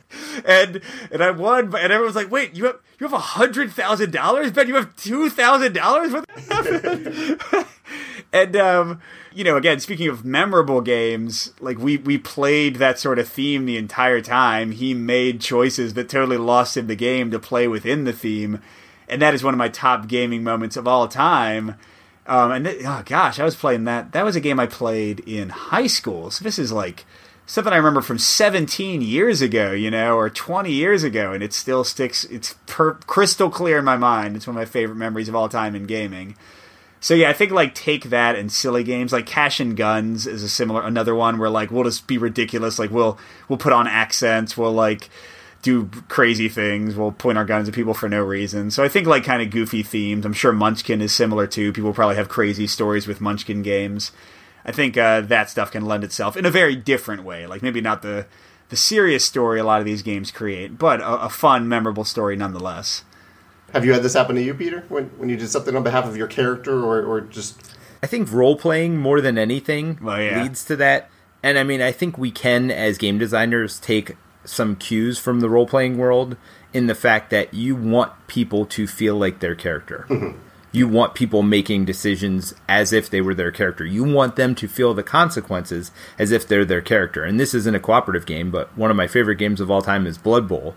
And 0.45 0.81
and 1.11 1.23
i 1.23 1.31
won 1.31 1.65
and 1.75 1.91
everyone's 1.91 2.15
like 2.15 2.31
wait 2.31 2.53
you 2.55 2.65
have 2.65 2.79
you 2.99 3.05
have 3.05 3.13
a 3.13 3.19
hundred 3.19 3.71
thousand 3.71 4.11
dollars? 4.11 4.51
Ben 4.51 4.67
you 4.67 4.75
have 4.75 4.95
two 4.95 5.29
thousand 5.29 5.73
dollars 5.73 6.13
and 8.33 8.55
um 8.55 9.01
you 9.37 9.43
know, 9.43 9.55
again, 9.55 9.79
speaking 9.79 10.07
of 10.07 10.25
memorable 10.25 10.81
games, 10.81 11.53
like 11.59 11.77
we 11.77 11.97
we 11.97 12.17
played 12.17 12.77
that 12.77 12.97
sort 12.97 13.19
of 13.19 13.29
theme 13.29 13.65
the 13.67 13.77
entire 13.77 14.19
time. 14.19 14.71
He 14.71 14.95
made 14.95 15.41
choices 15.41 15.93
that 15.93 16.09
totally 16.09 16.37
lost 16.37 16.75
him 16.75 16.87
the 16.87 16.95
game 16.95 17.29
to 17.29 17.37
play 17.37 17.67
within 17.67 18.03
the 18.03 18.13
theme, 18.13 18.61
and 19.07 19.21
that 19.21 19.35
is 19.35 19.43
one 19.43 19.53
of 19.53 19.59
my 19.59 19.69
top 19.69 20.07
gaming 20.07 20.43
moments 20.43 20.75
of 20.75 20.87
all 20.87 21.07
time. 21.07 21.75
Um, 22.25 22.51
and 22.51 22.65
th- 22.65 22.83
oh 22.83 23.03
gosh, 23.05 23.39
I 23.39 23.45
was 23.45 23.55
playing 23.55 23.83
that. 23.83 24.11
That 24.13 24.25
was 24.25 24.35
a 24.35 24.41
game 24.41 24.59
I 24.59 24.65
played 24.65 25.19
in 25.19 25.49
high 25.49 25.87
school. 25.87 26.31
So 26.31 26.43
this 26.43 26.57
is 26.57 26.71
like 26.71 27.05
something 27.45 27.71
I 27.71 27.77
remember 27.77 28.01
from 28.01 28.17
17 28.17 29.01
years 29.01 29.41
ago, 29.41 29.71
you 29.71 29.91
know, 29.91 30.17
or 30.17 30.31
20 30.31 30.71
years 30.71 31.03
ago, 31.03 31.31
and 31.31 31.43
it 31.43 31.53
still 31.53 31.83
sticks. 31.83 32.25
It's 32.25 32.55
per- 32.65 32.95
crystal 32.95 33.51
clear 33.51 33.77
in 33.77 33.85
my 33.85 33.97
mind. 33.97 34.35
It's 34.35 34.47
one 34.47 34.55
of 34.55 34.61
my 34.61 34.65
favorite 34.65 34.97
memories 34.97 35.29
of 35.29 35.35
all 35.35 35.47
time 35.47 35.75
in 35.75 35.85
gaming. 35.85 36.35
So 36.99 37.13
yeah, 37.13 37.29
I 37.29 37.33
think 37.33 37.51
like 37.51 37.75
take 37.75 38.05
that 38.05 38.35
and 38.35 38.51
silly 38.51 38.83
games 38.83 39.13
like 39.13 39.25
Cash 39.25 39.59
and 39.59 39.77
Guns 39.77 40.25
is 40.25 40.43
a 40.43 40.49
similar 40.49 40.81
another 40.81 41.13
one 41.13 41.37
where 41.37 41.49
like 41.49 41.71
we'll 41.71 41.83
just 41.83 42.07
be 42.07 42.17
ridiculous. 42.17 42.79
Like 42.79 42.91
we'll 42.91 43.17
we'll 43.47 43.57
put 43.57 43.73
on 43.73 43.87
accents. 43.87 44.57
We'll 44.57 44.73
like 44.73 45.09
do 45.61 45.89
crazy 46.07 46.49
things. 46.49 46.95
We'll 46.95 47.11
point 47.11 47.37
our 47.37 47.45
guns 47.45 47.67
at 47.67 47.75
people 47.75 47.93
for 47.93 48.09
no 48.09 48.23
reason. 48.23 48.71
So 48.71 48.83
I 48.83 48.89
think 48.89 49.07
like 49.07 49.23
kind 49.23 49.41
of 49.41 49.49
goofy 49.49 49.83
themes. 49.83 50.25
I'm 50.25 50.33
sure 50.33 50.51
Munchkin 50.51 51.01
is 51.01 51.13
similar 51.13 51.47
too. 51.47 51.73
People 51.73 51.93
probably 51.93 52.15
have 52.15 52.29
crazy 52.29 52.67
stories 52.67 53.07
with 53.07 53.21
Munchkin 53.21 53.61
games. 53.63 54.11
I 54.65 54.71
think 54.71 54.97
uh, 54.97 55.21
that 55.21 55.49
stuff 55.49 55.71
can 55.71 55.85
lend 55.85 56.03
itself 56.03 56.35
in 56.35 56.45
a 56.45 56.51
very 56.51 56.75
different 56.75 57.23
way. 57.23 57.47
Like 57.47 57.61
maybe 57.61 57.81
not 57.81 58.01
the 58.01 58.25
the 58.69 58.75
serious 58.75 59.23
story 59.25 59.59
a 59.59 59.63
lot 59.63 59.79
of 59.79 59.85
these 59.85 60.01
games 60.01 60.31
create, 60.31 60.77
but 60.77 60.99
a, 60.99 61.23
a 61.23 61.29
fun, 61.29 61.69
memorable 61.69 62.03
story 62.03 62.35
nonetheless. 62.35 63.03
Have 63.73 63.85
you 63.85 63.93
had 63.93 64.03
this 64.03 64.13
happen 64.13 64.35
to 64.35 64.41
you, 64.41 64.53
Peter, 64.53 64.85
when, 64.89 65.05
when 65.17 65.29
you 65.29 65.37
did 65.37 65.49
something 65.49 65.75
on 65.75 65.83
behalf 65.83 66.05
of 66.05 66.15
your 66.15 66.27
character 66.27 66.83
or, 66.83 67.03
or 67.03 67.21
just. 67.21 67.61
I 68.01 68.07
think 68.07 68.31
role 68.31 68.55
playing 68.55 68.97
more 68.97 69.21
than 69.21 69.37
anything 69.37 69.99
well, 70.01 70.21
yeah. 70.21 70.41
leads 70.41 70.63
to 70.65 70.75
that. 70.77 71.09
And 71.43 71.57
I 71.57 71.63
mean, 71.63 71.81
I 71.81 71.91
think 71.91 72.17
we 72.17 72.31
can, 72.31 72.71
as 72.71 72.97
game 72.97 73.17
designers, 73.17 73.79
take 73.79 74.15
some 74.45 74.75
cues 74.75 75.19
from 75.19 75.41
the 75.41 75.49
role 75.49 75.67
playing 75.67 75.97
world 75.97 76.37
in 76.73 76.87
the 76.87 76.95
fact 76.95 77.29
that 77.31 77.53
you 77.53 77.75
want 77.75 78.11
people 78.27 78.65
to 78.65 78.87
feel 78.87 79.15
like 79.15 79.39
their 79.39 79.55
character. 79.55 80.05
Mm-hmm. 80.09 80.39
You 80.71 80.87
want 80.87 81.15
people 81.15 81.43
making 81.43 81.85
decisions 81.85 82.53
as 82.67 82.93
if 82.93 83.09
they 83.09 83.21
were 83.21 83.33
their 83.33 83.51
character. 83.51 83.85
You 83.85 84.03
want 84.03 84.35
them 84.35 84.53
to 84.55 84.67
feel 84.67 84.93
the 84.93 85.03
consequences 85.03 85.91
as 86.19 86.31
if 86.31 86.47
they're 86.47 86.65
their 86.65 86.81
character. 86.81 87.23
And 87.23 87.39
this 87.39 87.53
isn't 87.53 87.75
a 87.75 87.79
cooperative 87.79 88.25
game, 88.25 88.51
but 88.51 88.75
one 88.77 88.91
of 88.91 88.97
my 88.97 89.07
favorite 89.07 89.37
games 89.37 89.59
of 89.59 89.71
all 89.71 89.81
time 89.81 90.05
is 90.05 90.17
Blood 90.17 90.47
Bowl. 90.47 90.75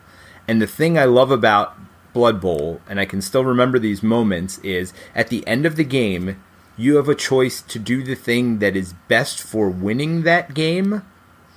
And 0.49 0.63
the 0.63 0.67
thing 0.67 0.99
I 0.99 1.05
love 1.05 1.31
about 1.31 1.77
Blood 2.13 2.41
Bowl, 2.41 2.81
and 2.89 3.01
I 3.01 3.05
can 3.05 3.23
still 3.23 3.45
remember 3.45 3.79
these 3.79 4.03
moments, 4.03 4.59
is 4.59 4.93
at 5.15 5.29
the 5.29 5.47
end 5.47 5.67
of 5.67 5.77
the 5.77 5.85
game, 5.85 6.43
you 6.77 6.97
have 6.97 7.09
a 7.09 7.15
choice 7.15 7.61
to 7.63 7.79
do 7.79 8.03
the 8.03 8.15
thing 8.15 8.59
that 8.59 8.77
is 8.77 8.95
best 9.09 9.43
for 9.43 9.69
winning 9.69 10.23
that 10.23 10.55
game 10.55 11.03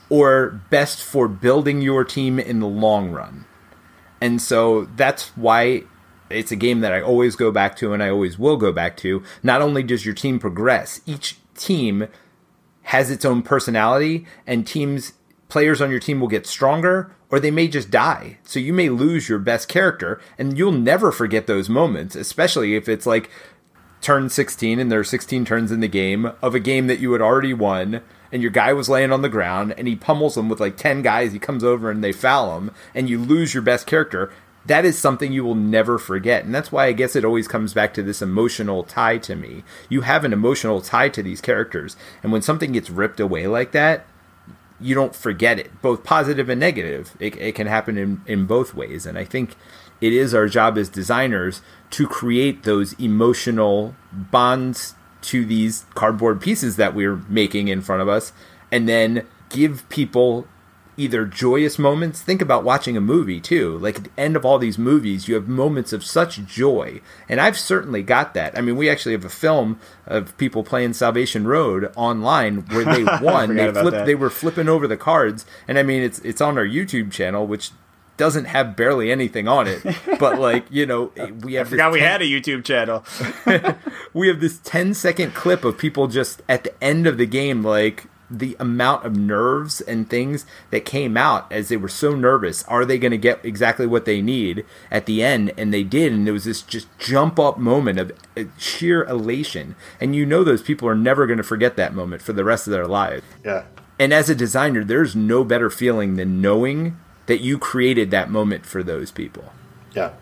or 0.09 0.61
best 0.69 1.01
for 1.01 1.27
building 1.27 1.81
your 1.81 2.03
team 2.03 2.39
in 2.39 2.59
the 2.59 2.67
long 2.67 3.11
run. 3.11 3.45
And 4.19 4.41
so 4.41 4.85
that's 4.95 5.29
why 5.29 5.83
it's 6.29 6.51
a 6.51 6.57
game 6.57 6.81
that 6.81 6.93
I 6.93 7.01
always 7.01 7.35
go 7.35 7.51
back 7.51 7.75
to 7.77 7.93
and 7.93 8.03
I 8.03 8.09
always 8.09 8.37
will 8.37 8.57
go 8.57 8.71
back 8.71 8.97
to. 8.97 9.23
Not 9.41 9.61
only 9.61 9.83
does 9.83 10.05
your 10.05 10.15
team 10.15 10.39
progress, 10.39 11.01
each 11.05 11.37
team 11.55 12.07
has 12.83 13.09
its 13.09 13.25
own 13.25 13.41
personality 13.41 14.25
and 14.45 14.67
teams 14.67 15.13
players 15.47 15.81
on 15.81 15.91
your 15.91 15.99
team 15.99 16.19
will 16.19 16.27
get 16.27 16.47
stronger 16.47 17.15
or 17.33 17.39
they 17.39 17.49
may 17.49 17.67
just 17.67 17.89
die. 17.89 18.37
So 18.43 18.59
you 18.59 18.73
may 18.73 18.89
lose 18.89 19.27
your 19.27 19.39
best 19.39 19.67
character 19.67 20.21
and 20.37 20.55
you'll 20.55 20.71
never 20.71 21.11
forget 21.11 21.47
those 21.47 21.67
moments, 21.67 22.15
especially 22.15 22.75
if 22.75 22.87
it's 22.87 23.07
like 23.07 23.27
turn 24.01 24.29
16 24.29 24.77
and 24.77 24.91
there 24.91 24.99
are 24.99 25.03
16 25.03 25.43
turns 25.43 25.71
in 25.71 25.79
the 25.79 25.87
game 25.87 26.31
of 26.43 26.53
a 26.53 26.59
game 26.59 26.85
that 26.85 26.99
you 26.99 27.11
had 27.11 27.23
already 27.23 27.51
won 27.51 28.03
and 28.31 28.43
your 28.43 28.51
guy 28.51 28.71
was 28.71 28.87
laying 28.87 29.11
on 29.11 29.23
the 29.23 29.29
ground 29.29 29.73
and 29.79 29.87
he 29.87 29.95
pummels 29.95 30.35
them 30.35 30.47
with 30.47 30.59
like 30.59 30.77
10 30.77 31.01
guys 31.01 31.33
he 31.33 31.39
comes 31.39 31.63
over 31.63 31.89
and 31.89 32.03
they 32.03 32.11
foul 32.11 32.55
him 32.55 32.69
and 32.93 33.09
you 33.09 33.17
lose 33.17 33.55
your 33.55 33.63
best 33.63 33.87
character 33.87 34.31
that 34.67 34.85
is 34.85 34.99
something 34.99 35.33
you 35.33 35.43
will 35.43 35.55
never 35.55 35.97
forget 35.97 36.45
and 36.45 36.53
that's 36.53 36.71
why 36.71 36.85
i 36.85 36.91
guess 36.91 37.15
it 37.15 37.25
always 37.25 37.47
comes 37.47 37.73
back 37.73 37.95
to 37.95 38.03
this 38.03 38.21
emotional 38.21 38.83
tie 38.83 39.17
to 39.17 39.35
me 39.35 39.63
you 39.89 40.01
have 40.01 40.23
an 40.23 40.33
emotional 40.33 40.81
tie 40.81 41.09
to 41.09 41.23
these 41.23 41.41
characters 41.41 41.95
and 42.21 42.31
when 42.31 42.43
something 42.43 42.73
gets 42.73 42.91
ripped 42.91 43.19
away 43.19 43.47
like 43.47 43.71
that 43.71 44.05
you 44.83 44.93
don't 44.95 45.15
forget 45.15 45.59
it. 45.59 45.81
Both 45.81 46.03
positive 46.03 46.49
and 46.49 46.59
negative 46.59 47.15
it, 47.19 47.35
it 47.37 47.55
can 47.55 47.67
happen 47.67 47.97
in, 47.97 48.21
in 48.25 48.45
both 48.45 48.73
ways. 48.73 49.05
And 49.05 49.17
i 49.17 49.23
think 49.23 49.55
it 50.01 50.11
is 50.11 50.33
our 50.33 50.47
job 50.47 50.77
as 50.77 50.89
designers 50.89 51.61
to 51.91 52.07
create 52.07 52.63
those 52.63 52.93
emotional 52.99 53.95
bonds 54.11 54.95
to 55.21 55.45
these 55.45 55.85
cardboard 55.95 56.41
pieces 56.41 56.75
that 56.75 56.93
we're 56.93 57.15
making 57.29 57.69
in 57.69 57.81
front 57.81 58.01
of 58.01 58.09
us 58.09 58.33
and 58.69 58.89
then 58.89 59.25
give 59.49 59.87
people 59.87 60.45
either 60.97 61.25
joyous 61.25 61.79
moments. 61.79 62.21
Think 62.21 62.41
about 62.41 62.63
watching 62.63 62.95
a 62.97 63.01
movie 63.01 63.39
too. 63.39 63.77
Like 63.77 63.97
at 63.97 64.03
the 64.05 64.11
end 64.17 64.35
of 64.35 64.45
all 64.45 64.59
these 64.59 64.77
movies 64.77 65.27
you 65.27 65.35
have 65.35 65.47
moments 65.47 65.93
of 65.93 66.03
such 66.03 66.43
joy. 66.45 67.01
And 67.27 67.39
i've 67.39 67.57
certainly 67.57 68.03
got 68.03 68.33
that. 68.33 68.57
I 68.57 68.61
mean 68.61 68.75
we 68.75 68.89
actually 68.89 69.13
have 69.13 69.25
a 69.25 69.29
film 69.29 69.79
of 70.05 70.37
people 70.37 70.63
playing 70.63 70.93
salvation 70.93 71.47
road 71.47 71.91
online 71.95 72.65
where 72.67 72.85
they 72.85 73.03
won. 73.21 73.55
They 73.55 73.71
flipped 73.71 74.05
they 74.05 74.15
were 74.15 74.29
flipping 74.29 74.69
over 74.69 74.87
the 74.87 74.97
cards. 74.97 75.45
And 75.67 75.77
i 75.77 75.83
mean 75.83 76.03
it's 76.03 76.19
it's 76.19 76.41
on 76.41 76.57
our 76.57 76.65
youtube 76.65 77.11
channel 77.11 77.47
which 77.47 77.71
doesn't 78.17 78.45
have 78.45 78.75
barely 78.75 79.11
anything 79.11 79.47
on 79.47 79.67
it, 79.67 79.81
but 80.19 80.39
like 80.39 80.65
you 80.69 80.85
know, 80.85 81.11
we 81.41 81.55
have. 81.55 81.67
I 81.67 81.69
forgot 81.71 81.91
we 81.91 81.99
had 81.99 82.21
a 82.21 82.25
YouTube 82.25 82.63
channel. 82.63 83.03
we 84.13 84.27
have 84.27 84.39
this 84.39 84.59
10 84.59 84.93
second 84.93 85.33
clip 85.33 85.65
of 85.65 85.77
people 85.77 86.07
just 86.07 86.41
at 86.47 86.63
the 86.63 86.83
end 86.83 87.07
of 87.07 87.17
the 87.17 87.25
game, 87.25 87.63
like 87.63 88.05
the 88.29 88.55
amount 88.59 89.05
of 89.05 89.15
nerves 89.15 89.81
and 89.81 90.09
things 90.09 90.45
that 90.71 90.85
came 90.85 91.17
out 91.17 91.51
as 91.51 91.69
they 91.69 91.77
were 91.77 91.89
so 91.89 92.15
nervous. 92.15 92.63
Are 92.63 92.85
they 92.85 92.97
going 92.97 93.11
to 93.11 93.17
get 93.17 93.43
exactly 93.43 93.85
what 93.85 94.05
they 94.05 94.21
need 94.21 94.65
at 94.89 95.05
the 95.05 95.23
end? 95.23 95.53
And 95.57 95.73
they 95.73 95.83
did, 95.83 96.11
and 96.13 96.25
there 96.25 96.33
was 96.33 96.45
this 96.45 96.61
just 96.61 96.87
jump 96.97 97.39
up 97.39 97.57
moment 97.57 97.99
of 97.99 98.11
uh, 98.35 98.45
sheer 98.57 99.03
elation. 99.03 99.75
And 99.99 100.15
you 100.15 100.25
know, 100.25 100.43
those 100.43 100.61
people 100.61 100.87
are 100.87 100.95
never 100.95 101.27
going 101.27 101.37
to 101.37 101.43
forget 101.43 101.75
that 101.77 101.93
moment 101.93 102.21
for 102.21 102.33
the 102.33 102.43
rest 102.43 102.67
of 102.67 102.71
their 102.71 102.87
lives. 102.87 103.23
Yeah. 103.43 103.65
And 103.99 104.13
as 104.13 104.29
a 104.29 104.35
designer, 104.35 104.83
there's 104.83 105.15
no 105.15 105.43
better 105.43 105.69
feeling 105.69 106.15
than 106.15 106.41
knowing 106.41 106.97
that 107.27 107.41
you 107.41 107.57
created 107.57 108.11
that 108.11 108.29
moment 108.29 108.65
for 108.65 108.83
those 108.83 109.11
people. 109.11 109.53
Yeah. 109.93 110.13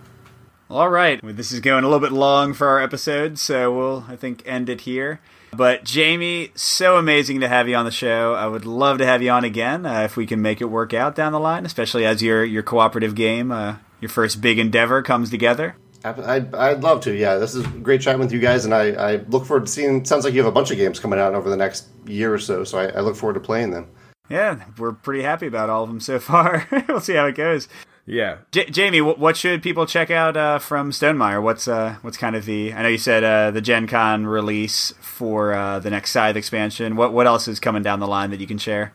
All 0.69 0.89
right. 0.89 1.21
Well, 1.23 1.33
this 1.33 1.51
is 1.51 1.59
going 1.59 1.83
a 1.83 1.87
little 1.87 1.99
bit 1.99 2.13
long 2.13 2.53
for 2.53 2.67
our 2.67 2.81
episode, 2.81 3.39
so 3.39 3.75
we'll, 3.75 4.05
I 4.07 4.15
think, 4.15 4.41
end 4.45 4.69
it 4.69 4.81
here. 4.81 5.19
But 5.53 5.83
Jamey, 5.83 6.57
so 6.57 6.97
amazing 6.97 7.41
to 7.41 7.47
have 7.47 7.67
you 7.67 7.75
on 7.75 7.85
the 7.85 7.91
show. 7.91 8.33
I 8.33 8.47
would 8.47 8.65
love 8.65 8.99
to 8.99 9.05
have 9.05 9.21
you 9.21 9.31
on 9.31 9.43
again 9.43 9.85
uh, 9.85 10.01
if 10.01 10.15
we 10.15 10.25
can 10.25 10.41
make 10.41 10.61
it 10.61 10.65
work 10.65 10.93
out 10.93 11.15
down 11.15 11.33
the 11.33 11.39
line, 11.39 11.65
especially 11.65 12.05
as 12.05 12.23
your 12.23 12.43
your 12.43 12.63
cooperative 12.63 13.15
game, 13.15 13.51
uh, 13.51 13.77
your 13.99 14.09
first 14.09 14.41
big 14.41 14.59
endeavor, 14.59 15.01
comes 15.01 15.29
together. 15.29 15.75
I'd, 16.03 16.55
I'd 16.55 16.81
love 16.81 17.01
to. 17.01 17.15
Yeah, 17.15 17.35
this 17.35 17.53
is 17.53 17.67
great 17.67 18.01
chatting 18.01 18.19
with 18.19 18.31
you 18.31 18.39
guys, 18.39 18.65
and 18.65 18.73
I, 18.73 18.91
I 18.91 19.15
look 19.27 19.45
forward 19.45 19.67
to 19.67 19.71
seeing. 19.71 20.03
Sounds 20.05 20.25
like 20.25 20.33
you 20.33 20.39
have 20.39 20.49
a 20.49 20.51
bunch 20.51 20.71
of 20.71 20.77
games 20.77 20.99
coming 20.99 21.19
out 21.19 21.35
over 21.35 21.49
the 21.49 21.57
next 21.57 21.89
year 22.05 22.33
or 22.33 22.39
so, 22.39 22.63
so 22.63 22.79
I, 22.79 22.87
I 22.87 23.01
look 23.01 23.15
forward 23.15 23.35
to 23.35 23.39
playing 23.39 23.71
them 23.71 23.87
yeah, 24.31 24.63
we're 24.77 24.93
pretty 24.93 25.23
happy 25.23 25.45
about 25.45 25.69
all 25.69 25.83
of 25.83 25.89
them 25.89 25.99
so 25.99 26.17
far. 26.17 26.67
we'll 26.87 27.01
see 27.01 27.13
how 27.13 27.27
it 27.27 27.35
goes. 27.35 27.67
Yeah, 28.05 28.37
J- 28.51 28.65
Jamey, 28.65 29.17
what 29.17 29.37
should 29.37 29.61
people 29.61 29.85
check 29.85 30.09
out 30.09 30.35
uh, 30.35 30.59
from 30.59 30.91
Stonemaier? 30.91 31.41
What's 31.41 31.67
uh, 31.67 31.97
what's 32.01 32.17
kind 32.17 32.35
of 32.35 32.45
the? 32.45 32.73
I 32.73 32.81
know 32.81 32.89
you 32.89 32.97
said 32.97 33.23
uh, 33.23 33.51
the 33.51 33.61
Gen 33.61 33.87
Con 33.87 34.25
release 34.25 34.93
for 35.01 35.53
uh, 35.53 35.79
the 35.79 35.89
next 35.91 36.11
Scythe 36.11 36.35
expansion. 36.35 36.95
What 36.95 37.13
what 37.13 37.27
else 37.27 37.47
is 37.47 37.59
coming 37.59 37.83
down 37.83 37.99
the 37.99 38.07
line 38.07 38.31
that 38.31 38.39
you 38.39 38.47
can 38.47 38.57
share? 38.57 38.91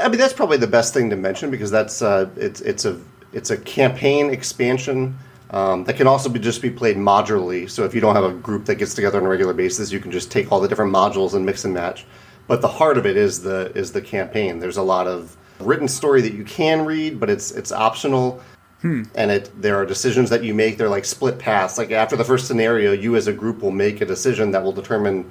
I 0.00 0.08
mean, 0.08 0.18
that's 0.18 0.34
probably 0.34 0.58
the 0.58 0.66
best 0.66 0.92
thing 0.94 1.10
to 1.10 1.16
mention 1.16 1.50
because 1.50 1.70
that's 1.70 2.02
uh, 2.02 2.28
it's 2.36 2.60
it's 2.60 2.84
a 2.84 3.00
it's 3.32 3.50
a 3.50 3.56
campaign 3.56 4.30
expansion 4.30 5.18
um, 5.50 5.84
that 5.84 5.96
can 5.96 6.06
also 6.06 6.28
be 6.28 6.38
just 6.38 6.60
be 6.60 6.70
played 6.70 6.96
modularly. 6.96 7.70
So 7.70 7.84
if 7.84 7.94
you 7.94 8.00
don't 8.02 8.14
have 8.14 8.24
a 8.24 8.34
group 8.34 8.66
that 8.66 8.74
gets 8.74 8.94
together 8.94 9.18
on 9.18 9.24
a 9.24 9.28
regular 9.28 9.54
basis, 9.54 9.90
you 9.90 9.98
can 9.98 10.10
just 10.10 10.30
take 10.30 10.52
all 10.52 10.60
the 10.60 10.68
different 10.68 10.94
modules 10.94 11.32
and 11.34 11.46
mix 11.46 11.64
and 11.64 11.72
match 11.72 12.04
but 12.46 12.60
the 12.60 12.68
heart 12.68 12.98
of 12.98 13.06
it 13.06 13.16
is 13.16 13.42
the 13.42 13.72
is 13.74 13.92
the 13.92 14.02
campaign. 14.02 14.58
There's 14.58 14.76
a 14.76 14.82
lot 14.82 15.06
of 15.06 15.36
written 15.62 15.88
story 15.88 16.20
that 16.22 16.34
you 16.34 16.44
can 16.44 16.84
read, 16.84 17.20
but 17.20 17.30
it's 17.30 17.50
it's 17.50 17.72
optional. 17.72 18.42
Hmm. 18.80 19.04
And 19.14 19.30
it 19.30 19.50
there 19.60 19.76
are 19.76 19.86
decisions 19.86 20.30
that 20.30 20.42
you 20.42 20.54
make. 20.54 20.76
They're 20.76 20.88
like 20.88 21.04
split 21.04 21.38
paths. 21.38 21.78
Like 21.78 21.90
after 21.92 22.16
the 22.16 22.24
first 22.24 22.46
scenario, 22.46 22.92
you 22.92 23.16
as 23.16 23.28
a 23.28 23.32
group 23.32 23.62
will 23.62 23.70
make 23.70 24.00
a 24.00 24.04
decision 24.04 24.50
that 24.52 24.62
will 24.62 24.72
determine 24.72 25.30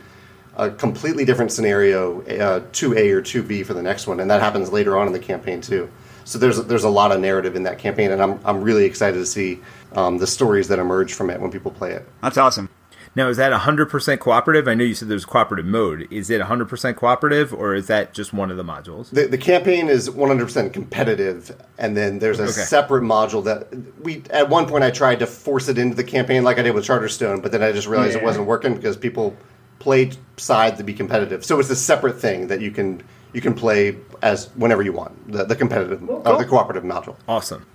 a 0.56 0.70
completely 0.70 1.26
different 1.26 1.52
scenario, 1.52 2.22
uh, 2.24 2.64
two 2.72 2.98
A 2.98 3.12
or 3.12 3.22
two 3.22 3.44
B 3.44 3.64
for 3.64 3.74
the 3.74 3.82
next 3.82 4.08
one, 4.08 4.20
and 4.20 4.30
that 4.30 4.42
happens 4.42 4.72
later 4.72 4.98
on 4.98 5.08
in 5.08 5.14
the 5.14 5.20
campaign 5.20 5.62
too. 5.62 5.90
So 6.24 6.40
there's 6.40 6.64
there's 6.66 6.84
a 6.84 6.90
lot 6.90 7.12
of 7.12 7.20
narrative 7.20 7.56
in 7.56 7.64
that 7.64 7.80
campaign, 7.80 8.12
and 8.12 8.22
I'm 8.22 8.40
I'm 8.46 8.62
really 8.62 8.86
excited 8.86 9.18
to 9.18 9.26
see 9.26 9.60
um, 9.94 10.18
the 10.18 10.28
stories 10.28 10.68
that 10.70 10.80
emerge 10.80 11.14
from 11.14 11.30
it 11.30 11.40
when 11.42 11.52
people 11.52 11.72
play 11.72 11.92
it. 11.92 12.08
That's 12.22 12.38
awesome. 12.38 12.70
Now, 13.14 13.28
is 13.28 13.38
that 13.38 13.52
100% 13.52 14.20
cooperative? 14.20 14.70
I 14.70 14.74
know 14.74 14.86
you 14.86 14.94
said 14.94 15.10
there's 15.10 15.26
cooperative 15.26 15.66
mode. 15.66 16.08
Is 16.12 16.30
it 16.30 16.42
100% 16.42 16.96
cooperative, 16.96 17.54
or 17.54 17.76
is 17.76 17.88
that 17.88 18.14
just 18.14 18.32
one 18.32 18.50
of 18.50 18.56
the 18.56 18.64
modules? 18.64 19.10
The, 19.10 19.28
the 19.28 19.38
campaign 19.38 19.90
is 19.90 20.10
100% 20.10 20.72
competitive, 20.72 21.62
and 21.78 21.98
then 21.98 22.20
there's 22.20 22.40
a 22.40 22.44
okay. 22.44 22.52
separate 22.52 23.04
module 23.04 23.44
that 23.44 23.68
we. 24.02 24.24
At 24.30 24.50
one 24.50 24.66
point, 24.66 24.86
I 24.86 24.92
tried 24.92 25.20
to 25.20 25.28
force 25.28 25.68
it 25.68 25.78
into 25.78 25.96
the 25.96 26.06
campaign 26.06 26.44
like 26.44 26.58
I 26.58 26.62
did 26.62 26.74
with 26.74 26.86
Charterstone, 26.86 27.42
but 27.42 27.52
then 27.52 27.62
I 27.62 27.74
just 27.74 27.88
realized 27.88 28.14
yeah. 28.14 28.22
it 28.22 28.24
wasn't 28.24 28.48
working 28.48 28.76
because 28.76 28.96
people 28.96 29.36
played 29.80 30.16
Scythe 30.38 30.78
to 30.78 30.84
be 30.84 30.94
competitive. 30.94 31.44
So 31.44 31.60
it's 31.60 31.70
a 31.70 31.76
separate 31.76 32.18
thing 32.18 32.48
that 32.48 32.62
you 32.62 32.72
can 32.72 33.04
you 33.34 33.42
can 33.42 33.54
play 33.54 33.98
as 34.22 34.48
whenever 34.56 34.84
you 34.84 34.94
want. 34.94 35.32
The, 35.32 35.44
the 35.44 35.56
competitive, 35.56 36.02
well, 36.02 36.22
cool. 36.22 36.34
uh, 36.34 36.38
the 36.38 36.46
cooperative 36.46 36.84
module. 36.84 37.18
Awesome. 37.28 37.66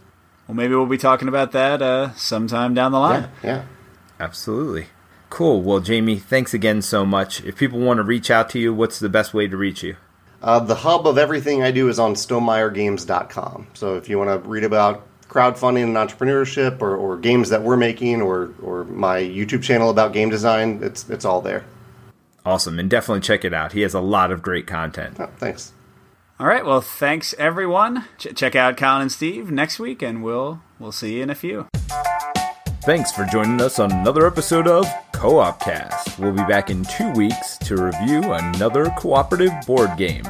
Well, 0.49 0.55
maybe 0.55 0.75
we'll 0.75 0.87
be 0.87 0.99
talking 0.99 1.29
about 1.29 1.53
that 1.53 1.83
uh, 1.83 2.15
sometime 2.15 2.73
down 2.73 2.93
the 2.93 3.01
line. 3.01 3.29
Yeah. 3.43 3.49
yeah. 3.49 3.65
Absolutely. 4.19 4.87
Cool. 5.31 5.63
Well, 5.63 5.81
Jamey, 5.81 6.21
thanks 6.21 6.55
again 6.55 6.83
so 6.83 7.05
much. 7.05 7.43
If 7.45 7.57
people 7.57 7.79
want 7.79 7.99
to 7.99 8.05
reach 8.05 8.31
out 8.31 8.49
to 8.51 8.59
you, 8.59 8.73
what's 8.73 8.99
the 8.99 9.09
best 9.09 9.35
way 9.35 9.49
to 9.49 9.57
reach 9.57 9.83
you? 9.83 9.97
Uh, 10.43 10.61
the 10.61 10.75
hub 10.77 11.07
of 11.07 11.19
everything 11.19 11.63
I 11.63 11.71
do 11.71 11.89
is 11.89 11.99
on 11.99 12.15
stonemaiergames.com. 12.15 13.69
So 13.75 13.97
if 13.97 14.09
you 14.09 14.19
want 14.19 14.31
to 14.31 14.49
read 14.49 14.65
about 14.65 15.07
crowdfunding 15.29 15.83
and 15.83 15.97
entrepreneurship 15.97 16.81
or, 16.81 16.97
or 16.97 17.17
games 17.17 17.49
that 17.49 17.63
we're 17.63 17.77
making 17.77 18.23
or, 18.23 18.55
or 18.63 18.85
my 18.85 19.21
YouTube 19.21 19.63
channel 19.63 19.91
about 19.91 20.13
game 20.13 20.31
design, 20.31 20.81
it's, 20.83 21.09
it's 21.11 21.25
all 21.25 21.41
there. 21.41 21.65
Awesome. 22.45 22.79
And 22.79 22.89
definitely 22.89 23.23
check 23.23 23.45
it 23.45 23.53
out. 23.53 23.73
He 23.73 23.81
has 23.81 23.93
a 23.93 24.01
lot 24.01 24.31
of 24.31 24.41
great 24.41 24.69
content. 24.69 25.17
Oh, 25.19 25.29
thanks. 25.37 25.73
All 26.39 26.47
right. 26.47 26.65
Well, 26.65 26.81
thanks 26.81 27.35
everyone. 27.39 28.05
Ch- 28.19 28.35
check 28.35 28.55
out 28.55 28.77
Colin 28.77 29.03
and 29.03 29.13
Steve 29.13 29.51
next 29.51 29.79
week, 29.79 30.03
and 30.03 30.23
we'll 30.23 30.61
we'll 30.79 30.93
see 30.93 31.17
you 31.17 31.23
in 31.23 31.31
a 31.31 31.35
few. 31.35 31.67
Thanks 32.87 33.11
for 33.11 33.25
joining 33.25 33.61
us 33.61 33.81
on 33.81 33.91
another 33.91 34.29
episode 34.29 34.69
of 34.69 34.87
Co 35.13 35.41
op 35.41 35.59
Cast. 35.59 36.21
We'll 36.21 36.31
be 36.31 36.45
back 36.45 36.71
in 36.71 36.85
two 36.85 37.11
weeks 37.15 37.59
to 37.59 37.75
review 37.75 38.23
another 38.23 38.93
cooperative 38.97 39.53
board 39.67 39.97
game. 39.97 40.23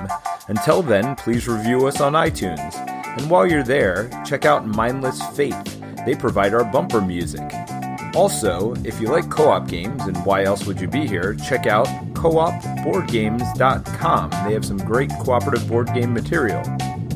Until 0.48 0.80
then, 0.80 1.16
please 1.16 1.46
review 1.46 1.86
us 1.86 2.00
on 2.00 2.14
iTunes. 2.14 2.74
And 3.18 3.28
while 3.28 3.46
you're 3.46 3.62
there, 3.62 4.08
check 4.24 4.46
out 4.46 4.66
Mindless 4.66 5.20
Faith. 5.36 5.82
They 6.06 6.14
provide 6.14 6.54
our 6.54 6.64
bumper 6.64 7.02
music. 7.02 7.42
Also, 8.14 8.74
if 8.84 9.02
you 9.02 9.08
like 9.08 9.30
co 9.30 9.50
op 9.50 9.68
games, 9.68 10.04
and 10.04 10.16
why 10.24 10.44
else 10.44 10.64
would 10.64 10.80
you 10.80 10.88
be 10.88 11.06
here, 11.06 11.36
check 11.46 11.66
out 11.66 11.86
coopboardgames.com. 12.14 14.30
They 14.30 14.54
have 14.54 14.64
some 14.64 14.78
great 14.78 15.10
cooperative 15.20 15.68
board 15.68 15.92
game 15.92 16.14
material. 16.14 16.62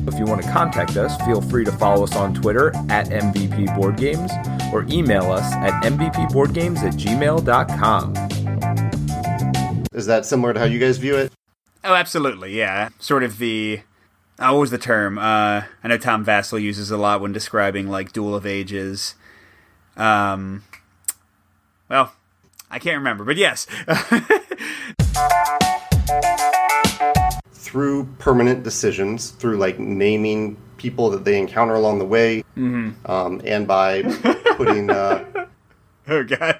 If 0.07 0.19
you 0.19 0.25
want 0.25 0.43
to 0.43 0.51
contact 0.51 0.97
us, 0.97 1.19
feel 1.25 1.41
free 1.41 1.65
to 1.65 1.71
follow 1.71 2.03
us 2.03 2.15
on 2.15 2.35
Twitter 2.35 2.67
at 2.89 3.07
MVP 3.07 3.75
Board 3.75 3.97
Games 3.97 4.31
or 4.71 4.85
email 4.89 5.31
us 5.31 5.51
at 5.53 5.83
mvpboardgames 5.83 6.79
at 6.79 6.93
gmail.com. 6.93 8.13
Is 9.93 10.05
that 10.05 10.25
similar 10.25 10.53
to 10.53 10.59
how 10.59 10.65
you 10.65 10.79
guys 10.79 10.97
view 10.97 11.17
it? 11.17 11.33
Oh, 11.83 11.93
absolutely, 11.93 12.57
yeah. 12.57 12.89
Sort 12.99 13.23
of 13.23 13.37
the. 13.37 13.81
Oh, 14.39 14.53
what 14.53 14.61
was 14.61 14.71
the 14.71 14.77
term? 14.77 15.17
Uh, 15.17 15.63
I 15.83 15.87
know 15.87 15.97
Tom 15.97 16.25
Vasel 16.25 16.61
uses 16.61 16.91
a 16.91 16.97
lot 16.97 17.21
when 17.21 17.31
describing 17.31 17.89
like 17.89 18.13
Duel 18.13 18.33
of 18.33 18.45
Ages. 18.45 19.15
Um, 19.97 20.63
well, 21.89 22.13
I 22.69 22.79
can't 22.79 22.97
remember, 22.97 23.25
but 23.25 23.37
yes. 23.37 23.67
through 27.53 28.05
permanent 28.19 28.63
decisions, 28.63 29.31
through 29.31 29.57
like 29.57 29.79
naming 29.79 30.57
people 30.77 31.09
that 31.11 31.23
they 31.23 31.37
encounter 31.37 31.75
along 31.75 31.99
the 31.99 32.05
way, 32.05 32.43
mm-hmm. 32.57 32.91
um, 33.09 33.41
and 33.45 33.67
by 33.67 34.01
putting. 34.65 34.89
Uh, 34.89 35.45
oh 36.07 36.23
God! 36.23 36.59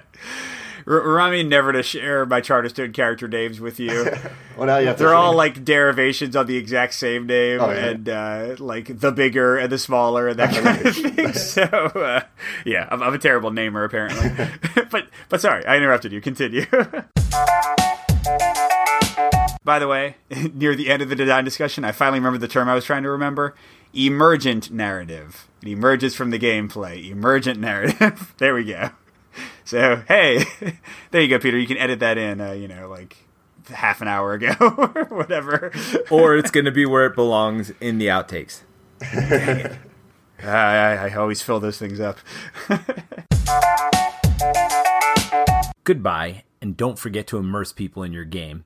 Remind 0.84 1.32
me 1.32 1.42
never 1.44 1.72
to 1.72 1.82
share 1.82 2.26
my 2.26 2.40
Charterstone 2.40 2.92
character 2.92 3.28
names 3.28 3.60
with 3.60 3.78
you. 3.78 4.04
well, 4.56 4.66
now 4.66 4.78
you 4.78 4.88
have 4.88 4.98
They're 4.98 5.14
all 5.14 5.30
think. 5.30 5.56
like 5.56 5.64
derivations 5.64 6.34
of 6.34 6.48
the 6.48 6.56
exact 6.56 6.94
same 6.94 7.26
name, 7.26 7.60
Oh, 7.60 7.70
yeah. 7.70 7.86
and 7.86 8.08
uh, 8.08 8.56
like 8.58 8.98
the 8.98 9.12
bigger 9.12 9.56
and 9.56 9.70
the 9.70 9.78
smaller 9.78 10.26
and 10.28 10.38
that 10.40 10.52
kind 10.52 10.86
of 10.86 10.96
thing. 10.96 11.32
So, 11.34 11.62
uh, 11.62 12.22
yeah, 12.66 12.88
I'm, 12.90 13.00
I'm 13.02 13.14
a 13.14 13.18
terrible 13.18 13.52
namer 13.52 13.84
apparently. 13.84 14.48
but 14.90 15.06
but 15.28 15.40
sorry, 15.40 15.64
I 15.66 15.76
interrupted 15.76 16.10
you. 16.12 16.20
Continue. 16.20 16.66
By 19.64 19.78
the 19.78 19.86
way, 19.86 20.16
near 20.52 20.74
the 20.74 20.88
end 20.90 21.02
of 21.02 21.08
the 21.08 21.14
design 21.14 21.44
discussion, 21.44 21.84
I 21.84 21.92
finally 21.92 22.18
remembered 22.18 22.40
the 22.40 22.48
term 22.48 22.68
I 22.68 22.74
was 22.74 22.84
trying 22.84 23.04
to 23.04 23.10
remember. 23.10 23.54
Emergent 23.94 24.70
narrative. 24.70 25.48
It 25.62 25.68
emerges 25.68 26.14
from 26.14 26.30
the 26.30 26.38
gameplay. 26.38 27.10
Emergent 27.10 27.60
narrative. 27.60 28.34
there 28.38 28.54
we 28.54 28.64
go. 28.64 28.90
So, 29.64 30.02
hey, 30.08 30.44
there 31.10 31.22
you 31.22 31.28
go, 31.28 31.38
Peter. 31.38 31.58
You 31.58 31.66
can 31.66 31.78
edit 31.78 32.00
that 32.00 32.18
in, 32.18 32.40
uh, 32.40 32.52
you 32.52 32.68
know, 32.68 32.88
like 32.88 33.16
half 33.68 34.00
an 34.00 34.08
hour 34.08 34.32
ago 34.34 34.54
or 34.60 35.04
whatever. 35.04 35.72
or 36.10 36.36
it's 36.36 36.50
going 36.50 36.64
to 36.64 36.72
be 36.72 36.84
where 36.86 37.06
it 37.06 37.14
belongs 37.14 37.72
in 37.80 37.98
the 37.98 38.06
outtakes. 38.06 38.62
I, 39.02 39.78
I, 40.42 41.08
I 41.08 41.14
always 41.14 41.42
fill 41.42 41.60
those 41.60 41.78
things 41.78 42.00
up. 42.00 42.18
Goodbye, 45.84 46.44
and 46.60 46.76
don't 46.76 46.98
forget 46.98 47.26
to 47.28 47.38
immerse 47.38 47.72
people 47.72 48.02
in 48.02 48.12
your 48.12 48.24
game. 48.24 48.60